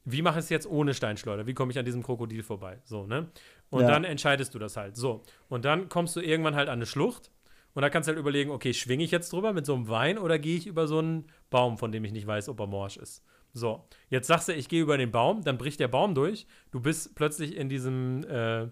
wie 0.06 0.22
mache 0.22 0.40
ich 0.40 0.46
es 0.46 0.50
jetzt 0.50 0.68
ohne 0.68 0.94
Steinschleuder? 0.94 1.48
Wie 1.48 1.54
komme 1.54 1.72
ich 1.72 1.80
an 1.80 1.86
diesem 1.86 2.04
Krokodil 2.04 2.44
vorbei? 2.44 2.80
So, 2.84 3.06
ne? 3.08 3.28
Und 3.70 3.82
ja. 3.82 3.88
dann 3.88 4.04
entscheidest 4.04 4.54
du 4.54 4.60
das 4.60 4.78
halt. 4.78 4.96
So. 4.96 5.24
Und 5.50 5.66
dann 5.66 5.90
kommst 5.90 6.16
du 6.16 6.22
irgendwann 6.22 6.56
halt 6.56 6.70
an 6.70 6.76
eine 6.76 6.86
Schlucht 6.86 7.32
und 7.76 7.82
da 7.82 7.90
kannst 7.90 8.08
du 8.08 8.12
halt 8.12 8.20
überlegen, 8.20 8.50
okay, 8.50 8.74
schwinge 8.74 9.04
ich 9.04 9.12
jetzt 9.12 9.32
drüber 9.32 9.54
mit 9.54 9.66
so 9.66 9.76
einem 9.76 9.90
Wein 9.90 10.18
oder 10.18 10.40
gehe 10.40 10.58
ich 10.58 10.66
über 10.66 10.88
so 10.88 11.00
einen 11.00 11.28
Baum, 11.50 11.78
von 11.78 11.92
dem 11.92 12.04
ich 12.06 12.14
nicht 12.14 12.26
weiß, 12.26 12.50
ob 12.50 12.60
er 12.60 12.68
morsch 12.68 12.98
ist? 12.98 13.22
So, 13.54 13.86
jetzt 14.10 14.28
sagst 14.28 14.48
du, 14.48 14.54
ich 14.54 14.70
gehe 14.70 14.82
über 14.82 14.98
den 14.98 15.12
Baum, 15.12 15.44
dann 15.44 15.58
bricht 15.58 15.80
der 15.80 15.90
Baum 15.90 16.16
durch, 16.16 16.48
du 16.72 16.80
bist 16.80 17.16
plötzlich 17.16 17.56
in 17.56 17.70
diesem 17.70 18.24
äh, 18.24 18.68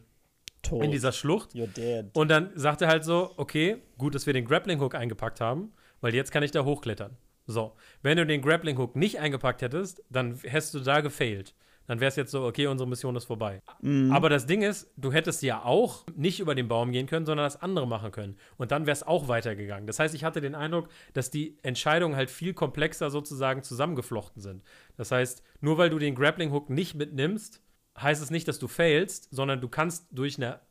in 0.72 0.92
dieser 0.92 1.12
Schlucht. 1.12 1.54
You're 1.54 1.68
dead. 1.68 2.06
Und 2.13 2.30
dann 2.30 2.52
sagt 2.56 2.82
er 2.82 2.88
halt 2.88 3.04
so, 3.04 3.34
okay, 3.36 3.82
gut, 3.98 4.16
dass 4.16 4.26
wir 4.26 4.34
den 4.34 4.46
Grappling 4.46 4.80
Hook 4.80 4.96
eingepackt 4.96 5.42
haben, 5.42 5.74
weil 6.00 6.16
jetzt 6.16 6.32
kann 6.32 6.42
ich 6.42 6.52
da 6.52 6.63
hochklettern. 6.63 7.18
So, 7.46 7.76
wenn 8.02 8.18
du 8.18 8.26
den 8.26 8.42
Grappling 8.42 8.78
Hook 8.78 8.96
nicht 8.96 9.20
eingepackt 9.20 9.62
hättest, 9.62 10.02
dann 10.10 10.39
hättest 10.44 10.74
du 10.74 10.80
da 10.80 11.02
gefailt. 11.02 11.54
Dann 11.88 12.00
wäre 12.00 12.10
es 12.10 12.15
jetzt 12.15 12.32
so, 12.32 12.43
okay, 12.43 12.67
unsere 12.67 12.88
Mission 12.88 13.15
ist 13.15 13.26
vorbei. 13.26 13.62
Mhm. 13.82 14.12
Aber 14.12 14.30
das 14.30 14.46
Ding 14.46 14.62
ist, 14.62 14.91
du 14.96 15.12
hättest 15.12 15.41
ja 15.43 15.63
auch 15.63 16.06
nicht 16.15 16.39
über 16.39 16.56
den 16.56 16.67
Baum 16.67 16.91
gehen 16.91 17.08
können, 17.08 17.26
sondern 17.26 17.46
das 17.46 17.62
andere 17.62 17.88
machen 17.88 18.12
können. 18.12 18.38
Und 18.58 18.72
dann 18.72 18.86
wäre 18.86 18.93
es 18.93 19.04
auch 19.04 19.28
weitergegangen. 19.28 19.86
Das 19.86 20.00
heißt, 20.00 20.15
ich 20.15 20.24
hatte 20.24 20.39
den 20.39 20.56
Eindruck, 20.56 20.88
dass 21.13 21.30
die 21.30 21.58
Entscheidungen 21.62 22.15
halt 22.15 22.30
viel 22.30 22.54
komplexer 22.54 23.10
sozusagen 23.10 23.63
zusammengeflochten 23.63 24.41
sind. 24.41 24.63
Das 24.96 25.12
heißt, 25.12 25.43
nur 25.60 25.78
weil 25.78 25.89
du 25.89 26.00
den 26.00 26.15
Grappling 26.15 26.52
Hook 26.52 26.69
nicht 26.69 26.96
mitnimmst, 26.96 27.62
heißt 28.00 28.24
es 28.24 28.32
nicht, 28.32 28.48
dass 28.48 28.60
du 28.60 28.67
failst, 28.67 29.28
sondern 29.32 29.60
du 29.62 29.67
kannst 29.67 30.08
durch 30.12 30.38
eine 30.38 30.62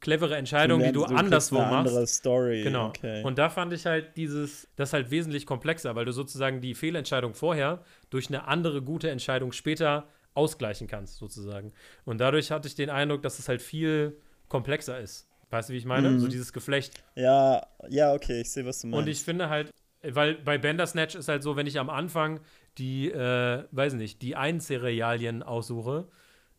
clevere 0.00 0.36
Entscheidung, 0.36 0.80
du 0.80 0.86
die 0.86 0.92
du, 0.92 1.06
du 1.06 1.14
anderswo 1.14 1.58
eine 1.58 1.70
machst. 1.70 1.88
Andere 1.88 2.06
Story. 2.06 2.62
Genau. 2.62 2.88
Okay. 2.88 3.22
Und 3.22 3.38
da 3.38 3.48
fand 3.48 3.72
ich 3.72 3.86
halt 3.86 4.16
dieses, 4.16 4.68
das 4.76 4.92
halt 4.92 5.10
wesentlich 5.10 5.46
komplexer, 5.46 5.94
weil 5.94 6.04
du 6.04 6.12
sozusagen 6.12 6.60
die 6.60 6.74
Fehlentscheidung 6.74 7.34
vorher 7.34 7.82
durch 8.10 8.28
eine 8.28 8.46
andere 8.46 8.82
gute 8.82 9.10
Entscheidung 9.10 9.52
später 9.52 10.08
ausgleichen 10.34 10.86
kannst, 10.86 11.16
sozusagen. 11.16 11.72
Und 12.04 12.18
dadurch 12.18 12.50
hatte 12.50 12.68
ich 12.68 12.74
den 12.74 12.90
Eindruck, 12.90 13.22
dass 13.22 13.38
es 13.38 13.48
halt 13.48 13.62
viel 13.62 14.18
komplexer 14.48 14.98
ist. 14.98 15.28
Weißt 15.50 15.68
du, 15.68 15.74
wie 15.74 15.78
ich 15.78 15.84
meine? 15.84 16.10
Mhm. 16.10 16.20
So 16.20 16.28
dieses 16.28 16.52
Geflecht. 16.52 16.94
Ja, 17.14 17.66
ja, 17.88 18.14
okay, 18.14 18.40
ich 18.40 18.50
sehe, 18.50 18.64
was 18.64 18.80
du 18.80 18.86
meinst. 18.86 19.02
Und 19.02 19.08
ich 19.08 19.22
finde 19.22 19.50
halt, 19.50 19.70
weil 20.02 20.36
bei 20.36 20.58
Bandersnatch 20.58 21.14
ist 21.14 21.28
halt 21.28 21.42
so, 21.42 21.56
wenn 21.56 21.66
ich 21.66 21.78
am 21.78 21.90
Anfang 21.90 22.40
die, 22.78 23.10
äh, 23.10 23.64
weiß 23.70 23.94
nicht, 23.94 24.22
die 24.22 24.34
Einzerealien 24.34 25.42
aussuche, 25.42 26.08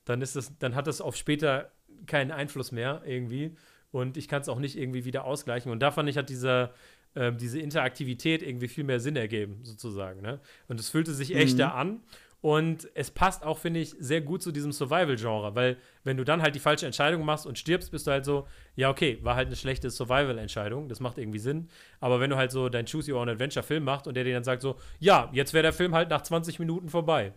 dann 0.06 0.22
ist 0.22 0.36
das, 0.36 0.58
dann 0.60 0.76
hat 0.76 0.88
das 0.88 1.02
auf 1.02 1.16
später 1.16 1.72
keinen 2.06 2.32
Einfluss 2.32 2.72
mehr 2.72 3.02
irgendwie. 3.06 3.56
Und 3.92 4.18
ich 4.18 4.28
kann 4.28 4.42
es 4.42 4.50
auch 4.50 4.60
nicht 4.60 4.78
irgendwie 4.78 5.06
wieder 5.06 5.26
ausgleichen. 5.26 5.72
Und 5.72 5.80
da 5.80 5.92
fand 5.92 6.10
ich, 6.10 6.18
hat 6.18 6.30
dieser, 6.30 6.74
äh, 7.16 7.32
diese 7.32 7.60
Interaktivität 7.60 8.42
irgendwie 8.42 8.68
viel 8.68 8.84
mehr 8.84 9.00
Sinn 9.00 9.16
ergeben, 9.16 9.60
sozusagen. 9.64 10.22
Ne? 10.22 10.40
Und 10.68 10.80
es 10.80 10.90
fühlte 10.90 11.14
sich 11.14 11.36
echter 11.36 11.70
mhm. 11.70 11.74
an. 11.74 12.02
Und 12.44 12.90
es 12.94 13.10
passt 13.10 13.46
auch, 13.46 13.58
finde 13.58 13.80
ich, 13.80 13.96
sehr 14.00 14.20
gut 14.20 14.44
zu 14.44 14.52
diesem 14.52 14.74
Survival-Genre, 14.74 15.56
weil 15.56 15.78
wenn 16.04 16.18
du 16.18 16.26
dann 16.26 16.42
halt 16.42 16.56
die 16.56 16.60
falsche 16.60 16.86
Entscheidung 16.86 17.24
machst 17.24 17.48
und 17.48 17.58
stirbst, 17.58 17.90
bist 17.90 18.06
du 18.06 18.12
halt 18.12 18.26
so, 18.26 18.46
ja, 18.76 18.90
okay, 18.90 19.18
war 19.22 19.38
halt 19.38 19.48
eine 19.48 19.56
schlechte 19.56 19.90
Survival-Entscheidung, 19.90 20.90
das 20.90 21.00
macht 21.00 21.18
irgendwie 21.18 21.40
Sinn. 21.40 21.70
Aber 22.02 22.20
wenn 22.20 22.30
du 22.30 22.36
halt 22.36 22.52
so 22.52 22.68
dein 22.68 22.86
Choose 22.86 23.14
Your 23.14 23.22
Own 23.22 23.30
Adventure-Film 23.30 23.86
machst 23.86 24.08
und 24.08 24.16
der 24.16 24.26
dir 24.26 24.34
dann 24.34 24.44
sagt 24.44 24.62
so, 24.62 24.76
ja, 25.00 25.30
jetzt 25.32 25.54
wäre 25.54 25.64
der 25.64 25.72
Film 25.72 25.96
halt 25.96 26.10
nach 26.10 26.22
20 26.22 26.60
Minuten 26.60 26.90
vorbei. 26.90 27.32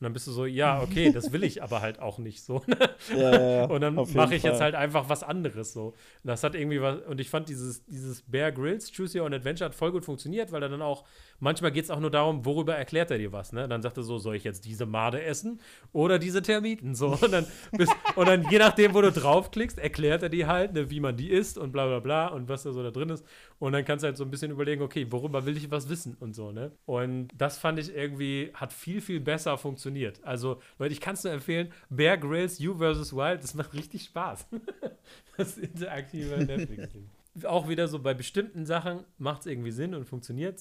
Und 0.00 0.04
dann 0.04 0.12
bist 0.14 0.26
du 0.28 0.32
so, 0.32 0.46
ja, 0.46 0.80
okay, 0.80 1.12
das 1.12 1.30
will 1.30 1.44
ich 1.44 1.62
aber 1.62 1.82
halt 1.82 1.98
auch 1.98 2.16
nicht 2.16 2.42
so. 2.42 2.62
ja, 3.14 3.16
ja, 3.18 3.40
ja, 3.40 3.64
und 3.64 3.82
dann 3.82 3.96
mache 3.96 4.34
ich 4.34 4.42
Fall. 4.42 4.52
jetzt 4.52 4.60
halt 4.60 4.74
einfach 4.74 5.10
was 5.10 5.22
anderes 5.22 5.74
so. 5.74 5.88
Und 5.88 5.94
das 6.22 6.42
hat 6.42 6.54
irgendwie 6.54 6.80
was, 6.80 7.00
und 7.00 7.20
ich 7.20 7.28
fand 7.28 7.50
dieses, 7.50 7.84
dieses 7.84 8.22
Bear 8.22 8.50
Grylls 8.50 8.90
Choose 8.96 9.18
Your 9.18 9.26
Own 9.26 9.34
Adventure 9.34 9.66
hat 9.68 9.74
voll 9.74 9.92
gut 9.92 10.06
funktioniert, 10.06 10.52
weil 10.52 10.62
er 10.62 10.70
dann 10.70 10.80
auch, 10.80 11.04
manchmal 11.40 11.72
geht 11.72 11.84
es 11.84 11.90
auch 11.90 12.00
nur 12.00 12.10
darum, 12.10 12.44
worüber 12.44 12.76
erklärt 12.76 13.10
er 13.10 13.18
dir 13.18 13.32
was, 13.32 13.52
ne? 13.52 13.66
Dann 13.68 13.82
sagt 13.82 13.96
er 13.96 14.02
so, 14.02 14.18
soll 14.18 14.36
ich 14.36 14.44
jetzt 14.44 14.64
diese 14.64 14.86
Made 14.86 15.22
essen 15.22 15.60
oder 15.92 16.18
diese 16.18 16.42
Termiten? 16.42 16.94
So, 16.94 17.08
und 17.20 17.32
dann, 17.32 17.46
bist, 17.72 17.92
und 18.14 18.28
dann 18.28 18.48
je 18.50 18.58
nachdem, 18.58 18.94
wo 18.94 19.00
du 19.00 19.10
draufklickst, 19.10 19.78
erklärt 19.78 20.22
er 20.22 20.28
dir 20.28 20.46
halt, 20.46 20.74
ne, 20.74 20.90
wie 20.90 21.00
man 21.00 21.16
die 21.16 21.30
isst 21.30 21.58
und 21.58 21.72
bla 21.72 21.86
bla 21.86 22.00
bla 22.00 22.28
und 22.28 22.48
was 22.48 22.62
da 22.62 22.72
so 22.72 22.82
da 22.82 22.90
drin 22.90 23.08
ist. 23.08 23.24
Und 23.58 23.72
dann 23.72 23.84
kannst 23.84 24.02
du 24.02 24.06
halt 24.06 24.16
so 24.16 24.24
ein 24.24 24.30
bisschen 24.30 24.50
überlegen, 24.50 24.82
okay, 24.82 25.06
worüber 25.10 25.44
will 25.46 25.56
ich 25.56 25.70
was 25.70 25.88
wissen 25.88 26.16
und 26.20 26.34
so, 26.34 26.52
ne? 26.52 26.72
Und 26.86 27.28
das 27.36 27.58
fand 27.58 27.78
ich 27.78 27.94
irgendwie, 27.94 28.50
hat 28.54 28.72
viel, 28.72 29.00
viel 29.00 29.20
besser 29.20 29.58
funktioniert. 29.58 30.22
Also, 30.24 30.60
Leute, 30.78 30.92
ich 30.92 31.00
kann 31.00 31.14
es 31.14 31.24
nur 31.24 31.32
empfehlen, 31.32 31.72
Bear 31.88 32.16
Grylls 32.16 32.58
You 32.58 32.74
vs. 32.74 33.14
Wild, 33.14 33.42
das 33.42 33.54
macht 33.54 33.74
richtig 33.74 34.04
Spaß. 34.04 34.46
das 35.36 35.58
interaktive 35.58 36.44
Netflix-Ding. 36.44 37.08
Auch 37.44 37.68
wieder 37.68 37.86
so 37.86 38.00
bei 38.00 38.12
bestimmten 38.12 38.66
Sachen 38.66 39.04
macht 39.18 39.40
es 39.40 39.46
irgendwie 39.46 39.70
Sinn 39.70 39.94
und 39.94 40.04
funktioniert 40.04 40.60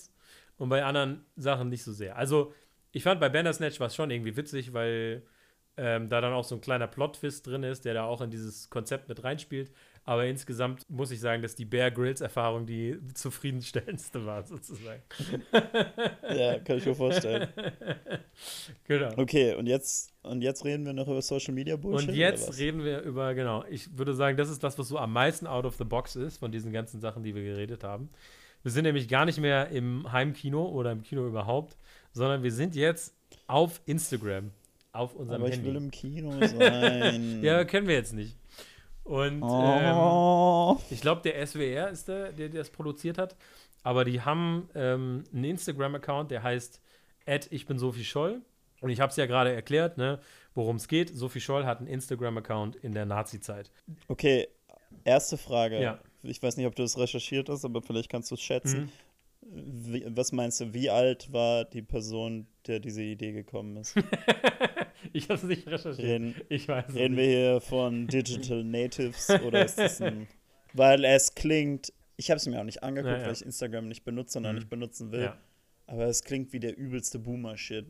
und 0.59 0.69
bei 0.69 0.83
anderen 0.83 1.25
Sachen 1.35 1.69
nicht 1.69 1.83
so 1.83 1.91
sehr. 1.91 2.15
Also, 2.17 2.53
ich 2.91 3.03
fand 3.03 3.19
bei 3.19 3.29
Bandersnatch 3.29 3.79
war 3.79 3.87
es 3.87 3.95
schon 3.95 4.11
irgendwie 4.11 4.37
witzig, 4.37 4.73
weil 4.73 5.23
ähm, 5.77 6.09
da 6.09 6.19
dann 6.19 6.33
auch 6.33 6.43
so 6.43 6.55
ein 6.55 6.61
kleiner 6.61 6.87
Plot-Twist 6.87 7.47
drin 7.47 7.63
ist, 7.63 7.85
der 7.85 7.93
da 7.93 8.03
auch 8.03 8.19
in 8.19 8.29
dieses 8.29 8.69
Konzept 8.69 9.07
mit 9.07 9.23
reinspielt. 9.23 9.71
Aber 10.03 10.25
insgesamt 10.25 10.89
muss 10.89 11.11
ich 11.11 11.21
sagen, 11.21 11.41
dass 11.41 11.55
die 11.55 11.65
Bear 11.65 11.91
Grylls 11.91 12.19
Erfahrung 12.19 12.65
die 12.65 12.97
zufriedenstellendste 13.13 14.25
war, 14.25 14.43
sozusagen. 14.43 15.01
ja, 16.35 16.59
kann 16.59 16.77
ich 16.77 16.85
mir 16.85 16.95
vorstellen. 16.95 17.47
genau. 18.87 19.11
Okay, 19.17 19.53
und 19.53 19.67
jetzt, 19.67 20.11
und 20.23 20.41
jetzt 20.41 20.65
reden 20.65 20.85
wir 20.85 20.93
noch 20.93 21.07
über 21.07 21.21
Social 21.21 21.53
Media 21.53 21.77
Bullshit. 21.77 22.09
Und 22.09 22.15
jetzt 22.15 22.57
reden 22.57 22.83
wir 22.83 23.01
über, 23.01 23.33
genau, 23.33 23.63
ich 23.69 23.97
würde 23.97 24.13
sagen, 24.13 24.35
das 24.35 24.49
ist 24.49 24.63
das, 24.63 24.77
was 24.77 24.89
so 24.89 24.97
am 24.97 25.13
meisten 25.13 25.47
out 25.47 25.65
of 25.65 25.75
the 25.75 25.85
box 25.85 26.17
ist 26.17 26.37
von 26.39 26.51
diesen 26.51 26.73
ganzen 26.73 26.99
Sachen, 26.99 27.23
die 27.23 27.35
wir 27.35 27.43
geredet 27.43 27.83
haben. 27.83 28.09
Wir 28.63 28.71
sind 28.71 28.83
nämlich 28.83 29.07
gar 29.07 29.25
nicht 29.25 29.39
mehr 29.39 29.69
im 29.69 30.11
Heimkino 30.11 30.65
oder 30.65 30.91
im 30.91 31.03
Kino 31.03 31.25
überhaupt, 31.25 31.77
sondern 32.11 32.43
wir 32.43 32.51
sind 32.51 32.75
jetzt 32.75 33.15
auf 33.47 33.81
Instagram, 33.85 34.51
auf 34.91 35.15
unserem 35.15 35.41
Aber 35.41 35.51
Handy. 35.51 35.67
ich 35.67 35.73
will 35.73 35.81
im 35.81 35.91
Kino 35.91 36.31
sein. 36.45 37.39
ja, 37.43 37.63
können 37.63 37.87
wir 37.87 37.95
jetzt 37.95 38.13
nicht. 38.13 38.35
Und 39.03 39.41
oh. 39.41 40.77
ähm, 40.77 40.85
ich 40.91 41.01
glaube, 41.01 41.21
der 41.21 41.45
SWR 41.45 41.89
ist 41.89 42.07
der, 42.07 42.31
der 42.31 42.49
das 42.49 42.69
produziert 42.69 43.17
hat. 43.17 43.35
Aber 43.81 44.05
die 44.05 44.21
haben 44.21 44.69
ähm, 44.75 45.23
einen 45.33 45.45
Instagram-Account, 45.45 46.31
der 46.31 46.43
heißt 46.43 46.81
ich 47.51 47.67
bin 47.67 47.77
Sophie 47.77 48.03
Scholl. 48.03 48.41
Und 48.81 48.89
ich 48.89 48.99
habe 49.01 49.11
es 49.11 49.15
ja 49.17 49.25
gerade 49.25 49.53
erklärt, 49.53 49.97
ne, 49.97 50.19
worum 50.55 50.77
es 50.77 50.87
geht. 50.87 51.09
Sophie 51.15 51.41
Scholl 51.41 51.65
hat 51.65 51.79
einen 51.79 51.87
Instagram-Account 51.87 52.75
in 52.77 52.93
der 52.93 53.05
Nazi-Zeit. 53.05 53.71
Okay, 54.07 54.47
erste 55.03 55.37
Frage. 55.37 55.81
Ja. 55.81 55.99
Ich 56.23 56.41
weiß 56.41 56.57
nicht, 56.57 56.65
ob 56.65 56.75
du 56.75 56.83
das 56.83 56.97
recherchiert 56.97 57.49
hast, 57.49 57.65
aber 57.65 57.81
vielleicht 57.81 58.09
kannst 58.09 58.31
du 58.31 58.35
es 58.35 58.41
schätzen. 58.41 58.81
Mhm. 58.81 58.89
Wie, 59.41 60.05
was 60.07 60.31
meinst 60.31 60.59
du, 60.59 60.73
wie 60.73 60.89
alt 60.89 61.31
war 61.31 61.65
die 61.65 61.81
Person, 61.81 62.45
der 62.67 62.79
diese 62.79 63.01
Idee 63.01 63.31
gekommen 63.31 63.77
ist? 63.77 63.95
ich 65.13 65.23
habe 65.25 65.35
es 65.35 65.43
nicht 65.43 65.65
recherchiert. 65.65 66.07
Reden, 66.07 66.35
ich 66.49 66.67
weiß 66.67 66.93
reden 66.93 67.15
wir 67.15 67.25
hier 67.25 67.61
von 67.61 68.07
Digital 68.07 68.63
Natives 68.63 69.29
oder 69.29 69.65
ist 69.65 69.79
das 69.79 70.01
ein. 70.01 70.27
Weil 70.73 71.03
es 71.05 71.33
klingt. 71.33 71.93
Ich 72.17 72.29
habe 72.29 72.37
es 72.37 72.45
mir 72.45 72.59
auch 72.59 72.65
nicht 72.65 72.83
angeguckt, 72.83 73.13
ja, 73.13 73.19
ja. 73.19 73.25
weil 73.27 73.33
ich 73.33 73.45
Instagram 73.45 73.87
nicht 73.87 74.03
benutze, 74.03 74.33
sondern 74.33 74.51
mhm. 74.51 74.59
nicht 74.59 74.69
benutzen 74.69 75.11
will. 75.13 75.21
Ja. 75.21 75.37
Aber 75.87 76.05
es 76.05 76.23
klingt 76.23 76.51
wie 76.51 76.59
der 76.59 76.77
übelste 76.77 77.17
Boomer-Shit. 77.17 77.85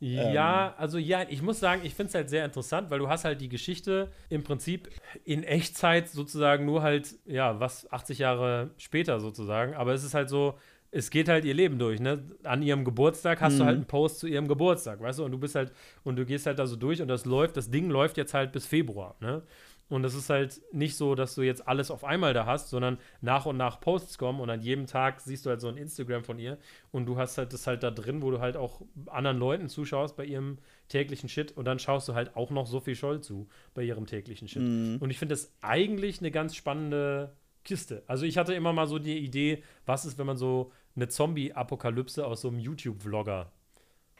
Ja, 0.00 0.68
ähm. 0.68 0.74
also 0.76 0.98
ja, 0.98 1.24
ich 1.28 1.40
muss 1.40 1.60
sagen, 1.60 1.82
ich 1.84 1.94
finde 1.94 2.08
es 2.08 2.14
halt 2.14 2.28
sehr 2.28 2.44
interessant, 2.44 2.90
weil 2.90 2.98
du 2.98 3.08
hast 3.08 3.24
halt 3.24 3.40
die 3.40 3.48
Geschichte 3.48 4.10
im 4.28 4.42
Prinzip 4.42 4.90
in 5.24 5.44
Echtzeit 5.44 6.08
sozusagen 6.08 6.66
nur 6.66 6.82
halt, 6.82 7.14
ja, 7.24 7.58
was 7.60 7.90
80 7.90 8.18
Jahre 8.18 8.70
später 8.76 9.20
sozusagen, 9.20 9.74
aber 9.74 9.94
es 9.94 10.04
ist 10.04 10.14
halt 10.14 10.28
so, 10.28 10.58
es 10.90 11.10
geht 11.10 11.28
halt 11.28 11.44
ihr 11.44 11.54
Leben 11.54 11.78
durch, 11.78 11.98
ne? 11.98 12.22
An 12.44 12.62
ihrem 12.62 12.84
Geburtstag 12.84 13.40
hast 13.40 13.54
mhm. 13.54 13.58
du 13.58 13.64
halt 13.64 13.76
einen 13.76 13.86
Post 13.86 14.20
zu 14.20 14.28
ihrem 14.28 14.46
Geburtstag, 14.46 15.00
weißt 15.00 15.18
du? 15.18 15.24
Und 15.24 15.32
du 15.32 15.38
bist 15.38 15.56
halt, 15.56 15.72
und 16.04 16.16
du 16.16 16.24
gehst 16.24 16.46
halt 16.46 16.58
da 16.60 16.66
so 16.66 16.76
durch 16.76 17.02
und 17.02 17.08
das 17.08 17.24
läuft, 17.24 17.56
das 17.56 17.68
Ding 17.68 17.90
läuft 17.90 18.16
jetzt 18.16 18.32
halt 18.32 18.52
bis 18.52 18.66
Februar, 18.66 19.16
ne? 19.20 19.42
Und 19.88 20.04
es 20.04 20.14
ist 20.14 20.30
halt 20.30 20.62
nicht 20.72 20.96
so, 20.96 21.14
dass 21.14 21.34
du 21.34 21.42
jetzt 21.42 21.68
alles 21.68 21.90
auf 21.90 22.04
einmal 22.04 22.32
da 22.32 22.46
hast, 22.46 22.70
sondern 22.70 22.98
nach 23.20 23.44
und 23.44 23.58
nach 23.58 23.80
Posts 23.80 24.16
kommen 24.16 24.40
und 24.40 24.48
an 24.48 24.62
jedem 24.62 24.86
Tag 24.86 25.20
siehst 25.20 25.44
du 25.44 25.50
halt 25.50 25.60
so 25.60 25.68
ein 25.68 25.76
Instagram 25.76 26.24
von 26.24 26.38
ihr 26.38 26.58
und 26.90 27.06
du 27.06 27.18
hast 27.18 27.36
halt 27.36 27.52
das 27.52 27.66
halt 27.66 27.82
da 27.82 27.90
drin, 27.90 28.22
wo 28.22 28.30
du 28.30 28.40
halt 28.40 28.56
auch 28.56 28.80
anderen 29.06 29.38
Leuten 29.38 29.68
zuschaust 29.68 30.16
bei 30.16 30.24
ihrem 30.24 30.58
täglichen 30.88 31.28
Shit 31.28 31.52
und 31.52 31.66
dann 31.66 31.78
schaust 31.78 32.08
du 32.08 32.14
halt 32.14 32.34
auch 32.34 32.50
noch 32.50 32.66
Sophie 32.66 32.94
Scholl 32.94 33.20
zu 33.20 33.46
bei 33.74 33.82
ihrem 33.82 34.06
täglichen 34.06 34.48
Shit. 34.48 34.62
Mhm. 34.62 34.96
Und 35.00 35.10
ich 35.10 35.18
finde 35.18 35.34
das 35.34 35.52
eigentlich 35.60 36.20
eine 36.20 36.30
ganz 36.30 36.56
spannende 36.56 37.36
Kiste. 37.62 38.02
Also 38.06 38.24
ich 38.24 38.38
hatte 38.38 38.54
immer 38.54 38.72
mal 38.72 38.86
so 38.86 38.98
die 38.98 39.18
Idee, 39.18 39.62
was 39.84 40.06
ist, 40.06 40.18
wenn 40.18 40.26
man 40.26 40.36
so 40.36 40.72
eine 40.96 41.08
Zombie-Apokalypse 41.08 42.26
aus 42.26 42.40
so 42.40 42.48
einem 42.48 42.58
YouTube-Vlogger 42.58 43.52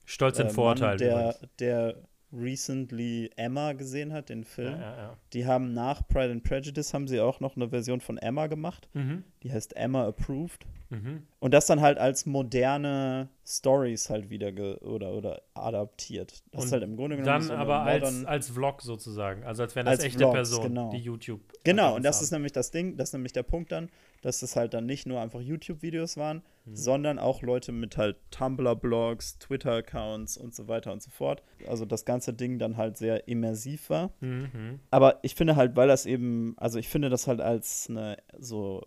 Stolz 0.06 0.40
und 0.40 0.48
äh, 0.48 0.50
Vorurteil. 0.50 0.92
Mann, 0.92 0.98
der, 0.98 1.20
übrigens. 1.20 1.50
der 1.60 1.96
recently 2.32 3.30
Emma 3.36 3.74
gesehen 3.74 4.14
hat, 4.14 4.30
den 4.30 4.44
Film. 4.44 4.74
Ja, 4.74 4.80
ja, 4.80 4.98
ja. 4.98 5.18
Die 5.34 5.46
haben 5.46 5.74
nach 5.74 6.08
Pride 6.08 6.32
and 6.32 6.44
Prejudice 6.44 6.94
haben 6.94 7.08
sie 7.08 7.20
auch 7.20 7.40
noch 7.40 7.56
eine 7.56 7.70
Version 7.70 8.02
von 8.02 8.18
Emma 8.18 8.48
gemacht. 8.48 8.88
Mhm. 8.94 9.24
Die 9.44 9.52
heißt 9.52 9.76
Emma 9.76 10.06
Approved. 10.08 10.66
Mhm. 10.90 11.24
Und 11.40 11.54
das 11.54 11.68
dann 11.68 11.82
halt 11.82 12.00
als 12.00 12.26
moderne 12.26 13.30
Stories 13.46 14.10
halt 14.10 14.30
wieder 14.32 14.50
oder, 14.82 15.14
oder 15.14 15.42
adaptiert. 15.54 16.44
Das 16.52 16.62
Und 16.62 16.66
ist 16.68 16.72
halt 16.74 16.84
im 16.84 16.96
Grunde 16.98 17.16
genommen 17.16 17.32
Dann 17.32 17.42
so 17.44 17.54
aber 17.54 17.82
als, 17.82 18.26
als 18.26 18.50
Vlog 18.50 18.82
sozusagen. 18.82 19.44
Also 19.44 19.64
als 19.64 19.76
wären 19.76 19.86
das 19.86 19.98
Als 19.98 20.04
echte 20.04 20.18
Vlogs, 20.20 20.34
Personen, 20.34 20.64
genau. 20.70 20.90
die 20.90 20.98
YouTube. 20.98 21.42
Genau, 21.64 21.96
und 21.96 22.04
das 22.04 22.18
haben. 22.18 22.24
ist 22.24 22.32
nämlich 22.32 22.52
das 22.54 22.72
Ding, 22.72 22.98
das 22.98 23.10
ist 23.10 23.14
nämlich 23.14 23.34
der 23.34 23.44
Punkt 23.44 23.72
dann, 23.72 23.90
dass 24.22 24.42
es 24.42 24.56
halt 24.56 24.74
dann 24.74 24.86
nicht 24.88 25.06
nur 25.06 25.22
einfach 25.22 25.40
YouTube-Videos 25.40 26.18
waren, 26.18 26.42
Mhm. 26.66 26.76
sondern 26.76 27.20
auch 27.20 27.42
Leute 27.42 27.72
mit 27.72 27.96
halt 27.96 28.18
Tumblr-Blogs, 28.32 29.38
Twitter-Accounts 29.40 30.38
und 30.38 30.54
so 30.56 30.68
weiter 30.68 30.92
und 30.92 31.02
so 31.02 31.10
fort. 31.12 31.44
Also 31.68 31.86
das 31.86 32.04
ganze 32.04 32.34
Ding 32.34 32.60
dann 32.60 32.78
halt 32.78 32.98
sehr 32.98 33.28
immersiv 33.28 33.90
war. 33.90 34.12
Mhm. 34.22 34.80
Aber 34.92 35.20
ich 35.22 35.36
finde 35.36 35.56
halt, 35.56 35.76
weil 35.76 35.88
das 35.88 36.06
eben, 36.06 36.56
also 36.58 36.80
ich 36.80 36.90
finde 36.90 37.10
das 37.10 37.28
halt 37.28 37.42
als 37.42 37.88
eine 37.90 38.18
so 38.40 38.86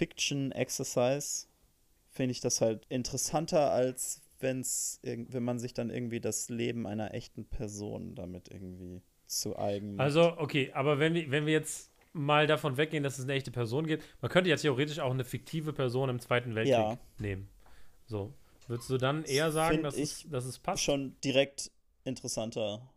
Fiction-Exercise, 0.00 1.46
finde 2.10 2.32
ich 2.32 2.40
das 2.40 2.60
halt 2.60 2.84
interessanter, 2.88 3.70
als 3.70 4.22
wenn's, 4.40 4.98
wenn 5.02 5.42
man 5.42 5.58
sich 5.58 5.74
dann 5.74 5.90
irgendwie 5.90 6.20
das 6.20 6.48
Leben 6.48 6.86
einer 6.86 7.12
echten 7.14 7.44
Person 7.44 8.14
damit 8.14 8.48
irgendwie 8.48 9.02
zu 9.26 9.58
eigen 9.58 9.96
macht. 9.96 10.04
Also, 10.06 10.36
okay, 10.38 10.72
aber 10.72 10.98
wenn 10.98 11.14
wir, 11.14 11.30
wenn 11.30 11.44
wir 11.46 11.52
jetzt 11.52 11.90
mal 12.12 12.46
davon 12.46 12.76
weggehen, 12.76 13.02
dass 13.04 13.18
es 13.18 13.24
eine 13.24 13.34
echte 13.34 13.50
Person 13.50 13.86
geht, 13.86 14.02
man 14.20 14.30
könnte 14.30 14.50
ja 14.50 14.56
theoretisch 14.56 14.98
auch 14.98 15.12
eine 15.12 15.24
fiktive 15.24 15.72
Person 15.72 16.08
im 16.08 16.18
Zweiten 16.20 16.54
Weltkrieg 16.54 16.76
Ja. 16.76 16.98
nehmen. 17.18 17.48
So. 18.06 18.32
Würdest 18.66 18.88
du 18.90 18.96
dann 18.98 19.24
eher 19.24 19.52
sagen, 19.52 19.76
Find 19.76 19.84
dass 19.84 19.96
es, 19.96 20.26
dass 20.30 20.44
es 20.44 20.58
passt? 20.58 20.82
schon 20.82 21.16
direkt 21.22 21.70
interessanter. 22.04 22.88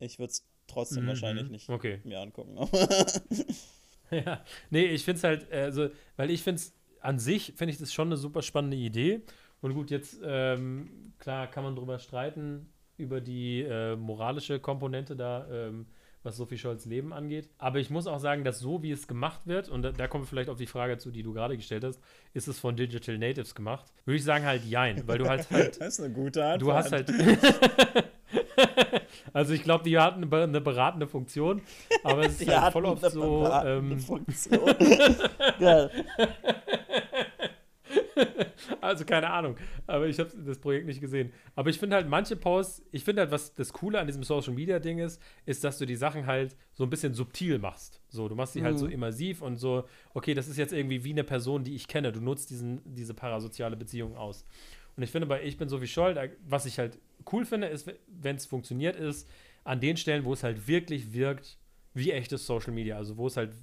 Ich 0.00 0.18
würde 0.18 0.32
es 0.32 0.44
trotzdem 0.66 1.04
Mhm. 1.04 1.08
wahrscheinlich 1.08 1.48
nicht 1.50 1.68
Okay. 1.68 2.00
mir 2.04 2.20
angucken. 2.20 2.58
Ja, 4.26 4.44
nee, 4.70 4.86
ich 4.86 5.04
finde 5.04 5.18
es 5.18 5.24
halt, 5.24 5.52
äh, 5.52 5.70
so, 5.72 5.88
weil 6.16 6.30
ich 6.30 6.42
finde 6.42 6.60
es 6.60 6.74
an 7.00 7.18
sich, 7.18 7.54
finde 7.56 7.72
ich 7.72 7.78
das 7.78 7.92
schon 7.92 8.08
eine 8.08 8.16
super 8.16 8.42
spannende 8.42 8.76
Idee. 8.76 9.22
Und 9.60 9.74
gut, 9.74 9.90
jetzt, 9.90 10.20
ähm, 10.24 11.12
klar, 11.18 11.46
kann 11.46 11.64
man 11.64 11.76
drüber 11.76 11.98
streiten, 11.98 12.72
über 12.96 13.20
die 13.20 13.62
äh, 13.62 13.96
moralische 13.96 14.58
Komponente 14.60 15.16
da, 15.16 15.46
ähm, 15.50 15.86
was 16.22 16.36
Sophie 16.36 16.58
Scholz 16.58 16.84
Leben 16.84 17.12
angeht. 17.12 17.48
Aber 17.56 17.78
ich 17.78 17.88
muss 17.88 18.06
auch 18.06 18.18
sagen, 18.18 18.44
dass 18.44 18.58
so 18.58 18.82
wie 18.82 18.90
es 18.90 19.08
gemacht 19.08 19.46
wird, 19.46 19.68
und 19.68 19.82
da, 19.82 19.92
da 19.92 20.06
kommen 20.06 20.24
wir 20.24 20.28
vielleicht 20.28 20.50
auf 20.50 20.58
die 20.58 20.66
Frage 20.66 20.98
zu, 20.98 21.10
die 21.10 21.22
du 21.22 21.32
gerade 21.32 21.56
gestellt 21.56 21.84
hast, 21.84 22.00
ist 22.34 22.48
es 22.48 22.58
von 22.58 22.76
Digital 22.76 23.16
Natives 23.16 23.54
gemacht? 23.54 23.86
Würde 24.04 24.16
ich 24.16 24.24
sagen 24.24 24.44
halt 24.44 24.64
jein, 24.64 25.06
weil 25.06 25.18
du 25.18 25.28
halt 25.28 25.50
halt. 25.50 25.80
das 25.80 25.98
ist 25.98 26.04
eine 26.04 26.12
gute 26.12 26.44
Antwort. 26.44 26.62
Du 26.62 26.72
hast 26.72 26.92
halt. 26.92 27.08
also 29.32 29.54
ich 29.54 29.62
glaube, 29.62 29.84
die 29.84 29.98
hatten 29.98 30.32
eine 30.32 30.60
beratende 30.60 31.06
Funktion, 31.06 31.62
aber 32.02 32.22
es 32.24 32.32
ist 32.40 32.42
Die 32.42 32.56
halt 32.56 32.72
voll 32.72 32.84
oft 32.86 33.04
so. 33.10 33.46
Ähm, 33.64 33.98
Funktion. 33.98 34.74
Also 38.80 39.04
keine 39.04 39.30
Ahnung, 39.30 39.56
aber 39.86 40.06
ich 40.06 40.18
habe 40.18 40.30
das 40.44 40.58
Projekt 40.58 40.86
nicht 40.86 41.00
gesehen. 41.00 41.32
Aber 41.54 41.70
ich 41.70 41.78
finde 41.78 41.96
halt 41.96 42.08
manche 42.08 42.36
Posts, 42.36 42.84
ich 42.92 43.04
finde 43.04 43.22
halt, 43.22 43.30
was 43.30 43.54
das 43.54 43.72
Coole 43.72 43.98
an 43.98 44.06
diesem 44.06 44.22
Social 44.22 44.52
Media 44.54 44.78
Ding 44.78 44.98
ist, 44.98 45.20
ist, 45.46 45.64
dass 45.64 45.78
du 45.78 45.86
die 45.86 45.96
Sachen 45.96 46.26
halt 46.26 46.56
so 46.72 46.84
ein 46.84 46.90
bisschen 46.90 47.14
subtil 47.14 47.58
machst. 47.58 48.00
So, 48.08 48.28
du 48.28 48.34
machst 48.34 48.54
die 48.54 48.62
halt 48.62 48.78
so 48.78 48.86
Mhm. 48.86 48.92
immersiv 48.92 49.42
und 49.42 49.56
so, 49.56 49.84
okay, 50.14 50.34
das 50.34 50.48
ist 50.48 50.56
jetzt 50.56 50.72
irgendwie 50.72 51.04
wie 51.04 51.10
eine 51.12 51.24
Person, 51.24 51.64
die 51.64 51.74
ich 51.74 51.88
kenne. 51.88 52.12
Du 52.12 52.20
nutzt 52.20 52.50
diesen, 52.50 52.80
diese 52.84 53.14
parasoziale 53.14 53.76
Beziehung 53.76 54.16
aus. 54.16 54.44
Und 55.00 55.04
ich 55.04 55.12
finde 55.12 55.26
bei 55.26 55.42
Ich 55.42 55.56
bin 55.56 55.70
so 55.70 55.80
wie 55.80 55.86
Scholl, 55.86 56.12
da- 56.12 56.26
was 56.46 56.66
ich 56.66 56.78
halt 56.78 56.98
cool 57.32 57.46
finde, 57.46 57.68
ist, 57.68 57.90
wenn 58.06 58.36
es 58.36 58.44
funktioniert, 58.44 58.96
ist 58.96 59.26
an 59.64 59.80
den 59.80 59.96
Stellen, 59.96 60.26
wo 60.26 60.34
es 60.34 60.42
halt 60.42 60.68
wirklich 60.68 61.14
wirkt 61.14 61.56
wie 61.94 62.10
echtes 62.10 62.44
Social 62.46 62.74
Media. 62.74 62.98
Also 62.98 63.16
wo 63.16 63.26
es 63.26 63.38
halt 63.38 63.54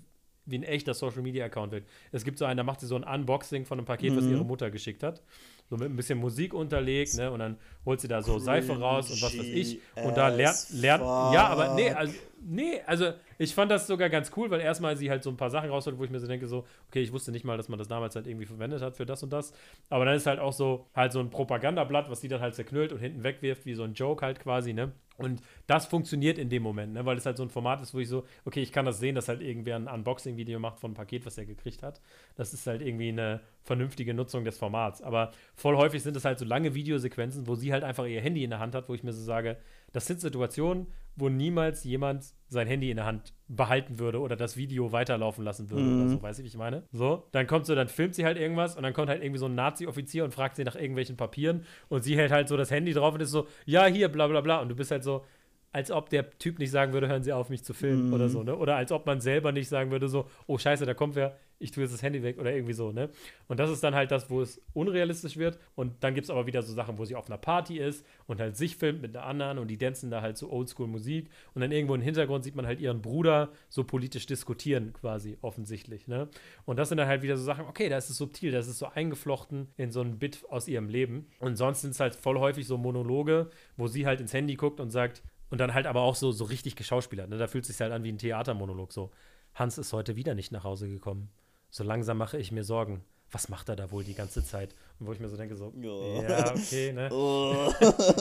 wie 0.47 0.57
ein 0.57 0.63
echter 0.63 0.95
Social 0.95 1.21
Media 1.21 1.45
Account 1.45 1.71
wirkt. 1.73 1.87
Es 2.11 2.23
gibt 2.23 2.39
so 2.39 2.45
einen, 2.45 2.57
da 2.57 2.63
macht 2.63 2.79
sie 2.79 2.87
so 2.87 2.95
ein 2.95 3.03
Unboxing 3.03 3.65
von 3.65 3.77
einem 3.77 3.85
Paket, 3.85 4.15
was 4.15 4.23
Mhm. 4.23 4.31
ihre 4.31 4.45
Mutter 4.45 4.71
geschickt 4.71 5.03
hat. 5.03 5.21
So 5.69 5.75
mit 5.75 5.89
ein 5.89 5.95
bisschen 5.95 6.17
Musik 6.17 6.53
unterlegt, 6.53 7.15
ne? 7.15 7.29
Und 7.29 7.39
dann 7.39 7.57
holt 7.85 7.99
sie 7.99 8.07
da 8.07 8.21
so 8.21 8.39
Seife 8.39 8.79
raus 8.79 9.11
und 9.11 9.21
was 9.21 9.37
weiß 9.37 9.45
ich. 9.45 9.79
Und 10.01 10.15
da 10.15 10.29
lernt, 10.29 10.67
lernt 10.71 11.03
ja, 11.03 11.47
aber 11.47 11.73
nee, 11.75 11.91
also, 11.91 12.13
nee, 12.41 12.81
also 12.85 13.11
ich 13.37 13.53
fand 13.53 13.69
das 13.69 13.85
sogar 13.85 14.09
ganz 14.09 14.31
cool, 14.37 14.49
weil 14.49 14.61
erstmal 14.61 14.95
sie 14.95 15.09
halt 15.09 15.23
so 15.23 15.29
ein 15.29 15.37
paar 15.37 15.49
Sachen 15.49 15.69
rausholt, 15.69 15.97
wo 15.99 16.05
ich 16.05 16.09
mir 16.09 16.19
so 16.19 16.27
denke, 16.27 16.47
so, 16.47 16.65
okay, 16.87 17.01
ich 17.01 17.11
wusste 17.11 17.31
nicht 17.31 17.43
mal, 17.43 17.57
dass 17.57 17.67
man 17.67 17.77
das 17.77 17.87
damals 17.89 18.15
halt 18.15 18.27
irgendwie 18.27 18.45
verwendet 18.45 18.81
hat 18.81 18.95
für 18.95 19.05
das 19.05 19.21
und 19.23 19.33
das. 19.33 19.51
Aber 19.89 20.05
dann 20.05 20.15
ist 20.15 20.25
halt 20.25 20.39
auch 20.39 20.53
so, 20.53 20.87
halt 20.95 21.11
so 21.11 21.19
ein 21.19 21.29
Propagandablatt, 21.29 22.09
was 22.09 22.21
sie 22.21 22.29
dann 22.29 22.39
halt 22.39 22.55
zerknüllt 22.55 22.93
und 22.93 22.99
hinten 22.99 23.23
wegwirft, 23.23 23.65
wie 23.65 23.73
so 23.73 23.83
ein 23.83 23.93
Joke 23.93 24.25
halt 24.25 24.39
quasi, 24.39 24.73
ne? 24.73 24.93
Und 25.17 25.41
das 25.65 25.87
funktioniert 25.87 26.37
in 26.37 26.49
dem 26.49 26.61
Moment, 26.61 26.93
ne? 26.93 27.05
weil 27.05 27.17
es 27.17 27.25
halt 27.25 27.37
so 27.37 27.43
ein 27.43 27.49
Format 27.49 27.81
ist, 27.81 27.93
wo 27.93 27.99
ich 27.99 28.07
so, 28.07 28.25
okay, 28.45 28.61
ich 28.61 28.71
kann 28.71 28.85
das 28.85 28.99
sehen, 28.99 29.15
dass 29.15 29.27
halt 29.27 29.41
irgendwer 29.41 29.75
ein 29.75 29.87
Unboxing-Video 29.87 30.59
macht 30.59 30.79
von 30.79 30.89
einem 30.89 30.95
Paket, 30.95 31.25
was 31.25 31.37
er 31.37 31.45
gekriegt 31.45 31.81
hat. 31.81 32.01
Das 32.35 32.53
ist 32.53 32.67
halt 32.67 32.81
irgendwie 32.81 33.09
eine 33.09 33.41
vernünftige 33.63 34.13
Nutzung 34.13 34.45
des 34.45 34.57
Formats. 34.57 35.01
Aber 35.01 35.31
voll 35.55 35.75
häufig 35.75 36.03
sind 36.03 36.15
es 36.15 36.23
halt 36.23 36.37
so 36.37 36.45
lange 36.45 36.75
Videosequenzen, 36.75 37.47
wo 37.47 37.55
sie 37.55 37.73
halt 37.73 37.83
einfach 37.83 38.05
ihr 38.05 38.21
Handy 38.21 38.43
in 38.43 38.51
der 38.51 38.59
Hand 38.59 38.75
hat, 38.75 38.89
wo 38.89 38.93
ich 38.93 39.03
mir 39.03 39.13
so 39.13 39.23
sage, 39.23 39.57
das 39.91 40.05
sind 40.05 40.21
Situationen, 40.21 40.87
wo 41.17 41.29
niemals 41.29 41.83
jemand 41.83 42.25
sein 42.47 42.67
Handy 42.67 42.89
in 42.89 42.95
der 42.95 43.05
Hand 43.05 43.33
behalten 43.49 43.99
würde 43.99 44.21
oder 44.21 44.35
das 44.35 44.55
Video 44.55 44.91
weiterlaufen 44.91 45.43
lassen 45.43 45.69
würde 45.69 45.95
oder 45.95 46.09
so, 46.09 46.21
weißt 46.21 46.39
du, 46.39 46.43
wie 46.43 46.47
ich 46.47 46.55
meine? 46.55 46.83
So, 46.91 47.27
dann 47.31 47.47
kommt 47.47 47.65
so, 47.65 47.75
dann 47.75 47.89
filmt 47.89 48.15
sie 48.15 48.23
halt 48.23 48.37
irgendwas 48.37 48.77
und 48.77 48.83
dann 48.83 48.93
kommt 48.93 49.09
halt 49.09 49.21
irgendwie 49.21 49.39
so 49.39 49.47
ein 49.47 49.55
Nazi-Offizier 49.55 50.23
und 50.23 50.33
fragt 50.33 50.55
sie 50.55 50.63
nach 50.63 50.75
irgendwelchen 50.75 51.17
Papieren 51.17 51.65
und 51.89 52.03
sie 52.03 52.15
hält 52.15 52.31
halt 52.31 52.47
so 52.47 52.55
das 52.55 52.71
Handy 52.71 52.93
drauf 52.93 53.13
und 53.13 53.21
ist 53.21 53.31
so, 53.31 53.47
ja, 53.65 53.85
hier, 53.85 54.09
bla 54.09 54.27
bla 54.27 54.41
bla 54.41 54.61
und 54.61 54.69
du 54.69 54.75
bist 54.75 54.91
halt 54.91 55.03
so, 55.03 55.25
als 55.71 55.91
ob 55.91 56.09
der 56.09 56.29
Typ 56.39 56.59
nicht 56.59 56.71
sagen 56.71 56.93
würde, 56.93 57.07
hören 57.07 57.23
Sie 57.23 57.33
auf, 57.33 57.49
mich 57.49 57.63
zu 57.63 57.73
filmen 57.73 58.13
oder 58.13 58.29
so, 58.29 58.43
ne? 58.43 58.55
Oder 58.55 58.75
als 58.75 58.91
ob 58.91 59.05
man 59.05 59.21
selber 59.21 59.51
nicht 59.51 59.67
sagen 59.67 59.91
würde, 59.91 60.07
so, 60.07 60.27
oh 60.47 60.57
scheiße, 60.57 60.85
da 60.85 60.93
kommt 60.93 61.15
wer, 61.15 61.37
ich 61.59 61.71
tue 61.71 61.83
jetzt 61.83 61.93
das 61.93 62.01
Handy 62.01 62.23
weg 62.23 62.37
oder 62.39 62.53
irgendwie 62.53 62.73
so, 62.73 62.91
ne? 62.91 63.09
Und 63.47 63.59
das 63.59 63.69
ist 63.69 63.83
dann 63.83 63.95
halt 63.95 64.11
das, 64.11 64.29
wo 64.29 64.41
es 64.41 64.61
unrealistisch 64.73 65.37
wird. 65.37 65.59
Und 65.75 66.03
dann 66.03 66.13
gibt 66.13 66.25
es 66.25 66.29
aber 66.29 66.45
wieder 66.45 66.61
so 66.61 66.73
Sachen, 66.73 66.97
wo 66.97 67.05
sie 67.05 67.15
auf 67.15 67.27
einer 67.27 67.37
Party 67.37 67.79
ist 67.79 68.05
und 68.27 68.39
halt 68.39 68.55
sich 68.55 68.77
filmt 68.77 69.01
mit 69.01 69.15
einer 69.15 69.25
anderen 69.25 69.57
und 69.57 69.67
die 69.67 69.77
dancen 69.77 70.09
da 70.09 70.21
halt 70.21 70.37
so 70.37 70.51
Oldschool-Musik. 70.51 71.29
Und 71.53 71.61
dann 71.61 71.71
irgendwo 71.71 71.95
im 71.95 72.01
Hintergrund 72.01 72.43
sieht 72.43 72.55
man 72.55 72.65
halt 72.65 72.79
ihren 72.79 73.01
Bruder 73.01 73.49
so 73.69 73.83
politisch 73.83 74.25
diskutieren, 74.25 74.93
quasi, 74.93 75.37
offensichtlich, 75.41 76.07
ne? 76.07 76.27
Und 76.65 76.77
das 76.77 76.89
sind 76.89 76.97
dann 76.97 77.07
halt 77.07 77.23
wieder 77.23 77.37
so 77.37 77.43
Sachen, 77.43 77.65
okay, 77.65 77.89
da 77.89 77.97
ist 77.97 78.09
es 78.09 78.17
subtil, 78.17 78.51
das 78.51 78.67
ist 78.67 78.79
so 78.79 78.87
eingeflochten 78.87 79.67
in 79.77 79.91
so 79.91 80.01
ein 80.01 80.19
Bit 80.19 80.45
aus 80.49 80.67
ihrem 80.67 80.89
Leben. 80.89 81.27
Und 81.39 81.55
sonst 81.55 81.81
sind 81.81 81.91
es 81.91 81.99
halt 81.99 82.15
voll 82.15 82.39
häufig 82.39 82.67
so 82.67 82.77
Monologe, 82.77 83.49
wo 83.75 83.87
sie 83.87 84.05
halt 84.05 84.21
ins 84.21 84.33
Handy 84.33 84.55
guckt 84.55 84.79
und 84.79 84.91
sagt, 84.91 85.23
und 85.49 85.59
dann 85.59 85.73
halt 85.73 85.85
aber 85.87 86.01
auch 86.01 86.15
so, 86.15 86.31
so 86.31 86.45
richtig 86.45 86.75
geschauspielert. 86.75 87.29
Ne? 87.29 87.37
Da 87.37 87.47
fühlt 87.47 87.63
es 87.63 87.69
sich 87.69 87.79
halt 87.81 87.91
an 87.91 88.03
wie 88.03 88.11
ein 88.11 88.17
Theatermonolog. 88.17 88.91
So, 88.91 89.11
Hans 89.55 89.77
ist 89.77 89.93
heute 89.93 90.15
wieder 90.15 90.35
nicht 90.35 90.51
nach 90.51 90.63
Hause 90.63 90.87
gekommen. 90.89 91.29
So 91.69 91.83
langsam 91.83 92.17
mache 92.17 92.37
ich 92.37 92.51
mir 92.51 92.63
Sorgen. 92.63 93.03
Was 93.31 93.49
macht 93.49 93.67
er 93.67 93.75
da 93.75 93.91
wohl 93.91 94.03
die 94.05 94.13
ganze 94.13 94.43
Zeit? 94.43 94.73
Und 94.99 95.07
wo 95.07 95.11
ich 95.11 95.19
mir 95.19 95.27
so 95.27 95.35
denke, 95.35 95.55
so, 95.55 95.73
Ja. 95.81 96.21
ja, 96.29 96.51
okay, 96.55 96.93
ne? 96.93 97.09
Oh. 97.11 97.71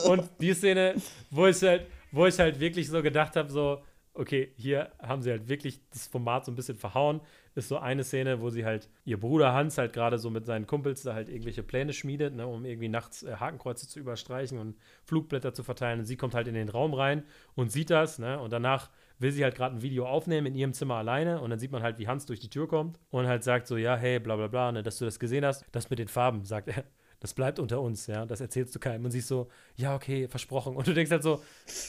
Und 0.10 0.28
die 0.40 0.52
Szene, 0.52 0.94
wo 1.30 1.46
ich 1.46 1.62
halt, 1.62 1.86
wo 2.10 2.26
ich 2.26 2.38
halt 2.38 2.58
wirklich 2.58 2.88
so 2.88 3.02
gedacht 3.02 3.36
habe, 3.36 3.50
so, 3.50 3.82
okay, 4.14 4.52
hier 4.56 4.90
haben 5.00 5.22
sie 5.22 5.30
halt 5.30 5.48
wirklich 5.48 5.80
das 5.92 6.06
Format 6.08 6.44
so 6.44 6.50
ein 6.52 6.56
bisschen 6.56 6.76
verhauen. 6.76 7.20
Ist 7.56 7.68
so 7.68 7.78
eine 7.78 8.04
Szene, 8.04 8.40
wo 8.42 8.50
sie 8.50 8.64
halt, 8.64 8.88
ihr 9.04 9.18
Bruder 9.18 9.54
Hans 9.54 9.78
halt 9.78 9.94
gerade 9.94 10.18
so 10.18 10.30
mit 10.30 10.44
seinen 10.44 10.66
Kumpels 10.66 11.02
da 11.02 11.14
halt 11.14 11.28
irgendwelche 11.30 11.62
Pläne 11.62 11.94
schmiedet, 11.94 12.36
ne, 12.36 12.46
um 12.46 12.64
irgendwie 12.66 12.88
nachts 12.88 13.22
äh, 13.22 13.36
Hakenkreuze 13.36 13.88
zu 13.88 13.98
überstreichen 13.98 14.58
und 14.58 14.76
Flugblätter 15.04 15.54
zu 15.54 15.64
verteilen. 15.64 16.00
Und 16.00 16.04
sie 16.04 16.16
kommt 16.16 16.34
halt 16.34 16.46
in 16.48 16.54
den 16.54 16.68
Raum 16.68 16.92
rein 16.92 17.24
und 17.54 17.72
sieht 17.72 17.88
das, 17.88 18.18
ne, 18.18 18.38
und 18.38 18.52
danach 18.52 18.90
will 19.18 19.32
sie 19.32 19.42
halt 19.42 19.54
gerade 19.54 19.74
ein 19.74 19.82
Video 19.82 20.06
aufnehmen 20.06 20.46
in 20.46 20.54
ihrem 20.54 20.74
Zimmer 20.74 20.96
alleine 20.96 21.40
und 21.40 21.48
dann 21.48 21.58
sieht 21.58 21.72
man 21.72 21.82
halt, 21.82 21.98
wie 21.98 22.06
Hans 22.06 22.26
durch 22.26 22.40
die 22.40 22.50
Tür 22.50 22.68
kommt 22.68 23.00
und 23.10 23.26
halt 23.26 23.42
sagt 23.42 23.66
so, 23.66 23.78
ja, 23.78 23.96
hey, 23.96 24.20
bla 24.20 24.36
bla 24.36 24.48
bla, 24.48 24.70
ne, 24.72 24.82
dass 24.82 24.98
du 24.98 25.06
das 25.06 25.18
gesehen 25.18 25.44
hast. 25.44 25.64
Das 25.72 25.88
mit 25.88 25.98
den 25.98 26.08
Farben, 26.08 26.44
sagt 26.44 26.68
er. 26.68 26.84
Das 27.20 27.32
bleibt 27.32 27.58
unter 27.58 27.80
uns, 27.80 28.06
ja, 28.06 28.26
das 28.26 28.42
erzählst 28.42 28.74
du 28.74 28.78
keinem. 28.78 29.06
Und 29.06 29.10
sie 29.10 29.20
ist 29.20 29.28
so, 29.28 29.48
ja, 29.74 29.94
okay, 29.94 30.28
versprochen. 30.28 30.76
Und 30.76 30.86
du 30.86 30.92
denkst 30.92 31.10
halt 31.10 31.22
so, 31.22 31.42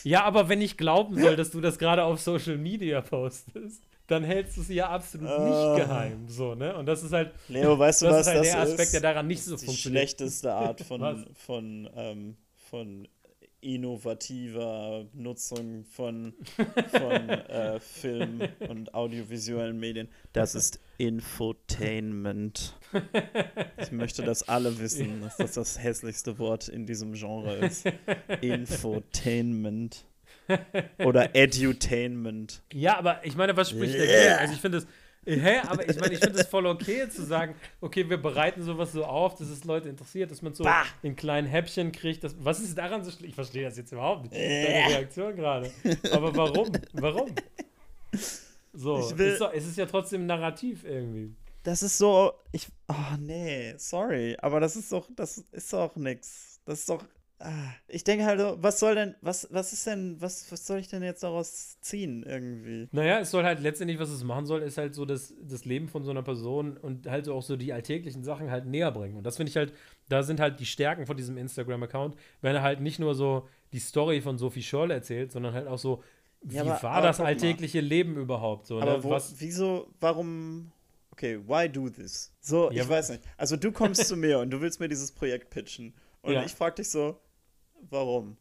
ja, 0.04 0.24
aber 0.24 0.48
wenn 0.48 0.62
ich 0.62 0.78
glauben 0.78 1.20
soll, 1.20 1.36
dass 1.36 1.52
du 1.52 1.60
das 1.60 1.78
gerade 1.78 2.06
auf 2.06 2.22
Social 2.22 2.58
Media 2.58 3.02
postest, 3.02 3.84
dann 4.08 4.24
hältst 4.24 4.58
du 4.58 4.62
es 4.62 4.70
ja 4.70 4.90
absolut 4.90 5.28
Ah. 5.30 5.74
nicht 5.76 5.86
geheim, 5.86 6.28
so, 6.30 6.56
ne? 6.56 6.76
Und 6.76 6.86
das 6.86 7.04
ist 7.04 7.12
halt, 7.14 7.32
Leo, 7.50 7.78
weißt 7.78 8.02
du, 8.02 8.06
das 8.08 8.14
was 8.16 8.22
ist 8.22 8.28
halt 8.28 8.40
das 8.40 8.48
der 8.52 8.62
Aspekt, 8.62 8.80
ist? 8.82 8.94
der 8.94 9.02
daran 9.02 9.28
nicht 9.28 9.44
so 9.44 9.56
die 9.58 9.66
funktioniert. 9.66 10.02
schlechteste 10.10 10.54
Art 10.54 10.82
von, 10.82 11.26
von, 11.36 11.90
ähm, 11.96 12.38
von 12.70 13.08
innovativer 13.60 15.06
Nutzung 15.14 15.84
von, 15.86 16.34
von 16.92 17.30
äh, 17.30 17.80
Film 17.80 18.42
und 18.70 18.94
audiovisuellen 18.94 19.80
Medien. 19.80 20.08
Das 20.32 20.54
ist 20.56 20.80
Infotainment. 21.00 22.78
Ich 23.82 23.92
möchte, 23.92 24.22
dass 24.24 24.48
alle 24.48 24.78
wissen, 24.80 25.22
dass 25.38 25.38
das 25.38 25.54
das 25.54 25.80
hässlichste 25.84 26.38
Wort 26.38 26.68
in 26.70 26.86
diesem 26.86 27.14
Genre 27.14 27.56
ist. 27.58 27.86
Infotainment. 28.42 30.06
Oder 31.04 31.36
Edutainment. 31.36 32.62
Ja, 32.74 32.98
aber 32.98 33.26
ich 33.26 33.36
meine, 33.36 33.56
was 33.58 33.70
spricht 33.72 33.96
dagegen? 33.96 34.34
Also 34.40 34.54
ich 34.54 34.62
finde 34.62 34.78
es, 34.80 34.88
hä, 35.26 35.60
aber 35.68 35.88
ich 35.90 36.00
meine, 36.00 36.14
ich 36.14 36.20
finde 36.20 36.40
es 36.40 36.48
voll 36.48 36.66
okay 36.66 37.10
zu 37.10 37.24
sagen, 37.26 37.56
okay, 37.82 38.10
wir 38.10 38.18
bereiten 38.18 38.64
sowas 38.64 38.92
so 38.94 39.06
auf, 39.06 39.36
dass 39.36 39.50
es 39.50 39.64
Leute 39.66 39.90
interessiert, 39.90 40.32
dass 40.32 40.42
man 40.42 40.54
so 40.54 40.64
Bah. 40.64 40.86
in 41.04 41.16
kleinen 41.16 41.48
Häppchen 41.48 41.92
kriegt. 41.92 42.24
Das, 42.24 42.36
was 42.40 42.60
ist 42.60 42.78
daran 42.78 43.04
so 43.04 43.12
schlimm? 43.12 43.30
Ich 43.30 43.36
verstehe 43.36 43.66
das 43.66 43.78
jetzt 43.78 43.92
überhaupt 43.92 44.24
nicht. 44.24 44.34
Deine 44.36 44.90
Reaktion 44.96 45.36
gerade. 45.36 45.72
Aber 46.12 46.36
warum? 46.36 46.72
Warum? 46.94 47.32
So, 48.74 49.00
ist 49.00 49.42
doch, 49.42 49.54
es 49.54 49.66
ist 49.66 49.78
ja 49.78 49.86
trotzdem 49.86 50.26
Narrativ 50.26 50.84
irgendwie. 50.84 51.34
Das 51.64 51.84
ist 51.84 51.98
so, 51.98 52.32
ich, 52.52 52.68
oh 52.88 52.94
nee, 53.20 53.74
sorry, 53.78 54.38
aber 54.40 54.60
das 54.60 54.76
ist 54.76 54.92
doch, 54.92 55.10
das 55.16 55.40
ist 55.52 55.74
doch 55.74 55.96
nix. 55.96 56.62
Das 56.66 56.80
ist 56.80 56.90
doch. 56.90 57.04
Ich 57.88 58.04
denke 58.04 58.26
halt, 58.26 58.40
was 58.64 58.80
soll 58.80 58.96
denn, 58.96 59.16
was, 59.22 59.48
was 59.52 59.72
ist 59.72 59.86
denn, 59.86 60.20
was, 60.20 60.52
was 60.52 60.66
soll 60.66 60.80
ich 60.80 60.88
denn 60.88 61.04
jetzt 61.04 61.22
daraus 61.22 61.80
ziehen 61.82 62.24
irgendwie? 62.24 62.88
Naja, 62.92 63.20
es 63.20 63.30
soll 63.30 63.44
halt 63.44 63.60
letztendlich, 63.60 64.00
was 64.00 64.10
es 64.10 64.24
machen 64.24 64.46
soll, 64.48 64.64
ist 64.64 64.78
halt 64.80 64.96
so 64.96 65.06
das, 65.06 65.36
das 65.44 65.64
Leben 65.66 65.88
von 65.88 66.04
so 66.04 66.10
einer 66.10 66.24
Person 66.24 66.78
und 66.78 67.06
halt 67.08 67.26
so 67.26 67.36
auch 67.36 67.44
so 67.44 67.56
die 67.56 67.74
alltäglichen 67.74 68.24
Sachen 68.24 68.50
halt 68.50 68.66
näher 68.66 68.92
bringen. 68.92 69.18
Und 69.18 69.24
das 69.24 69.38
finde 69.38 69.52
ich 69.52 69.58
halt, 69.58 69.72
da 70.10 70.24
sind 70.24 70.40
halt 70.40 70.60
die 70.60 70.66
Stärken 70.66 71.06
von 71.06 71.16
diesem 71.16 71.38
Instagram-Account, 71.38 72.16
wenn 72.42 72.56
er 72.56 72.64
halt 72.64 72.82
nicht 72.82 72.98
nur 72.98 73.14
so 73.14 73.48
die 73.72 73.80
Story 73.80 74.22
von 74.22 74.38
Sophie 74.40 74.64
Scholl 74.64 74.90
erzählt, 74.90 75.32
sondern 75.32 75.54
halt 75.54 75.68
auch 75.68 75.78
so, 75.78 76.04
wie 76.42 76.56
Ja, 76.56 76.62
aber- 76.64 76.82
war 76.84 76.92
aber 76.94 77.08
das 77.08 77.18
guck 77.18 77.24
mal. 77.26 77.30
alltägliche 77.30 77.82
Leben 77.82 78.16
überhaupt? 78.18 78.66
So, 78.66 78.80
Aber 78.82 78.98
ne? 78.98 79.04
wo, 79.04 79.10
was, 79.12 79.40
wieso, 79.40 79.94
warum, 80.00 80.72
okay, 81.12 81.38
why 81.46 81.70
do 81.70 81.88
this? 81.90 82.34
So, 82.40 82.72
Ja, 82.72 82.82
ich 82.84 82.90
weiß 82.90 83.10
nicht. 83.10 83.22
Also 83.38 83.58
du 83.58 83.72
kommst 83.72 84.06
zu 84.08 84.16
mir 84.18 84.40
und 84.40 84.50
du 84.50 84.60
willst 84.60 84.80
mir 84.80 84.88
dieses 84.88 85.12
Projekt 85.12 85.52
pitchen 85.52 85.94
und 86.22 86.34
Ja. 86.34 86.44
ich 86.44 86.54
frag 86.54 86.76
dich 86.78 86.90
so, 86.90 87.20
warum? 87.90 88.38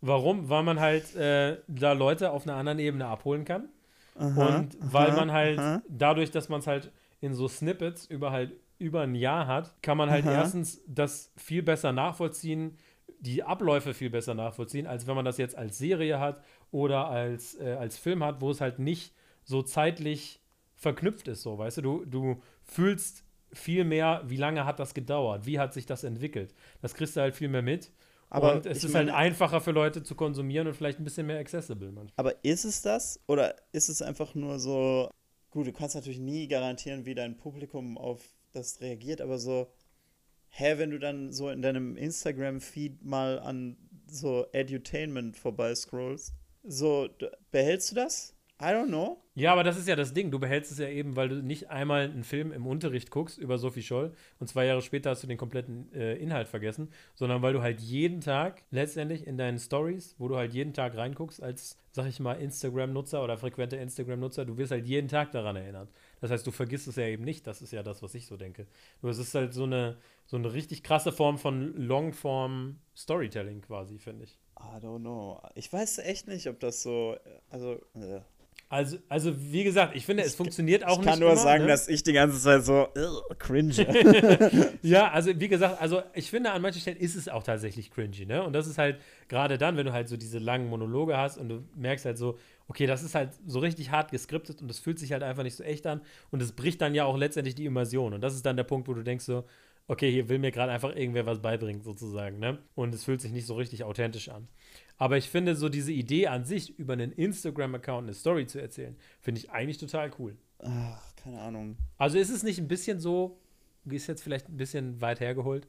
warum? 0.00 0.48
Weil 0.48 0.62
man 0.62 0.80
halt 0.80 1.14
äh, 1.16 1.58
da 1.68 1.92
Leute 1.92 2.30
auf 2.30 2.46
einer 2.46 2.56
anderen 2.56 2.78
Ebene 2.78 3.06
abholen 3.06 3.44
kann. 3.44 3.68
Aha, 4.16 4.58
und 4.58 4.76
weil 4.80 5.10
aha, 5.10 5.16
man 5.16 5.32
halt 5.32 5.58
aha. 5.58 5.82
dadurch, 5.88 6.30
dass 6.30 6.48
man 6.48 6.60
es 6.60 6.66
halt 6.66 6.92
in 7.20 7.34
so 7.34 7.48
Snippets 7.48 8.06
über 8.06 8.30
halt 8.30 8.52
über 8.78 9.02
ein 9.02 9.14
Jahr 9.14 9.46
hat, 9.46 9.74
kann 9.82 9.98
man 9.98 10.08
halt 10.08 10.24
erstens 10.24 10.80
das 10.86 11.32
viel 11.36 11.62
besser 11.62 11.92
nachvollziehen, 11.92 12.78
die 13.20 13.42
Abläufe 13.42 13.94
viel 13.94 14.10
besser 14.10 14.34
nachvollziehen, 14.34 14.86
als 14.86 15.06
wenn 15.06 15.16
man 15.16 15.24
das 15.24 15.38
jetzt 15.38 15.56
als 15.56 15.78
Serie 15.78 16.20
hat 16.20 16.42
oder 16.70 17.08
als, 17.08 17.58
äh, 17.60 17.76
als 17.78 17.98
Film 17.98 18.22
hat, 18.22 18.40
wo 18.40 18.50
es 18.50 18.60
halt 18.60 18.78
nicht 18.78 19.14
so 19.44 19.62
zeitlich 19.62 20.40
verknüpft 20.76 21.26
ist, 21.26 21.42
so, 21.42 21.58
weißt 21.58 21.78
du, 21.78 21.82
du, 21.82 22.04
du 22.04 22.42
fühlst 22.62 23.24
viel 23.52 23.84
mehr, 23.84 24.22
wie 24.26 24.36
lange 24.36 24.64
hat 24.64 24.78
das 24.78 24.94
gedauert, 24.94 25.46
wie 25.46 25.58
hat 25.58 25.72
sich 25.72 25.86
das 25.86 26.04
entwickelt. 26.04 26.54
Das 26.80 26.94
kriegst 26.94 27.16
du 27.16 27.20
halt 27.20 27.34
viel 27.34 27.48
mehr 27.48 27.62
mit. 27.62 27.90
Aber 28.30 28.56
und 28.56 28.66
es 28.66 28.84
ist 28.84 28.92
meine- 28.92 29.12
halt 29.12 29.26
einfacher 29.26 29.60
für 29.60 29.70
Leute 29.70 30.02
zu 30.02 30.14
konsumieren 30.14 30.66
und 30.68 30.74
vielleicht 30.74 30.98
ein 31.00 31.04
bisschen 31.04 31.26
mehr 31.26 31.38
accessible 31.38 31.90
manchmal. 31.92 32.12
Aber 32.16 32.44
ist 32.44 32.64
es 32.64 32.82
das? 32.82 33.20
Oder 33.26 33.54
ist 33.72 33.88
es 33.88 34.02
einfach 34.02 34.34
nur 34.34 34.58
so. 34.58 35.10
Gut, 35.50 35.66
du 35.66 35.72
kannst 35.72 35.94
natürlich 35.94 36.18
nie 36.20 36.46
garantieren, 36.48 37.06
wie 37.06 37.14
dein 37.14 37.36
Publikum 37.38 37.96
auf 37.96 38.22
das 38.52 38.80
reagiert, 38.80 39.20
aber 39.20 39.38
so. 39.38 39.72
Hä, 40.50 40.74
wenn 40.78 40.90
du 40.90 40.98
dann 40.98 41.30
so 41.32 41.50
in 41.50 41.60
deinem 41.62 41.96
Instagram-Feed 41.96 43.04
mal 43.04 43.38
an 43.38 43.76
so 44.06 44.46
Edutainment 44.52 45.36
vorbeiscrollst, 45.36 46.32
so, 46.64 47.06
d- 47.08 47.28
behältst 47.50 47.90
du 47.90 47.94
das? 47.96 48.34
I 48.60 48.72
don't 48.72 48.88
know. 48.88 49.22
Ja, 49.36 49.52
aber 49.52 49.62
das 49.62 49.78
ist 49.78 49.86
ja 49.86 49.94
das 49.94 50.12
Ding. 50.12 50.32
Du 50.32 50.40
behältst 50.40 50.72
es 50.72 50.78
ja 50.78 50.88
eben, 50.88 51.14
weil 51.14 51.28
du 51.28 51.36
nicht 51.36 51.70
einmal 51.70 52.02
einen 52.02 52.24
Film 52.24 52.50
im 52.50 52.66
Unterricht 52.66 53.08
guckst 53.08 53.38
über 53.38 53.56
Sophie 53.56 53.82
Scholl 53.82 54.12
und 54.40 54.48
zwei 54.48 54.66
Jahre 54.66 54.82
später 54.82 55.10
hast 55.10 55.22
du 55.22 55.28
den 55.28 55.38
kompletten 55.38 55.92
äh, 55.92 56.16
Inhalt 56.16 56.48
vergessen, 56.48 56.90
sondern 57.14 57.40
weil 57.40 57.52
du 57.52 57.62
halt 57.62 57.80
jeden 57.80 58.20
Tag 58.20 58.64
letztendlich 58.72 59.28
in 59.28 59.38
deinen 59.38 59.60
Stories, 59.60 60.16
wo 60.18 60.26
du 60.26 60.36
halt 60.36 60.54
jeden 60.54 60.74
Tag 60.74 60.96
reinguckst, 60.96 61.40
als, 61.40 61.78
sag 61.92 62.08
ich 62.08 62.18
mal, 62.18 62.32
Instagram-Nutzer 62.32 63.22
oder 63.22 63.38
frequenter 63.38 63.78
Instagram-Nutzer, 63.78 64.44
du 64.44 64.56
wirst 64.56 64.72
halt 64.72 64.88
jeden 64.88 65.06
Tag 65.06 65.30
daran 65.30 65.54
erinnert. 65.54 65.88
Das 66.20 66.32
heißt, 66.32 66.44
du 66.44 66.50
vergisst 66.50 66.88
es 66.88 66.96
ja 66.96 67.04
eben 67.04 67.22
nicht. 67.22 67.46
Das 67.46 67.62
ist 67.62 67.72
ja 67.72 67.84
das, 67.84 68.02
was 68.02 68.16
ich 68.16 68.26
so 68.26 68.36
denke. 68.36 68.66
Nur 69.02 69.12
es 69.12 69.18
ist 69.18 69.36
halt 69.36 69.54
so 69.54 69.62
eine, 69.62 69.98
so 70.26 70.36
eine 70.36 70.52
richtig 70.52 70.82
krasse 70.82 71.12
Form 71.12 71.38
von 71.38 71.76
Longform-Storytelling 71.76 73.60
quasi, 73.60 73.98
finde 73.98 74.24
ich. 74.24 74.36
I 74.58 74.84
don't 74.84 74.98
know. 74.98 75.40
Ich 75.54 75.72
weiß 75.72 75.98
echt 75.98 76.26
nicht, 76.26 76.48
ob 76.48 76.58
das 76.58 76.82
so. 76.82 77.16
Also. 77.50 77.74
Äh. 77.94 78.22
Also, 78.70 78.98
also 79.08 79.32
wie 79.50 79.64
gesagt, 79.64 79.96
ich 79.96 80.04
finde, 80.04 80.24
es 80.24 80.34
funktioniert 80.34 80.84
auch 80.84 80.92
ich 80.92 80.98
nicht 80.98 81.08
kann 81.08 81.18
nur 81.20 81.30
immer, 81.30 81.40
sagen, 81.40 81.62
ne? 81.62 81.70
dass 81.70 81.88
ich 81.88 82.02
die 82.02 82.12
ganze 82.12 82.38
Zeit 82.38 82.64
so 82.64 82.88
cringe. 83.38 83.72
Ja, 84.82 85.08
also 85.12 85.30
wie 85.40 85.48
gesagt, 85.48 85.80
also 85.80 86.02
ich 86.12 86.28
finde, 86.28 86.52
an 86.52 86.60
manchen 86.60 86.80
Stellen 86.80 86.98
ist 86.98 87.14
es 87.14 87.30
auch 87.30 87.42
tatsächlich 87.42 87.90
cringy, 87.90 88.26
ne? 88.26 88.42
Und 88.42 88.52
das 88.52 88.66
ist 88.66 88.76
halt 88.76 89.00
gerade 89.28 89.56
dann, 89.56 89.78
wenn 89.78 89.86
du 89.86 89.92
halt 89.94 90.08
so 90.08 90.18
diese 90.18 90.38
langen 90.38 90.68
Monologe 90.68 91.16
hast 91.16 91.38
und 91.38 91.48
du 91.48 91.64
merkst 91.76 92.04
halt 92.04 92.18
so, 92.18 92.36
okay, 92.68 92.86
das 92.86 93.02
ist 93.02 93.14
halt 93.14 93.30
so 93.46 93.58
richtig 93.60 93.90
hart 93.90 94.10
geskriptet 94.10 94.60
und 94.60 94.68
das 94.68 94.78
fühlt 94.78 94.98
sich 94.98 95.12
halt 95.12 95.22
einfach 95.22 95.44
nicht 95.44 95.56
so 95.56 95.64
echt 95.64 95.86
an 95.86 96.02
und 96.30 96.42
es 96.42 96.52
bricht 96.52 96.82
dann 96.82 96.94
ja 96.94 97.06
auch 97.06 97.16
letztendlich 97.16 97.54
die 97.54 97.64
Immersion. 97.64 98.12
Und 98.12 98.20
das 98.20 98.34
ist 98.34 98.44
dann 98.44 98.56
der 98.58 98.64
Punkt, 98.64 98.86
wo 98.86 98.92
du 98.92 99.02
denkst 99.02 99.24
so, 99.24 99.44
okay, 99.86 100.10
hier 100.12 100.28
will 100.28 100.38
mir 100.38 100.50
gerade 100.50 100.70
einfach 100.70 100.94
irgendwer 100.94 101.24
was 101.24 101.40
beibringen, 101.40 101.82
sozusagen, 101.82 102.38
ne? 102.38 102.58
Und 102.74 102.94
es 102.94 103.04
fühlt 103.04 103.22
sich 103.22 103.32
nicht 103.32 103.46
so 103.46 103.54
richtig 103.54 103.84
authentisch 103.84 104.28
an. 104.28 104.46
Aber 104.98 105.16
ich 105.16 105.30
finde 105.30 105.54
so 105.54 105.68
diese 105.68 105.92
Idee 105.92 106.26
an 106.26 106.44
sich, 106.44 106.78
über 106.78 106.92
einen 106.92 107.12
Instagram-Account 107.12 108.04
eine 108.04 108.14
Story 108.14 108.46
zu 108.46 108.60
erzählen, 108.60 108.96
finde 109.20 109.40
ich 109.40 109.50
eigentlich 109.50 109.78
total 109.78 110.10
cool. 110.18 110.36
Ach, 110.58 111.14
keine 111.16 111.40
Ahnung. 111.40 111.76
Also 111.96 112.18
ist 112.18 112.30
es 112.30 112.42
nicht 112.42 112.58
ein 112.58 112.68
bisschen 112.68 112.98
so, 112.98 113.38
ist 113.84 114.08
jetzt 114.08 114.22
vielleicht 114.22 114.48
ein 114.48 114.56
bisschen 114.56 115.00
weit 115.00 115.20
hergeholt, 115.20 115.68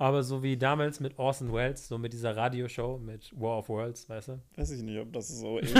aber 0.00 0.22
so 0.22 0.42
wie 0.42 0.56
damals 0.56 0.98
mit 0.98 1.18
Orson 1.18 1.52
Welles, 1.52 1.86
so 1.86 1.98
mit 1.98 2.12
dieser 2.14 2.34
Radioshow 2.36 2.98
mit 2.98 3.30
War 3.38 3.58
of 3.58 3.68
Worlds, 3.68 4.08
weißt 4.08 4.28
du? 4.28 4.40
Weiß 4.56 4.70
ich 4.70 4.82
nicht, 4.82 4.98
ob 4.98 5.12
das 5.12 5.28
so 5.28 5.58
ist. 5.58 5.74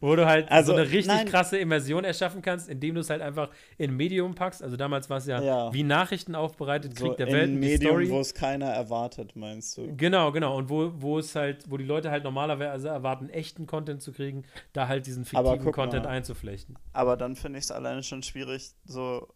Wo 0.00 0.14
du 0.14 0.24
halt 0.24 0.50
Also, 0.50 0.72
so 0.72 0.78
eine 0.78 0.88
richtig 0.88 1.06
nein. 1.08 1.26
krasse 1.26 1.58
Immersion 1.58 2.04
erschaffen 2.04 2.42
kannst, 2.42 2.68
indem 2.68 2.94
du 2.94 3.00
es 3.00 3.10
halt 3.10 3.20
einfach 3.20 3.50
in 3.76 3.96
Medium 3.96 4.34
packst. 4.36 4.62
Also 4.62 4.76
damals 4.76 5.10
war 5.10 5.18
es 5.18 5.26
ja, 5.26 5.42
Ja. 5.42 5.72
wie 5.72 5.82
Nachrichten 5.82 6.34
aufbereitet, 6.36 6.94
Krieg 6.94 7.08
so 7.08 7.14
der 7.14 7.26
in 7.26 7.32
Welt, 7.34 7.48
die 7.50 7.54
Medium, 7.54 8.08
wo 8.10 8.20
es 8.20 8.34
keiner 8.34 8.66
erwartet, 8.70 9.34
meinst 9.34 9.76
du? 9.76 9.94
Genau, 9.96 10.30
genau. 10.30 10.56
Und 10.56 10.70
wo, 10.70 10.92
wo 10.94 11.18
es 11.18 11.34
halt, 11.34 11.68
wo 11.70 11.76
die 11.76 11.84
Leute 11.84 12.10
halt 12.10 12.22
normalerweise 12.24 12.88
erwarten, 12.88 13.28
echten 13.30 13.66
Content 13.66 14.00
zu 14.00 14.12
kriegen, 14.12 14.44
da 14.72 14.86
halt 14.88 15.06
diesen 15.06 15.24
fiktiven 15.24 15.72
Content 15.72 16.04
mal. 16.04 16.10
einzuflechten. 16.10 16.76
Aber 16.92 17.16
dann 17.16 17.34
finde 17.34 17.58
ich 17.58 17.64
es 17.64 17.70
alleine 17.72 18.02
schon 18.04 18.22
schwierig, 18.22 18.70
so. 18.84 19.26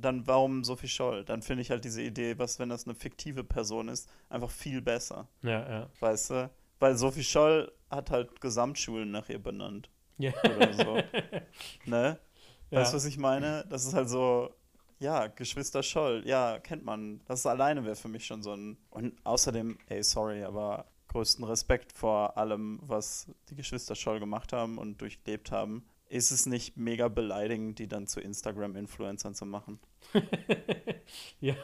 Dann 0.00 0.26
warum 0.26 0.64
Sophie 0.64 0.88
Scholl? 0.88 1.24
Dann 1.24 1.42
finde 1.42 1.62
ich 1.62 1.70
halt 1.70 1.84
diese 1.84 2.02
Idee, 2.02 2.38
was, 2.38 2.58
wenn 2.58 2.68
das 2.68 2.86
eine 2.86 2.94
fiktive 2.94 3.44
Person 3.44 3.88
ist, 3.88 4.08
einfach 4.28 4.50
viel 4.50 4.80
besser. 4.82 5.28
Ja, 5.42 5.68
ja. 5.68 5.90
Weißt 6.00 6.30
du? 6.30 6.50
Weil 6.78 6.96
Sophie 6.96 7.24
Scholl 7.24 7.72
hat 7.90 8.10
halt 8.10 8.40
Gesamtschulen 8.40 9.10
nach 9.10 9.28
ihr 9.28 9.42
benannt. 9.42 9.90
Ja. 10.18 10.32
Oder 10.44 10.72
so. 10.72 10.94
ne? 11.86 12.18
Ja. 12.70 12.80
Weißt 12.80 12.92
du, 12.92 12.96
was 12.96 13.04
ich 13.04 13.18
meine? 13.18 13.64
Das 13.68 13.86
ist 13.86 13.94
halt 13.94 14.08
so, 14.08 14.50
ja, 14.98 15.28
Geschwister 15.28 15.82
Scholl, 15.82 16.22
ja, 16.26 16.58
kennt 16.58 16.84
man. 16.84 17.20
Das 17.26 17.46
alleine 17.46 17.84
wäre 17.84 17.96
für 17.96 18.08
mich 18.08 18.26
schon 18.26 18.42
so 18.42 18.54
ein. 18.54 18.76
Und 18.90 19.14
außerdem, 19.24 19.78
ey, 19.86 20.02
sorry, 20.02 20.42
aber 20.42 20.86
größten 21.08 21.44
Respekt 21.44 21.92
vor 21.92 22.36
allem, 22.36 22.80
was 22.82 23.28
die 23.48 23.54
Geschwister 23.54 23.94
Scholl 23.94 24.20
gemacht 24.20 24.52
haben 24.52 24.78
und 24.78 25.00
durchlebt 25.00 25.50
haben. 25.50 25.86
Ist 26.08 26.30
es 26.30 26.46
nicht 26.46 26.76
mega 26.76 27.08
beleidigend, 27.08 27.78
die 27.78 27.88
dann 27.88 28.06
zu 28.06 28.20
Instagram-Influencern 28.20 29.34
zu 29.34 29.44
machen? 29.44 29.78
ja. 31.40 31.54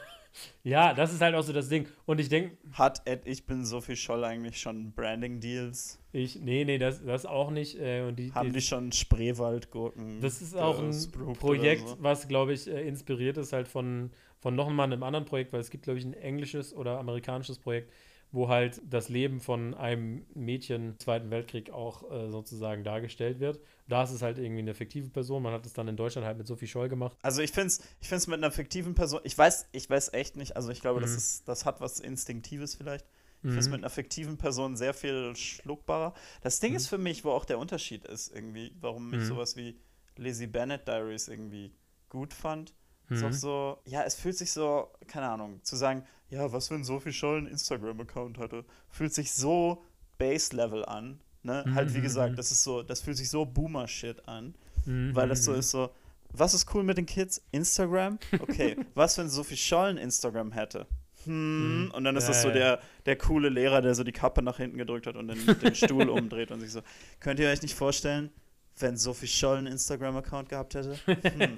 Ja, 0.63 0.95
das 0.95 1.13
ist 1.13 1.21
halt 1.21 1.35
auch 1.35 1.43
so 1.43 1.53
das 1.53 1.69
Ding. 1.69 1.87
Und 2.07 2.21
ich 2.21 2.29
denke, 2.29 2.57
Hat 2.73 3.03
Ed, 3.07 3.23
ich 3.25 3.47
bin 3.47 3.65
Sophie 3.65 3.97
Scholl 3.97 4.25
eigentlich 4.25 4.61
schon 4.61 4.93
Branding-Deals? 4.93 6.01
ich, 6.13 6.41
nee, 6.41 6.65
nee, 6.65 6.79
das, 6.79 7.05
das 7.05 7.27
auch 7.27 7.51
nicht. 7.51 7.79
Äh, 7.79 8.03
und 8.03 8.17
die, 8.19 8.33
Haben 8.33 8.49
die, 8.49 8.55
die 8.57 8.61
schon 8.61 8.93
Spreewaldgurken? 8.93 10.21
das 10.21 10.43
ist 10.43 10.57
auch 10.57 10.79
ein 10.81 11.35
Projekt, 11.35 11.89
so? 11.89 11.97
was, 12.01 12.29
glaube 12.29 12.53
ich, 12.53 12.69
äh, 12.69 12.87
inspiriert 12.87 13.37
ist 13.37 13.53
halt 13.53 13.69
von, 13.69 14.11
von 14.41 14.55
nochmal 14.55 14.93
einem 14.93 15.03
anderen 15.03 15.25
Projekt, 15.25 15.53
weil 15.53 15.61
es 15.61 15.71
gibt, 15.71 15.85
glaube 15.85 15.99
ich, 15.99 16.05
ein 16.05 16.15
englisches 16.15 16.75
oder 16.75 16.99
amerikanisches 16.99 17.59
Projekt, 17.59 17.93
wo 18.35 18.49
halt 18.49 18.83
das 18.85 19.09
Leben 19.09 19.41
von 19.41 19.75
einem 19.75 20.27
Mädchen 20.35 20.91
im 20.91 20.99
Zweiten 20.99 21.31
Weltkrieg 21.31 21.71
auch 21.71 22.11
äh, 22.11 22.31
sozusagen 22.31 22.83
dargestellt 22.83 23.39
wird. 23.39 23.61
Da 23.87 24.03
ist 24.03 24.11
es 24.11 24.23
halt 24.23 24.39
irgendwie 24.39 24.63
eine 24.63 24.75
fiktive 24.75 25.09
Person. 25.09 25.43
Man 25.43 25.53
hat 25.53 25.65
es 25.67 25.73
dann 25.73 25.87
in 25.87 25.97
Deutschland 25.97 26.27
halt 26.27 26.37
mit 26.37 26.49
Sophie 26.49 26.67
Scholl 26.67 26.89
gemacht. 26.89 27.17
Also 27.23 27.43
ich 27.43 27.53
finde 27.53 27.69
es 27.69 27.81
ich 28.01 28.09
find's 28.09 28.27
mit 28.27 28.39
einer 28.39 28.51
fiktiven 28.51 28.95
Person, 28.97 29.21
ich 29.23 29.39
weiß, 29.39 29.69
ich 29.71 29.89
weiß 29.89 30.13
echt 30.15 30.37
nicht, 30.37 30.57
also 30.57 30.71
ich 30.71 30.81
glaube, 30.81 31.01
das, 31.01 31.13
Mhm. 31.13 31.17
ist, 31.19 31.49
das 31.49 31.65
hat 31.65 31.81
was 31.81 32.01
Instinktives 32.01 32.75
vielleicht. 32.75 33.07
Ich 33.45 33.51
finde 33.51 33.61
es 33.61 33.67
Mhm. 33.67 33.73
mit 33.73 33.81
einer 33.83 33.91
fiktiven 33.91 34.37
Person 34.37 34.77
sehr 34.77 34.95
viel 34.95 35.37
schluckbarer. 35.37 36.13
Das 36.43 36.59
Ding 36.59 36.73
Mhm. 36.73 36.77
ist 36.79 36.89
für 36.89 36.99
mich, 36.99 37.25
wo 37.25 37.31
auch 37.31 37.45
der 37.45 37.61
Unterschied 37.61 38.05
ist 38.05 38.35
irgendwie, 38.35 38.73
warum 38.81 39.13
ich 39.13 39.21
Mhm. 39.21 39.25
sowas 39.27 39.57
wie 39.57 39.79
Lizzie 40.17 40.49
Bennett 40.49 40.89
Diaries 40.89 41.29
irgendwie 41.29 41.73
gut 42.09 42.33
fand. 42.35 42.75
Ist 43.11 43.21
Mhm. 43.23 43.29
auch 43.29 43.33
so, 43.33 43.79
ja, 43.85 44.03
es 44.03 44.15
fühlt 44.15 44.37
sich 44.37 44.51
so, 44.53 44.89
keine 45.07 45.29
Ahnung, 45.29 45.61
zu 45.63 45.77
sagen, 45.77 46.05
ja, 46.31 46.51
was 46.53 46.71
wenn 46.71 46.85
Sophie 46.85 47.13
Scholl 47.13 47.39
einen 47.39 47.47
Instagram-Account 47.49 48.39
hatte, 48.39 48.65
fühlt 48.91 49.13
sich 49.15 49.33
so 49.33 49.83
Base-Level 50.19 50.85
an. 50.85 51.21
Ne? 51.43 51.63
Mhm, 51.67 51.75
Halt, 51.75 51.93
wie 51.95 51.99
mhm, 51.99 52.03
gesagt, 52.03 52.33
mhm. 52.33 52.37
das 52.37 52.51
ist 52.51 52.63
so, 52.65 52.83
das 52.83 53.03
fühlt 53.03 53.17
sich 53.17 53.29
so 53.29 53.45
Boomer-Shit 53.45 54.27
an. 54.29 54.55
Mhm, 54.87 55.15
Weil 55.15 55.29
das 55.29 55.45
so 55.45 55.53
mhm. 55.53 55.59
ist 55.59 55.71
so, 55.71 55.91
was 56.33 56.55
ist 56.55 56.75
cool 56.75 56.83
mit 56.83 56.97
den 56.97 57.07
Kids? 57.07 57.43
Instagram? 57.53 58.19
Okay, 58.41 58.77
was, 58.95 59.17
wenn 59.19 59.29
Sophie 59.29 59.57
Scholl 59.57 59.89
ein 59.91 59.97
Instagram 59.99 60.53
hätte? 60.53 60.87
Hm, 61.25 61.85
Mhm. 61.87 61.91
und 61.93 62.05
dann 62.05 62.17
ist 62.17 62.25
Ja, 62.25 62.29
das 62.31 62.43
so 62.43 62.51
der, 62.51 62.81
der 63.07 63.17
coole 63.17 63.49
Lehrer, 63.49 63.81
der 63.83 63.95
so 63.95 64.05
die 64.05 64.13
Kappe 64.13 64.43
nach 64.43 64.57
hinten 64.59 64.77
gedrückt 64.79 65.07
hat 65.07 65.17
und 65.17 65.29
den, 65.29 65.59
den 65.61 65.75
Stuhl 65.75 66.09
umdreht 66.11 66.51
und 66.51 66.61
sich 66.61 66.71
so, 66.73 66.81
könnt 67.21 67.39
ihr 67.41 67.49
euch 67.49 67.63
nicht 67.63 67.75
vorstellen, 67.75 68.31
wenn 68.79 68.97
Sophie 68.97 69.27
Scholl 69.27 69.59
einen 69.59 69.67
Instagram-Account 69.69 70.49
gehabt 70.49 70.75
hätte? 70.75 70.97
Hm. 71.07 71.57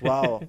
Wow. 0.00 0.42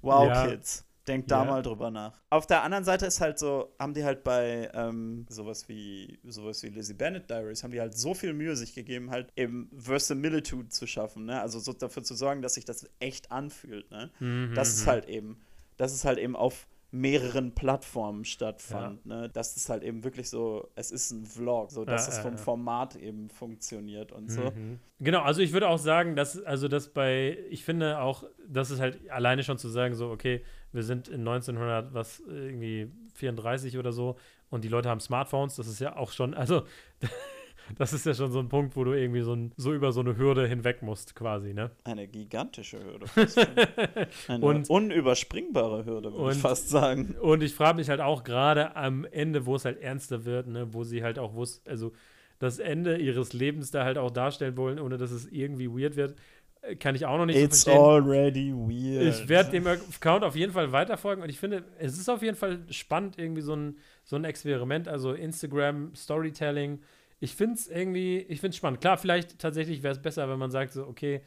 Wow, 0.00 0.28
Ja. 0.28 0.46
Kids. 0.48 0.84
Denkt 1.08 1.32
da 1.32 1.42
Ja. 1.44 1.50
mal 1.50 1.62
drüber 1.62 1.90
nach. 1.90 2.20
Auf 2.30 2.46
der 2.46 2.62
anderen 2.62 2.84
Seite 2.84 3.06
ist 3.06 3.20
halt 3.20 3.36
so, 3.36 3.74
haben 3.76 3.92
die 3.92 4.04
halt 4.04 4.22
bei 4.22 4.70
ähm, 4.72 5.26
sowas 5.28 5.68
wie 5.68 6.20
sowas 6.24 6.62
wie 6.62 6.68
Lizzie 6.68 6.94
Bennett 6.94 7.28
Diaries, 7.28 7.64
haben 7.64 7.72
die 7.72 7.80
halt 7.80 7.98
so 7.98 8.14
viel 8.14 8.32
Mühe 8.32 8.54
sich 8.54 8.72
gegeben, 8.72 9.10
halt 9.10 9.32
eben 9.34 9.68
Verisimilitude 9.76 10.68
zu 10.68 10.86
schaffen, 10.86 11.24
ne? 11.24 11.40
Also 11.40 11.58
so 11.58 11.72
dafür 11.72 12.04
zu 12.04 12.14
sorgen, 12.14 12.40
dass 12.40 12.54
sich 12.54 12.64
das 12.64 12.88
echt 13.00 13.32
anfühlt, 13.32 13.90
ne? 13.90 14.10
Mhm, 14.20 14.54
Das 14.54 14.68
ist 14.68 14.84
mhm. 14.86 14.90
halt 14.90 15.08
eben, 15.08 15.40
das 15.76 15.92
ist 15.92 16.04
halt 16.04 16.18
eben 16.18 16.36
auf 16.36 16.68
mehreren 16.92 17.54
Plattformen 17.54 18.24
stattfand, 18.26 19.06
ne? 19.06 19.30
Das 19.32 19.56
ist 19.56 19.70
halt 19.70 19.82
eben 19.82 20.04
wirklich 20.04 20.28
so, 20.28 20.68
es 20.74 20.90
ist 20.90 21.10
ein 21.10 21.24
Vlog, 21.24 21.70
so 21.72 21.86
dass 21.86 22.06
Ja, 22.06 22.10
es 22.10 22.16
ja, 22.18 22.22
vom 22.22 22.32
ja. 22.32 22.36
Format 22.36 22.96
eben 22.96 23.30
funktioniert 23.30 24.12
und 24.12 24.30
so. 24.30 24.50
Mhm. 24.50 24.78
Genau, 25.00 25.22
also 25.22 25.40
ich 25.40 25.52
würde 25.52 25.68
auch 25.68 25.78
sagen, 25.78 26.16
dass, 26.16 26.40
also 26.42 26.68
das 26.68 26.92
bei, 26.92 27.38
ich 27.48 27.64
finde 27.64 27.98
auch, 28.00 28.24
das 28.46 28.70
ist 28.70 28.78
halt 28.80 29.10
alleine 29.10 29.42
schon 29.42 29.56
zu 29.56 29.68
sagen, 29.68 29.94
so, 29.94 30.10
okay, 30.10 30.44
wir 30.72 30.82
sind 30.82 31.08
in 31.08 31.20
1900, 31.26 31.94
was 31.94 32.20
irgendwie 32.20 32.92
34 33.14 33.78
oder 33.78 33.92
so 33.92 34.16
und 34.50 34.62
die 34.62 34.68
Leute 34.68 34.90
haben 34.90 35.00
Smartphones, 35.00 35.56
das 35.56 35.66
ist 35.68 35.80
ja 35.80 35.96
auch 35.96 36.12
schon, 36.12 36.34
also 36.34 36.64
das 37.78 37.92
ist 37.92 38.06
ja 38.06 38.14
schon 38.14 38.30
so 38.32 38.38
ein 38.38 38.48
Punkt, 38.48 38.76
wo 38.76 38.84
du 38.84 38.92
irgendwie 38.92 39.22
so, 39.22 39.34
ein, 39.34 39.52
so 39.56 39.72
über 39.72 39.92
so 39.92 40.00
eine 40.00 40.16
Hürde 40.16 40.46
hinweg 40.46 40.82
musst, 40.82 41.14
quasi, 41.14 41.54
ne? 41.54 41.70
Eine 41.84 42.06
gigantische 42.08 42.78
Hürde. 42.82 43.06
Eine 44.28 44.44
Und- 44.44 44.70
unüberspringbare 44.70 45.84
Hürde, 45.84 46.12
würde 46.12 46.32
ich 46.34 46.38
fast 46.38 46.68
sagen. 46.68 47.16
Und 47.20 47.42
ich 47.42 47.54
frage 47.54 47.76
mich 47.76 47.88
halt 47.88 48.00
auch 48.00 48.24
gerade 48.24 48.76
am 48.76 49.04
Ende, 49.04 49.46
wo 49.46 49.54
es 49.56 49.64
halt 49.64 49.80
ernster 49.80 50.24
wird, 50.24 50.46
ne, 50.48 50.72
wo 50.72 50.84
sie 50.84 51.02
halt 51.02 51.18
auch, 51.18 51.34
wo 51.34 51.42
es, 51.42 51.62
also 51.66 51.92
das 52.38 52.58
Ende 52.58 52.96
ihres 52.96 53.32
Lebens 53.32 53.70
da 53.70 53.84
halt 53.84 53.98
auch 53.98 54.10
darstellen 54.10 54.56
wollen, 54.56 54.78
ohne 54.80 54.96
dass 54.98 55.10
es 55.12 55.26
irgendwie 55.26 55.68
weird 55.70 55.96
wird, 55.96 56.16
äh, 56.62 56.74
kann 56.76 56.94
ich 56.94 57.06
auch 57.06 57.16
noch 57.18 57.26
nicht 57.26 57.38
so 57.38 57.44
It's 57.44 57.62
verstehen. 57.64 57.82
already 57.84 58.52
weird. 58.52 59.14
Ich 59.14 59.28
werde 59.28 59.50
dem 59.52 59.66
Account 59.66 60.24
auf 60.24 60.34
jeden 60.34 60.52
Fall 60.52 60.72
weiterfolgen 60.72 61.22
und 61.22 61.28
ich 61.30 61.38
finde, 61.38 61.62
es 61.78 61.96
ist 61.98 62.08
auf 62.08 62.22
jeden 62.22 62.36
Fall 62.36 62.60
spannend, 62.70 63.18
irgendwie 63.18 63.42
so 63.42 63.54
ein, 63.54 63.76
so 64.04 64.16
ein 64.16 64.24
Experiment, 64.24 64.88
also 64.88 65.12
Instagram, 65.12 65.94
Storytelling. 65.94 66.80
Ich 67.22 67.36
finde 67.36 67.54
es 67.54 67.68
irgendwie, 67.68 68.18
ich 68.18 68.40
finde 68.40 68.50
es 68.50 68.56
spannend. 68.56 68.80
Klar, 68.80 68.98
vielleicht 68.98 69.38
tatsächlich 69.38 69.84
wäre 69.84 69.92
es 69.92 70.02
besser, 70.02 70.28
wenn 70.28 70.40
man 70.40 70.50
sagt, 70.50 70.72
so, 70.72 70.84
okay, 70.88 71.22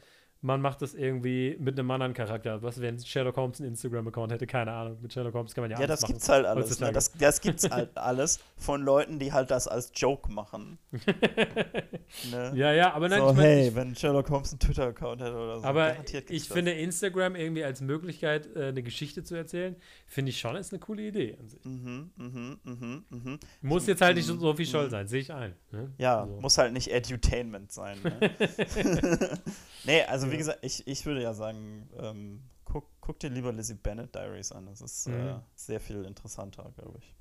man 0.46 0.60
macht 0.60 0.80
das 0.80 0.94
irgendwie 0.94 1.56
mit 1.58 1.76
einem 1.76 1.90
anderen 1.90 2.14
Charakter. 2.14 2.62
Was, 2.62 2.80
wenn 2.80 3.00
Sherlock 3.00 3.36
Holmes 3.36 3.60
einen 3.60 3.70
Instagram-Account 3.70 4.30
hätte, 4.30 4.46
keine 4.46 4.70
Ahnung. 4.72 4.96
Mit 5.02 5.12
Sherlock 5.12 5.34
Holmes 5.34 5.52
kann 5.54 5.62
man 5.62 5.72
ja 5.72 5.76
Ja, 5.78 5.86
alles 5.86 6.00
das 6.00 6.02
machen. 6.02 6.12
gibt's 6.12 6.28
halt 6.28 6.46
alles. 6.46 6.80
Ne? 6.80 6.92
Das, 6.92 7.12
das 7.12 7.40
gibt's 7.40 7.68
halt 7.70 7.98
alles 7.98 8.38
von 8.56 8.80
Leuten, 8.80 9.18
die 9.18 9.32
halt 9.32 9.50
das 9.50 9.66
als 9.66 9.90
Joke 9.94 10.30
machen. 10.30 10.78
ne? 12.30 12.52
ja, 12.54 12.72
ja, 12.72 12.92
aber 12.92 13.08
nein, 13.08 13.18
so, 13.20 13.30
ich 13.30 13.36
mein, 13.36 13.44
hey, 13.44 13.68
ich, 13.68 13.74
wenn 13.74 13.96
Sherlock 13.96 14.30
Holmes 14.30 14.52
einen 14.52 14.60
Twitter-Account 14.60 15.20
hätte 15.20 15.34
oder 15.34 15.58
so. 15.58 15.64
aber 15.64 15.96
ich 16.30 16.44
das. 16.44 16.46
finde 16.46 16.72
Instagram 16.72 17.34
irgendwie 17.34 17.64
als 17.64 17.80
Möglichkeit, 17.80 18.48
äh, 18.54 18.66
eine 18.66 18.84
Geschichte 18.84 19.24
zu 19.24 19.34
erzählen, 19.34 19.74
finde 20.06 20.30
ich 20.30 20.38
schon 20.38 20.54
ist 20.54 20.72
eine 20.72 20.78
coole 20.78 21.02
Idee 21.02 21.36
an 21.40 21.48
sich. 21.48 21.64
Mhm, 21.64 22.10
mhm, 22.16 22.58
mhm, 22.62 23.04
mhm. 23.10 23.38
Muss 23.62 23.86
jetzt 23.88 24.00
halt 24.00 24.16
nicht 24.16 24.26
so 24.26 24.54
viel 24.54 24.66
Scholl 24.66 24.86
mhm. 24.86 24.90
sein, 24.90 25.08
sehe 25.08 25.20
ich 25.20 25.32
ein. 25.32 25.56
Ne? 25.72 25.92
Ja, 25.98 26.24
So. 26.24 26.40
muss 26.40 26.56
halt 26.56 26.72
nicht 26.72 26.92
Edutainment 26.92 27.72
sein. 27.72 27.98
Ne? 28.04 28.30
nee, 29.84 30.02
also 30.04 30.30
wie 30.30 30.35
Ja. 30.36 30.38
gesagt, 30.38 30.58
ich, 30.62 30.86
ich 30.86 31.04
würde 31.06 31.22
ja 31.22 31.34
sagen, 31.34 31.88
ähm, 31.98 32.42
guck, 32.64 32.86
guck 33.00 33.18
dir 33.20 33.30
lieber 33.30 33.52
Lizzie 33.52 33.74
Bennett 33.74 34.14
Diaries 34.14 34.52
an. 34.52 34.66
Das 34.66 34.80
ist 34.80 35.06
äh, 35.06 35.10
Mhm. 35.10 35.40
sehr 35.54 35.80
viel 35.80 36.04
interessanter, 36.04 36.70
glaube 36.76 36.98
ich. 36.98 37.14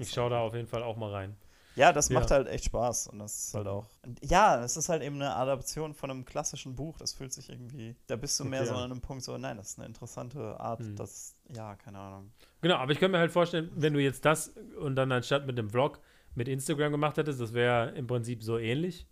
Ich 0.00 0.10
schaue 0.12 0.30
da 0.30 0.40
auf 0.40 0.54
jeden 0.54 0.68
Fall 0.68 0.82
auch 0.82 0.96
mal 0.96 1.10
rein. 1.10 1.36
Ja, 1.76 1.92
das 1.92 2.08
Ja. 2.08 2.20
macht 2.20 2.30
halt 2.30 2.46
echt 2.46 2.64
Spaß. 2.66 3.08
Und 3.08 3.18
das 3.18 3.48
ist 3.48 3.54
halt 3.54 3.64
Mhm. 3.66 3.70
auch. 3.72 3.86
Ja, 4.22 4.62
es 4.62 4.76
ist 4.76 4.88
halt 4.88 5.02
eben 5.02 5.16
eine 5.16 5.34
Adaption 5.34 5.92
von 5.92 6.10
einem 6.10 6.24
klassischen 6.24 6.74
Buch. 6.76 6.96
Das 6.98 7.12
fühlt 7.12 7.32
sich 7.32 7.48
irgendwie. 7.50 7.96
Da 8.06 8.14
bist 8.16 8.38
du 8.38 8.44
mehr 8.44 8.60
Okay, 8.60 8.68
so 8.70 8.74
an 8.76 8.90
einem 8.92 9.00
Punkt, 9.00 9.24
so, 9.24 9.36
nein, 9.36 9.56
das 9.56 9.70
ist 9.70 9.78
eine 9.78 9.86
interessante 9.88 10.58
Art. 10.60 10.80
Mhm. 10.80 10.94
Das, 10.96 11.34
ja, 11.52 11.74
keine 11.74 11.98
Ahnung. 11.98 12.30
Genau, 12.60 12.76
aber 12.76 12.92
ich 12.92 12.98
könnte 13.00 13.12
mir 13.12 13.18
halt 13.18 13.32
vorstellen, 13.32 13.70
wenn 13.74 13.92
du 13.92 14.00
jetzt 14.00 14.24
das 14.24 14.54
und 14.80 14.94
dann 14.96 15.10
anstatt 15.12 15.46
mit 15.46 15.58
dem 15.58 15.68
Vlog 15.68 15.98
mit 16.36 16.48
Instagram 16.48 16.92
gemacht 16.92 17.16
hättest, 17.18 17.40
das 17.40 17.52
wäre 17.52 17.90
im 17.90 18.06
Prinzip 18.06 18.42
so 18.42 18.56
ähnlich. 18.58 19.06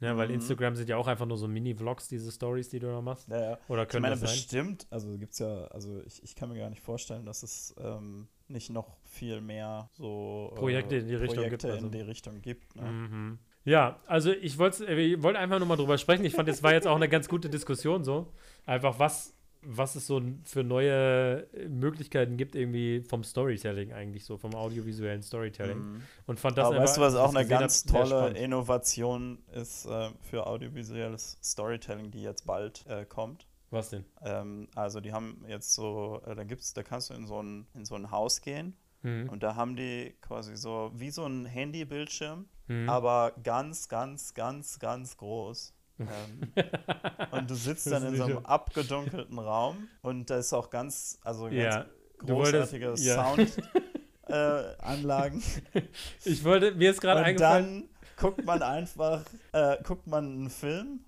Ja, 0.00 0.16
weil 0.16 0.28
Mhm. 0.28 0.34
Instagram 0.34 0.76
sind 0.76 0.88
ja 0.88 0.96
auch 0.98 1.06
einfach 1.06 1.24
nur 1.26 1.38
so 1.38 1.48
Mini-Vlogs, 1.48 2.08
diese 2.08 2.30
Stories, 2.30 2.68
die 2.68 2.78
du 2.78 2.86
da 2.88 3.00
machst. 3.00 3.28
Ja, 3.28 3.40
ja. 3.52 3.58
Oder 3.68 3.84
Ich 3.84 3.88
können 3.88 4.02
meine, 4.02 4.14
das 4.14 4.20
sein? 4.20 4.28
bestimmt, 4.30 4.86
also 4.90 5.16
gibt 5.16 5.32
es 5.32 5.38
ja, 5.38 5.64
also 5.68 6.02
ich, 6.06 6.22
ich 6.22 6.34
kann 6.36 6.50
mir 6.50 6.58
gar 6.58 6.68
nicht 6.70 6.82
vorstellen, 6.82 7.24
dass 7.24 7.42
es 7.42 7.74
ähm, 7.78 8.28
nicht 8.48 8.70
noch 8.70 8.96
viel 9.04 9.40
mehr 9.40 9.88
so 9.94 10.50
äh, 10.52 10.56
Projekte 10.56 10.96
in 10.96 11.08
die 11.08 11.14
Richtung 11.14 11.44
gibt, 11.48 11.62
Projekte 11.62 11.72
also. 11.72 11.86
in 11.86 11.92
die 11.92 12.00
Richtung 12.02 12.42
gibt. 12.42 12.76
Ne? 12.76 12.82
Mhm. 12.82 13.38
Ja, 13.64 13.98
also 14.06 14.30
ich 14.30 14.58
wollte 14.58 14.84
ich 14.84 15.20
wollte 15.22 15.38
einfach 15.40 15.58
nur 15.58 15.66
mal 15.66 15.76
drüber 15.76 15.98
sprechen. 15.98 16.24
Ich 16.24 16.34
fand, 16.34 16.48
es 16.48 16.62
war 16.62 16.72
jetzt 16.72 16.86
auch 16.86 16.94
eine 16.94 17.08
ganz 17.08 17.28
gute 17.28 17.48
Diskussion 17.50 18.04
so. 18.04 18.32
Einfach, 18.64 18.98
was, 19.00 19.34
was 19.68 19.96
es 19.96 20.06
so 20.06 20.22
für 20.44 20.62
neue 20.62 21.46
Möglichkeiten 21.68 22.36
gibt, 22.36 22.54
irgendwie 22.54 23.02
vom 23.02 23.24
Storytelling 23.24 23.92
eigentlich 23.92 24.24
so, 24.24 24.36
vom 24.38 24.54
audiovisuellen 24.54 25.22
Storytelling. 25.22 25.78
Mhm. 25.78 26.02
Und 26.26 26.40
fand 26.40 26.56
das 26.56 26.66
Aber 26.66 26.78
weißt 26.78 26.96
du, 26.96 27.00
was 27.00 27.14
auch 27.16 27.34
eine 27.34 27.46
ganz 27.46 27.84
tolle. 27.84 28.30
Innovation 28.30 29.38
ist 29.52 29.86
äh, 29.86 30.10
für 30.22 30.46
audiovisuelles 30.46 31.38
Storytelling, 31.42 32.10
die 32.10 32.22
jetzt 32.22 32.46
bald 32.46 32.86
äh, 32.86 33.04
kommt? 33.04 33.46
Was 33.70 33.90
denn? 33.90 34.04
Ähm, 34.22 34.68
also 34.74 35.00
die 35.00 35.12
haben 35.12 35.44
jetzt 35.48 35.74
so, 35.74 36.22
äh, 36.24 36.34
da 36.34 36.44
gibt's, 36.44 36.72
da 36.72 36.82
kannst 36.82 37.10
du 37.10 37.14
in 37.14 37.26
so 37.26 37.42
ein, 37.42 37.66
in 37.74 37.84
so 37.84 37.94
ein 37.96 38.10
Haus 38.10 38.40
gehen 38.40 38.76
Mhm. 39.02 39.28
und 39.28 39.42
da 39.42 39.54
haben 39.56 39.76
die 39.76 40.14
quasi 40.22 40.56
so 40.56 40.90
wie 40.94 41.10
so 41.10 41.24
ein 41.26 41.44
Handybildschirm, 41.44 42.46
Mhm. 42.68 42.88
aber 42.88 43.32
ganz, 43.42 43.88
ganz, 43.88 44.34
ganz, 44.34 44.78
ganz 44.78 45.16
groß. 45.16 45.74
Ähm, 45.98 46.52
und 47.30 47.50
du 47.50 47.54
sitzt 47.54 47.90
dann 47.90 48.06
in 48.06 48.16
so 48.16 48.24
einem 48.24 48.44
abgedunkelten 48.46 49.38
Raum 49.38 49.88
und 50.02 50.28
da 50.30 50.38
ist 50.38 50.52
auch 50.52 50.70
ganz, 50.70 51.18
also 51.24 51.44
ganz 51.44 51.54
Ja, 51.56 51.86
wolltest- 52.20 52.72
großartige 52.72 52.94
ja. 52.98 53.24
Soundanlagen. 53.24 53.52
Äh, 54.28 54.74
Anlagen. 54.80 55.40
Ich 56.24 56.42
wollte, 56.42 56.72
mir 56.72 56.90
ist 56.90 57.00
gerade 57.00 57.20
und 57.20 57.26
eingefallen. 57.26 57.64
dann 57.64 57.88
guckt 58.16 58.44
man 58.44 58.60
einfach, 58.60 59.22
äh, 59.52 59.76
guckt 59.84 60.08
man 60.08 60.24
einen 60.24 60.50
Film 60.50 61.04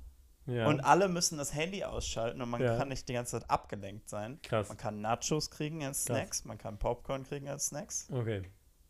Ja, 0.47 0.68
und 0.68 0.78
alle 0.80 1.09
müssen 1.09 1.36
das 1.36 1.53
Handy 1.53 1.82
ausschalten 1.82 2.41
und 2.41 2.49
man 2.49 2.62
Ja. 2.62 2.76
kann 2.76 2.89
nicht 2.91 3.09
die 3.09 3.14
ganze 3.14 3.41
Zeit 3.41 3.51
abgelenkt 3.51 4.09
sein. 4.09 4.39
krass. 4.43 4.68
Man 4.68 4.76
kann 4.76 5.01
Nachos 5.01 5.51
kriegen 5.51 5.84
als 5.84 6.05
Krass. 6.05 6.16
Snacks, 6.16 6.45
man 6.45 6.59
kann 6.59 6.78
Popcorn 6.78 7.24
kriegen 7.24 7.49
als 7.49 7.66
Snacks. 7.66 8.07
Okay. 8.12 8.43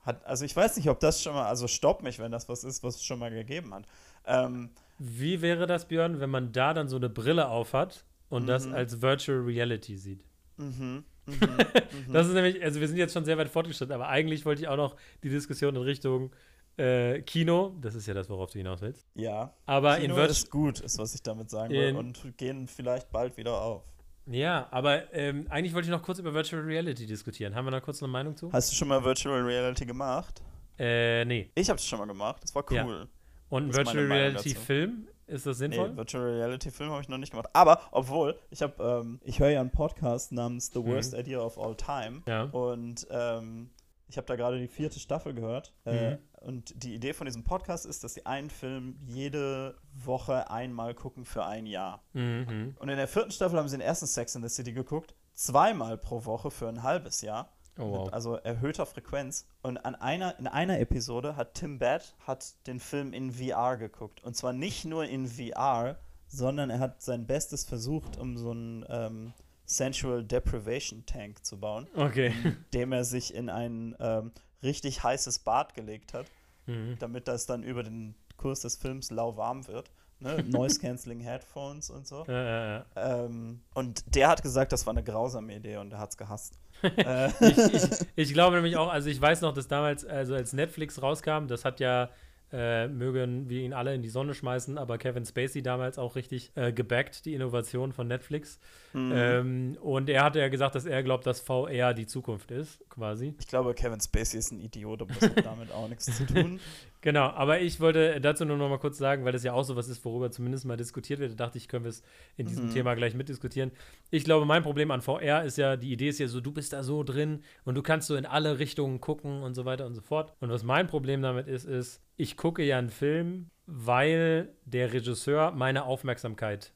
Hat, 0.02 0.22
also 0.26 0.44
ich 0.44 0.54
weiß 0.54 0.76
nicht, 0.76 0.90
ob 0.90 1.00
das 1.00 1.22
schon 1.22 1.32
mal, 1.32 1.46
also 1.46 1.66
stopp 1.66 2.02
mich, 2.02 2.18
wenn 2.18 2.30
das 2.30 2.50
was 2.50 2.64
ist, 2.64 2.82
was 2.82 2.96
es 2.96 3.04
schon 3.04 3.18
mal 3.20 3.30
gegeben 3.30 3.72
hat. 3.72 3.84
Ähm, 4.26 4.72
Wie 4.98 5.40
wäre 5.42 5.66
das, 5.66 5.86
Björn, 5.88 6.20
wenn 6.20 6.30
man 6.30 6.52
da 6.52 6.74
dann 6.74 6.88
so 6.88 6.96
eine 6.96 7.08
Brille 7.08 7.48
aufhat 7.48 8.04
und 8.28 8.46
das 8.46 8.66
Mhm. 8.66 8.74
als 8.74 9.00
Virtual 9.02 9.38
Reality 9.40 9.96
sieht? 9.96 10.24
mhm, 10.56 10.66
mhm, 10.66 11.04
mhm. 12.08 12.12
Das 12.12 12.26
ist 12.26 12.34
nämlich, 12.34 12.62
also 12.62 12.80
wir 12.80 12.88
sind 12.88 12.96
jetzt 12.96 13.12
schon 13.12 13.24
sehr 13.24 13.38
weit 13.38 13.48
fortgeschritten, 13.48 13.94
aber 13.94 14.08
eigentlich 14.08 14.44
wollte 14.44 14.62
ich 14.62 14.68
auch 14.68 14.76
noch 14.76 14.96
die 15.22 15.28
Diskussion 15.28 15.76
in 15.76 15.82
Richtung 15.82 16.32
äh, 16.76 17.22
Kino, 17.22 17.76
das 17.80 17.94
ist 17.96 18.06
ja 18.06 18.14
das, 18.14 18.28
worauf 18.28 18.50
du 18.52 18.58
hinaus 18.58 18.80
willst. 18.80 19.04
ja, 19.14 19.52
Aber 19.66 19.94
Kino 19.96 20.04
in 20.04 20.10
Virtual. 20.10 20.30
ist 20.30 20.50
gut, 20.50 20.80
ist 20.80 20.98
was 20.98 21.14
ich 21.14 21.22
damit 21.22 21.50
sagen 21.50 21.72
will 21.72 21.96
und 21.96 22.36
gehen 22.36 22.68
vielleicht 22.68 23.10
bald 23.10 23.36
wieder 23.36 23.60
auf. 23.60 23.82
Ja, 24.26 24.68
aber 24.70 25.12
ähm, 25.14 25.46
eigentlich 25.48 25.74
wollte 25.74 25.86
ich 25.86 25.90
noch 25.90 26.02
kurz 26.02 26.18
über 26.18 26.34
Virtual 26.34 26.62
Reality 26.62 27.06
diskutieren. 27.06 27.54
Haben 27.54 27.64
wir 27.66 27.70
da 27.70 27.80
kurz 27.80 28.02
eine 28.02 28.12
Meinung 28.12 28.36
zu? 28.36 28.52
Hast 28.52 28.70
du 28.70 28.76
schon 28.76 28.88
mal 28.88 29.02
Virtual 29.02 29.40
Reality 29.42 29.86
gemacht? 29.86 30.42
Äh, 30.78 31.24
nee. 31.24 31.50
Ich 31.54 31.68
habe 31.70 31.78
es 31.78 31.86
schon 31.86 31.98
mal 31.98 32.06
gemacht, 32.06 32.42
das 32.42 32.54
war 32.54 32.64
Ja. 32.72 33.06
Und 33.48 33.64
ein 33.70 33.74
Virtual 33.74 34.06
Reality 34.06 34.52
dazu. 34.54 34.64
Film, 34.64 35.08
ist 35.26 35.46
das 35.46 35.58
sinnvoll? 35.58 35.90
Nee, 35.90 35.96
Virtual 35.96 36.24
Reality 36.24 36.70
Film 36.70 36.90
habe 36.90 37.02
ich 37.02 37.08
noch 37.08 37.18
nicht 37.18 37.30
gemacht. 37.30 37.48
Aber, 37.52 37.80
obwohl, 37.90 38.38
ich 38.50 38.62
habe, 38.62 38.82
ähm, 39.04 39.20
ich 39.24 39.40
höre 39.40 39.50
ja 39.50 39.60
einen 39.60 39.70
Podcast 39.70 40.32
namens 40.32 40.70
The 40.72 40.84
Worst 40.84 41.12
Mhm. 41.14 41.20
Idea 41.20 41.40
of 41.40 41.58
All 41.58 41.74
Time. 41.76 42.22
Ja. 42.26 42.44
Und 42.44 43.06
ähm, 43.10 43.70
ich 44.08 44.16
habe 44.16 44.26
da 44.26 44.36
gerade 44.36 44.58
die 44.58 44.68
vierte 44.68 44.98
Staffel 45.00 45.34
gehört. 45.34 45.72
Äh, 45.84 46.12
Mhm. 46.12 46.18
und 46.40 46.82
die 46.82 46.94
Idee 46.94 47.12
von 47.12 47.26
diesem 47.26 47.44
Podcast 47.44 47.84
ist, 47.84 48.04
dass 48.04 48.14
sie 48.14 48.24
einen 48.26 48.48
Film 48.50 48.96
jede 49.06 49.76
Woche 49.92 50.50
einmal 50.50 50.94
gucken 50.94 51.24
für 51.26 51.44
ein 51.44 51.66
Jahr. 51.66 52.02
Mhm. 52.14 52.74
Und 52.78 52.88
in 52.88 52.96
der 52.96 53.08
vierten 53.08 53.30
Staffel 53.30 53.58
haben 53.58 53.68
sie 53.68 53.76
den 53.76 53.86
ersten 53.86 54.06
Sex 54.06 54.34
in 54.34 54.42
the 54.42 54.48
City 54.48 54.72
geguckt, 54.72 55.14
zweimal 55.34 55.98
pro 55.98 56.24
Woche 56.24 56.50
für 56.50 56.68
ein 56.68 56.82
halbes 56.82 57.20
Jahr. 57.20 57.52
Oh, 57.78 57.90
wow. 57.90 58.12
Also 58.12 58.34
erhöhter 58.36 58.86
Frequenz. 58.86 59.46
Und 59.62 59.78
an 59.78 59.94
einer, 59.94 60.38
in 60.38 60.46
einer 60.46 60.80
Episode 60.80 61.36
hat 61.36 61.54
Tim 61.54 61.78
Bad 61.78 62.14
hat 62.26 62.54
den 62.66 62.80
Film 62.80 63.12
in 63.12 63.32
VR 63.32 63.76
geguckt. 63.76 64.22
Und 64.24 64.36
zwar 64.36 64.52
nicht 64.52 64.84
nur 64.84 65.04
in 65.04 65.26
VR, 65.28 65.96
sondern 66.26 66.70
er 66.70 66.78
hat 66.80 67.02
sein 67.02 67.26
Bestes 67.26 67.64
versucht, 67.64 68.18
um 68.18 68.36
so 68.36 68.50
einen 68.50 68.84
ähm, 68.88 69.32
Sensual 69.64 70.24
Deprivation 70.24 71.04
Tank 71.06 71.44
zu 71.44 71.58
bauen, 71.60 71.86
Okay. 71.94 72.32
dem 72.74 72.92
er 72.92 73.04
sich 73.04 73.34
in 73.34 73.48
ein 73.50 73.94
ähm, 74.00 74.32
richtig 74.62 75.02
heißes 75.02 75.40
Bad 75.40 75.74
gelegt 75.74 76.14
hat, 76.14 76.26
Mhm. 76.66 76.96
damit 76.98 77.28
das 77.28 77.46
dann 77.46 77.62
über 77.62 77.82
den 77.82 78.14
Kurs 78.36 78.60
des 78.60 78.76
Films 78.76 79.10
lauwarm 79.10 79.66
wird. 79.68 79.90
Ne? 80.20 80.42
Noise 80.48 80.80
Cancelling 80.80 81.20
Headphones 81.20 81.88
und 81.88 82.06
so. 82.06 82.24
Äh, 82.28 82.76
äh, 82.78 82.82
Ähm, 82.96 83.60
und 83.72 84.14
der 84.14 84.28
hat 84.28 84.42
gesagt, 84.42 84.72
das 84.72 84.84
war 84.84 84.92
eine 84.92 85.02
grausame 85.02 85.54
Idee 85.56 85.76
und 85.78 85.92
er 85.92 85.98
hat 85.98 86.10
es 86.10 86.16
gehasst. 86.18 86.58
äh, 86.96 87.28
ich, 87.40 87.58
ich, 87.58 88.06
ich 88.16 88.32
glaube 88.32 88.56
nämlich 88.56 88.76
auch, 88.76 88.92
also 88.92 89.08
ich 89.08 89.20
weiß 89.20 89.40
noch, 89.40 89.52
dass 89.52 89.68
damals, 89.68 90.04
also 90.04 90.34
als 90.34 90.52
Netflix 90.52 91.02
rauskam, 91.02 91.46
das 91.46 91.64
hat 91.64 91.80
ja, 91.80 92.10
äh, 92.50 92.88
mögen 92.88 93.48
wir 93.48 93.60
ihn 93.60 93.72
alle 93.72 93.94
in 93.94 94.02
die 94.02 94.08
Sonne 94.08 94.34
schmeißen, 94.34 94.78
aber 94.78 94.96
Kevin 94.96 95.26
Spacey 95.26 95.62
damals 95.62 95.98
auch 95.98 96.16
richtig 96.16 96.52
äh, 96.54 96.72
gebackt, 96.72 97.26
die 97.26 97.34
Innovation 97.34 97.92
von 97.92 98.08
Netflix. 98.08 98.58
Mhm. 98.94 99.12
Ähm, 99.14 99.78
und 99.82 100.08
er 100.08 100.24
hatte 100.24 100.38
ja 100.38 100.48
gesagt, 100.48 100.74
dass 100.74 100.86
er 100.86 101.02
glaubt, 101.02 101.26
dass 101.26 101.40
VR 101.40 101.92
die 101.92 102.06
Zukunft 102.06 102.50
ist, 102.50 102.80
quasi. 102.88 103.34
Ich 103.38 103.48
glaube, 103.48 103.74
Kevin 103.74 104.00
Spacey 104.00 104.38
ist 104.38 104.52
ein 104.52 104.60
Idiot, 104.60 105.02
aber 105.02 105.12
das 105.12 105.30
hat 105.30 105.44
damit 105.44 105.72
auch 105.72 105.88
nichts 105.88 106.06
zu 106.16 106.26
tun. 106.26 106.58
Genau, 107.00 107.26
aber 107.28 107.60
ich 107.60 107.80
wollte 107.80 108.20
dazu 108.20 108.44
nur 108.44 108.56
noch 108.56 108.68
mal 108.68 108.78
kurz 108.78 108.98
sagen, 108.98 109.24
weil 109.24 109.32
das 109.32 109.44
ja 109.44 109.52
auch 109.52 109.62
so 109.62 109.76
was 109.76 109.88
ist, 109.88 110.04
worüber 110.04 110.30
zumindest 110.30 110.64
mal 110.64 110.76
diskutiert 110.76 111.20
wird. 111.20 111.32
Da 111.32 111.36
dachte 111.46 111.56
ich, 111.58 111.68
können 111.68 111.84
wir 111.84 111.90
es 111.90 112.02
in 112.36 112.46
diesem 112.46 112.66
Mhm. 112.66 112.70
Thema 112.72 112.94
gleich 112.94 113.14
mitdiskutieren. 113.14 113.70
Ich 114.10 114.24
glaube, 114.24 114.46
mein 114.46 114.62
Problem 114.62 114.90
an 114.90 115.00
VR 115.00 115.44
ist 115.44 115.58
ja, 115.58 115.76
die 115.76 115.92
Idee 115.92 116.08
ist 116.08 116.18
ja 116.18 116.26
so, 116.26 116.40
du 116.40 116.50
bist 116.50 116.72
da 116.72 116.82
so 116.82 117.04
drin 117.04 117.42
und 117.64 117.76
du 117.76 117.82
kannst 117.82 118.08
so 118.08 118.16
in 118.16 118.26
alle 118.26 118.58
Richtungen 118.58 119.00
gucken 119.00 119.42
und 119.42 119.54
so 119.54 119.64
weiter 119.64 119.86
und 119.86 119.94
so 119.94 120.00
fort. 120.00 120.34
Und 120.40 120.50
was 120.50 120.64
mein 120.64 120.88
Problem 120.88 121.22
damit 121.22 121.46
ist, 121.46 121.64
ist, 121.66 122.02
ich 122.16 122.36
gucke 122.36 122.64
ja 122.64 122.78
einen 122.78 122.90
Film, 122.90 123.50
weil 123.66 124.48
der 124.64 124.92
Regisseur 124.92 125.52
meine 125.52 125.84
Aufmerksamkeit 125.84 126.72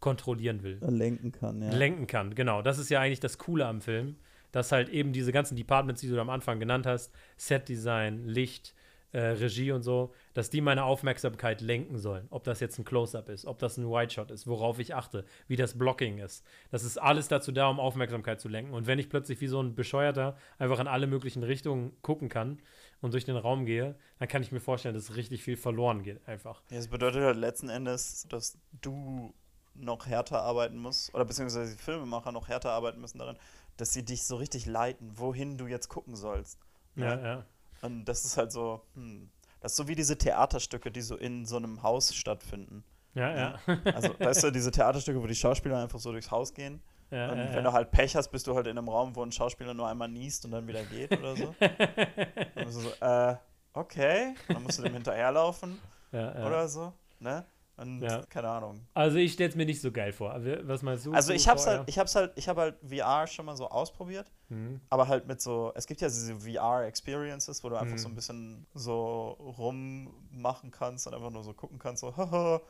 kontrollieren 0.00 0.62
will 0.62 0.78
lenken 0.80 1.30
kann, 1.30 1.62
ja. 1.62 1.70
lenken 1.70 2.06
kann. 2.06 2.34
Genau, 2.34 2.62
das 2.62 2.78
ist 2.78 2.88
ja 2.88 3.00
eigentlich 3.00 3.20
das 3.20 3.38
Coole 3.38 3.66
am 3.66 3.82
Film, 3.82 4.16
dass 4.50 4.72
halt 4.72 4.88
eben 4.88 5.12
diese 5.12 5.30
ganzen 5.30 5.56
Departments, 5.56 6.00
die 6.00 6.08
du 6.08 6.18
am 6.18 6.30
Anfang 6.30 6.58
genannt 6.58 6.86
hast, 6.86 7.12
Setdesign, 7.36 8.26
Licht, 8.26 8.74
äh, 9.12 9.20
Regie 9.20 9.72
und 9.72 9.82
so, 9.82 10.12
dass 10.34 10.50
die 10.50 10.60
meine 10.60 10.84
Aufmerksamkeit 10.84 11.60
lenken 11.60 11.98
sollen. 11.98 12.26
Ob 12.30 12.44
das 12.44 12.60
jetzt 12.60 12.78
ein 12.78 12.84
Close-up 12.84 13.28
ist, 13.28 13.44
ob 13.46 13.58
das 13.58 13.76
ein 13.76 13.86
Wide-Shot 13.86 14.30
ist, 14.30 14.46
worauf 14.46 14.78
ich 14.78 14.94
achte, 14.94 15.24
wie 15.48 15.56
das 15.56 15.76
Blocking 15.76 16.18
ist. 16.18 16.44
Das 16.70 16.84
ist 16.84 16.98
alles 16.98 17.28
dazu 17.28 17.52
da, 17.52 17.68
um 17.68 17.80
Aufmerksamkeit 17.80 18.40
zu 18.40 18.48
lenken. 18.48 18.72
Und 18.72 18.86
wenn 18.86 18.98
ich 18.98 19.08
plötzlich 19.08 19.40
wie 19.40 19.48
so 19.48 19.60
ein 19.60 19.74
Bescheuerter 19.74 20.36
einfach 20.58 20.78
in 20.78 20.86
alle 20.86 21.06
möglichen 21.06 21.42
Richtungen 21.42 21.92
gucken 22.02 22.28
kann 22.28 22.60
und 23.00 23.12
durch 23.12 23.24
den 23.24 23.36
Raum 23.36 23.66
gehe, 23.66 23.96
dann 24.18 24.28
kann 24.28 24.42
ich 24.42 24.52
mir 24.52 24.60
vorstellen, 24.60 24.94
dass 24.94 25.16
richtig 25.16 25.42
viel 25.42 25.56
verloren 25.56 26.02
geht 26.02 26.26
einfach. 26.28 26.62
ja. 26.70 26.76
Das 26.76 26.88
bedeutet 26.88 27.22
halt 27.22 27.36
letzten 27.36 27.68
Endes, 27.68 28.26
dass 28.28 28.58
du 28.80 29.34
noch 29.74 30.06
härter 30.06 30.42
arbeiten 30.42 30.76
musst, 30.78 31.14
oder 31.14 31.24
beziehungsweise 31.24 31.76
die 31.76 31.82
Filmemacher 31.82 32.32
noch 32.32 32.48
härter 32.48 32.72
arbeiten 32.72 33.00
müssen 33.00 33.18
darin, 33.18 33.36
dass 33.76 33.92
sie 33.92 34.04
dich 34.04 34.24
so 34.24 34.36
richtig 34.36 34.66
leiten, 34.66 35.18
wohin 35.18 35.56
du 35.56 35.66
jetzt 35.66 35.88
gucken 35.88 36.16
sollst. 36.16 36.58
Ja, 36.96 37.04
Ja. 37.16 37.20
ja. 37.22 37.46
Und 37.82 38.04
das 38.04 38.24
ist 38.24 38.36
halt 38.36 38.52
so, 38.52 38.82
hm. 38.94 39.30
Das 39.60 39.72
ist 39.72 39.76
so 39.76 39.88
wie 39.88 39.94
diese 39.94 40.16
Theaterstücke, 40.16 40.90
die 40.90 41.02
so 41.02 41.16
in 41.16 41.44
so 41.44 41.56
einem 41.56 41.82
Haus 41.82 42.14
stattfinden. 42.14 42.82
Ja, 43.14 43.36
ja. 43.36 43.60
Also, 43.92 44.18
weißt 44.18 44.44
du, 44.44 44.50
diese 44.50 44.70
Theaterstücke, 44.70 45.22
wo 45.22 45.26
die 45.26 45.34
Schauspieler 45.34 45.82
einfach 45.82 45.98
so 45.98 46.12
durchs 46.12 46.30
Haus 46.30 46.54
gehen. 46.54 46.80
ja, 47.10 47.30
Und 47.30 47.38
ja, 47.38 47.54
wenn 47.54 47.64
du 47.64 47.72
halt 47.72 47.90
Pech 47.90 48.16
hast, 48.16 48.30
bist 48.30 48.46
du 48.46 48.54
halt 48.54 48.66
in 48.66 48.78
einem 48.78 48.88
Raum, 48.88 49.14
wo 49.14 49.22
ein 49.22 49.32
Schauspieler 49.32 49.74
nur 49.74 49.88
einmal 49.88 50.08
niest 50.08 50.44
und 50.44 50.52
dann 50.52 50.66
wieder 50.66 50.82
geht 50.84 51.12
oder 51.12 51.36
so. 51.36 51.54
Du 52.54 52.70
so, 52.70 52.88
äh, 53.00 53.36
okay. 53.74 54.34
Und 54.48 54.54
dann 54.54 54.62
musst 54.62 54.78
du 54.78 54.82
dem 54.82 54.94
hinterherlaufen 54.94 55.78
ja, 56.12 56.38
ja. 56.38 56.46
oder 56.46 56.68
so, 56.68 56.92
ne? 57.18 57.44
Und 57.80 58.02
Ja. 58.02 58.22
keine 58.28 58.48
Ahnung. 58.48 58.86
Also 58.94 59.16
ich 59.16 59.32
stelle 59.32 59.48
es 59.48 59.56
mir 59.56 59.64
nicht 59.64 59.80
so 59.80 59.90
geil 59.90 60.12
vor. 60.12 60.32
Aber 60.34 60.68
Was 60.68 60.82
meinst 60.82 61.06
du? 61.06 61.12
Also 61.12 61.32
ich 61.32 61.48
hab's 61.48 61.62
vorher? 61.64 61.78
halt, 61.80 61.88
ich 61.88 61.98
hab's 61.98 62.14
halt, 62.14 62.32
ich 62.36 62.46
habe 62.48 62.60
halt 62.60 62.76
VR 62.86 63.26
schon 63.26 63.46
mal 63.46 63.56
so 63.56 63.68
ausprobiert, 63.68 64.30
Mhm. 64.50 64.80
aber 64.90 65.08
halt 65.08 65.26
mit 65.26 65.40
so, 65.40 65.72
es 65.74 65.86
gibt 65.86 66.00
ja 66.02 66.08
diese 66.08 66.34
VR-Experiences, 66.40 67.64
wo 67.64 67.70
du 67.70 67.76
einfach 67.76 67.94
Mhm. 67.94 67.98
so 67.98 68.08
ein 68.08 68.14
bisschen 68.14 68.66
so 68.74 69.28
rummachen 69.38 70.70
kannst 70.70 71.06
und 71.06 71.14
einfach 71.14 71.30
nur 71.30 71.42
so 71.44 71.52
gucken 71.54 71.78
kannst, 71.78 72.00
so, 72.00 72.12
haha, 72.16 72.60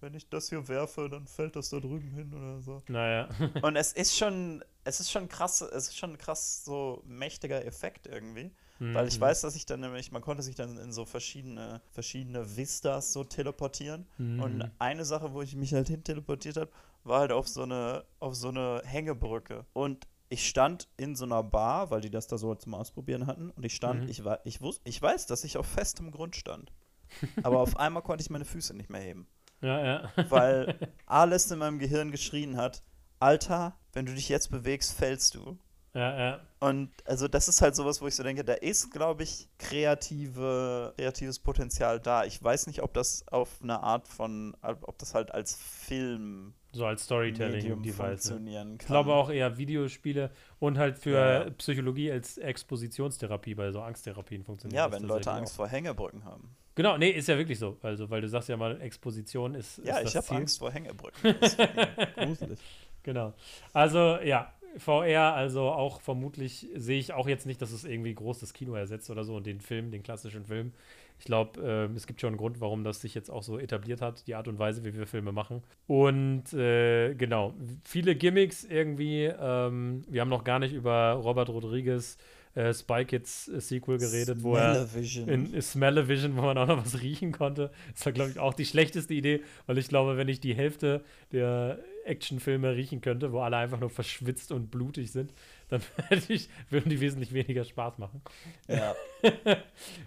wenn 0.00 0.14
ich 0.14 0.28
das 0.28 0.48
hier 0.48 0.66
werfe, 0.68 1.08
dann 1.08 1.26
fällt 1.26 1.56
das 1.56 1.68
da 1.70 1.78
drüben 1.78 2.10
hin 2.12 2.32
oder 2.34 2.60
so. 2.60 2.82
Naja. 2.88 3.28
Und 3.62 3.76
es 3.76 3.92
ist 3.92 4.16
schon, 4.16 4.64
es 4.84 5.00
ist 5.00 5.10
schon 5.10 5.28
krass, 5.28 5.60
es 5.60 5.88
ist 5.88 5.96
schon 5.98 6.12
ein 6.12 6.18
krass 6.18 6.64
so 6.64 7.02
mächtiger 7.06 7.64
Effekt 7.64 8.06
irgendwie. 8.06 8.50
Weil 8.80 9.06
ich 9.08 9.16
Mhm. 9.18 9.20
weiß, 9.20 9.42
dass 9.42 9.54
ich 9.56 9.66
dann 9.66 9.80
nämlich, 9.80 10.10
man 10.10 10.22
konnte 10.22 10.42
sich 10.42 10.54
dann 10.54 10.78
in 10.78 10.90
so 10.92 11.04
verschiedene, 11.04 11.82
verschiedene 11.90 12.56
Vistas 12.56 13.12
so 13.12 13.24
teleportieren. 13.24 14.06
Mhm. 14.16 14.40
Und 14.40 14.70
eine 14.78 15.04
Sache, 15.04 15.34
wo 15.34 15.42
ich 15.42 15.54
mich 15.54 15.74
halt 15.74 15.88
hin 15.88 16.02
teleportiert 16.02 16.56
habe, 16.56 16.70
war 17.04 17.20
halt 17.20 17.32
auf 17.32 17.46
so 17.46 17.62
eine, 17.62 18.04
auf 18.20 18.34
so 18.34 18.48
eine 18.48 18.80
Hängebrücke. 18.84 19.66
Und 19.74 20.06
ich 20.30 20.48
stand 20.48 20.88
in 20.96 21.14
so 21.14 21.24
einer 21.26 21.42
Bar, 21.42 21.90
weil 21.90 22.00
die 22.00 22.10
das 22.10 22.26
da 22.26 22.38
so 22.38 22.54
zum 22.54 22.72
Ausprobieren 22.74 23.26
hatten. 23.26 23.50
Und 23.50 23.64
ich 23.66 23.74
stand, 23.74 24.04
Mhm. 24.04 24.08
ich, 24.08 24.24
war, 24.24 24.40
ich, 24.46 24.60
wus, 24.62 24.80
ich 24.84 25.00
weiß, 25.02 25.26
dass 25.26 25.44
ich 25.44 25.58
auf 25.58 25.66
festem 25.66 26.10
Grund 26.10 26.34
stand. 26.36 26.72
Aber 27.42 27.60
auf 27.60 27.76
einmal 27.76 28.02
konnte 28.02 28.22
ich 28.22 28.30
meine 28.30 28.44
Füße 28.46 28.74
nicht 28.74 28.88
mehr 28.88 29.00
heben. 29.02 29.26
Ja, 29.60 29.84
ja. 29.84 30.12
Weil 30.30 30.78
alles 31.06 31.50
in 31.50 31.58
meinem 31.58 31.78
Gehirn 31.80 32.10
geschrien 32.12 32.56
hat, 32.56 32.82
Alter, 33.18 33.76
wenn 33.92 34.06
du 34.06 34.14
dich 34.14 34.30
jetzt 34.30 34.50
bewegst, 34.50 34.94
fällst 34.94 35.34
du. 35.34 35.58
Ja, 35.92 36.18
ja. 36.18 36.40
Und 36.60 36.90
also 37.04 37.26
das 37.26 37.48
ist 37.48 37.62
halt 37.62 37.74
sowas, 37.74 38.00
wo 38.00 38.06
ich 38.06 38.14
so 38.14 38.22
denke, 38.22 38.44
da 38.44 38.52
ist, 38.52 38.92
glaube 38.92 39.24
ich, 39.24 39.48
kreative, 39.58 40.94
kreatives 40.96 41.38
Potenzial 41.40 41.98
da. 41.98 42.24
Ich 42.24 42.42
weiß 42.42 42.68
nicht, 42.68 42.82
ob 42.82 42.94
das 42.94 43.26
auf 43.28 43.48
eine 43.62 43.82
Art 43.82 44.06
von, 44.06 44.56
ob 44.62 44.98
das 44.98 45.14
halt 45.14 45.32
als 45.34 45.56
Film 45.56 46.54
So 46.72 46.86
als 46.86 47.04
Storytelling-Device. 47.04 47.96
Funktionieren 47.96 48.78
kann. 48.78 48.80
Ich 48.80 48.86
glaube 48.86 49.14
auch 49.14 49.30
eher 49.30 49.58
Videospiele 49.58 50.30
und 50.60 50.78
halt 50.78 50.98
für 50.98 51.10
Ja, 51.10 51.44
ja. 51.44 51.50
Psychologie 51.50 52.12
als 52.12 52.38
Expositionstherapie 52.38 53.54
bei 53.54 53.72
so 53.72 53.80
Angsttherapien 53.80 54.44
funktioniert. 54.44 54.76
Ja, 54.76 54.92
wenn 54.92 55.02
Leute 55.02 55.32
Angst 55.32 55.56
vor 55.56 55.66
Hängebrücken 55.66 56.24
haben. 56.24 56.54
auch. 56.54 56.74
Genau, 56.76 56.96
nee, 56.98 57.10
ist 57.10 57.26
ja 57.26 57.36
wirklich 57.36 57.58
so. 57.58 57.78
Also, 57.82 58.08
weil 58.10 58.20
du 58.20 58.28
sagst 58.28 58.48
ja 58.48 58.56
mal, 58.56 58.80
Exposition 58.80 59.54
ist. 59.54 59.78
Ja, 59.84 59.98
ist 59.98 60.10
ich 60.10 60.16
habe. 60.16 60.30
Angst 60.36 60.58
vor 60.60 60.70
Hängebrücken. 60.70 61.34
Das 61.40 61.54
ist 61.54 61.60
fucking 61.60 62.14
gruselig. 62.26 62.58
Genau. 63.02 63.34
Also, 63.72 64.18
ja, 64.22 64.52
VR, 64.76 65.34
also 65.34 65.62
auch 65.62 66.00
vermutlich 66.00 66.68
sehe 66.74 66.98
ich 66.98 67.12
auch 67.12 67.28
jetzt 67.28 67.46
nicht, 67.46 67.60
dass 67.60 67.72
es 67.72 67.84
irgendwie 67.84 68.14
groß 68.14 68.40
das 68.40 68.52
Kino 68.52 68.74
ersetzt 68.74 69.10
oder 69.10 69.24
so 69.24 69.36
und 69.36 69.46
den 69.46 69.60
Film, 69.60 69.90
den 69.90 70.02
klassischen 70.02 70.44
Film. 70.44 70.72
Ich 71.18 71.26
glaube, 71.26 71.60
ähm, 71.60 71.96
es 71.96 72.06
gibt 72.06 72.20
schon 72.20 72.28
einen 72.28 72.36
Grund, 72.38 72.60
warum 72.60 72.82
das 72.82 73.02
sich 73.02 73.14
jetzt 73.14 73.30
auch 73.30 73.42
so 73.42 73.58
etabliert 73.58 74.00
hat, 74.00 74.26
die 74.26 74.34
Art 74.34 74.48
und 74.48 74.58
Weise, 74.58 74.84
wie 74.84 74.96
wir 74.96 75.06
Filme 75.06 75.32
machen. 75.32 75.62
Und 75.86 76.52
äh, 76.54 77.14
genau, 77.14 77.54
viele 77.84 78.16
Gimmicks 78.16 78.64
irgendwie. 78.64 79.24
Ähm, 79.24 80.02
wir 80.08 80.22
haben 80.22 80.30
noch 80.30 80.44
gar 80.44 80.58
nicht 80.58 80.72
über 80.72 81.12
Robert 81.12 81.50
Rodriguez 81.50 82.16
äh, 82.54 82.72
Spy 82.72 83.04
Kids 83.04 83.48
äh, 83.48 83.60
Sequel 83.60 83.98
geredet, 83.98 84.42
wo 84.42 84.56
er 84.56 84.88
in 85.26 85.60
Smell-O-Vision, 85.60 86.36
wo 86.36 86.42
man 86.42 86.58
auch 86.58 86.66
noch 86.66 86.84
was 86.84 87.00
riechen 87.02 87.32
konnte. 87.32 87.70
Das 87.92 88.06
war, 88.06 88.12
glaube 88.12 88.30
ich, 88.30 88.38
auch 88.38 88.54
die 88.54 88.66
schlechteste 88.66 89.14
Idee, 89.14 89.42
weil 89.66 89.78
ich 89.78 89.88
glaube, 89.88 90.16
wenn 90.16 90.28
ich 90.28 90.40
die 90.40 90.54
Hälfte 90.54 91.04
der 91.32 91.78
Actionfilme 92.04 92.74
riechen 92.74 93.00
könnte, 93.00 93.32
wo 93.32 93.40
alle 93.40 93.56
einfach 93.56 93.80
nur 93.80 93.90
verschwitzt 93.90 94.52
und 94.52 94.70
blutig 94.70 95.12
sind, 95.12 95.32
dann 95.68 95.82
ich, 96.28 96.48
würden 96.70 96.90
die 96.90 97.00
wesentlich 97.00 97.32
weniger 97.32 97.64
Spaß 97.64 97.98
machen. 97.98 98.22
Ja. 98.68 98.94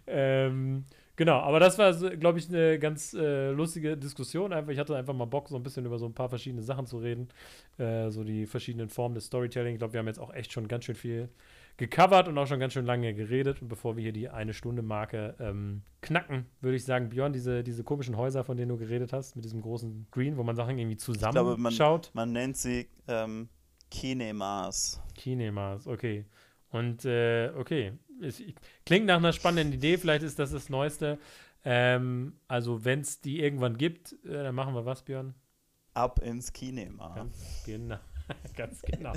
ähm, 0.08 0.86
genau, 1.16 1.39
aber 1.39 1.60
das 1.60 1.78
war, 1.78 1.94
glaube 1.94 2.39
ich, 2.39 2.50
eine 2.50 2.80
ganz 2.80 3.14
äh, 3.14 3.52
lustige 3.52 3.98
Diskussion. 3.98 4.54
Einfach, 4.54 4.72
ich 4.72 4.80
hatte 4.80 4.96
einfach 4.96 5.14
mal 5.14 5.26
Bock, 5.26 5.50
so 5.50 5.56
ein 5.56 5.64
bisschen 5.64 5.86
über 5.86 5.98
so 5.98 6.06
ein 6.06 6.14
paar 6.14 6.30
verschiedene 6.30 6.64
Sachen 6.64 6.86
zu 6.86 6.98
reden. 6.98 7.30
Äh, 7.78 8.10
so 8.10 8.24
die 8.24 8.46
verschiedenen 8.46 8.89
Formen 8.89 9.16
des 9.16 9.26
Storytelling. 9.26 9.74
Ich 9.74 9.80
glaube, 9.80 9.94
wir 9.94 10.00
haben 10.00 10.08
jetzt 10.08 10.20
auch 10.20 10.34
echt 10.34 10.52
schon 10.52 10.68
ganz 10.68 10.86
schön 10.86 10.96
viel 10.96 11.30
gecovert 11.78 12.28
und 12.28 12.38
auch 12.38 12.48
schon 12.48 12.60
ganz 12.60 12.74
schön 12.74 12.86
lange 12.86 13.14
geredet. 13.14 13.62
Und 13.62 13.68
bevor 13.68 13.96
wir 13.96 14.04
hier 14.04 14.14
die 14.14 14.30
eine 14.30 14.54
Stunde 14.54 14.82
Marke 14.82 15.36
ähm, 15.40 15.84
knacken, 16.02 16.46
würde 16.62 16.76
ich 16.78 16.86
sagen, 16.86 17.10
Björn, 17.10 17.34
diese, 17.34 17.64
diese 17.64 17.84
komischen 17.84 18.18
Häuser, 18.18 18.44
von 18.44 18.58
denen 18.58 18.70
du 18.70 18.78
geredet 18.78 19.14
hast, 19.14 19.36
mit 19.36 19.46
diesem 19.46 19.62
großen 19.62 20.08
Green, 20.12 20.38
wo 20.38 20.44
man 20.44 20.56
Sachen 20.56 20.78
irgendwie 20.78 20.98
glaube, 20.98 21.58
man- 21.58 21.72
zusammenschaut. 21.72 22.12
Man 22.14 22.32
nennt 22.32 22.58
sie 22.58 22.88
ähm, 23.08 23.50
Kinemas. 23.90 25.02
Kinemas, 25.16 25.88
okay. 25.88 26.26
Und 26.70 27.06
äh, 27.06 27.52
okay, 27.56 27.94
es, 28.22 28.42
klingt 28.86 29.06
nach 29.06 29.18
einer 29.18 29.34
spannenden 29.34 29.74
Idee, 29.74 29.98
vielleicht 29.98 30.24
ist 30.24 30.40
das 30.40 30.52
das 30.52 30.70
Neueste. 30.70 31.20
Ähm, 31.64 32.40
also, 32.48 32.84
wenn 32.84 33.02
es 33.02 33.22
die 33.22 33.40
irgendwann 33.40 33.78
gibt, 33.78 34.14
äh, 34.26 34.44
dann 34.44 34.56
machen 34.56 34.74
wir 34.74 34.86
was, 34.86 35.04
Björn? 35.04 35.36
Ab 35.94 36.20
ins 36.20 36.52
Kinema. 36.52 37.14
Ganz 37.14 37.64
genau. 37.66 38.00
Ganz 38.56 38.82
genau. 38.82 39.14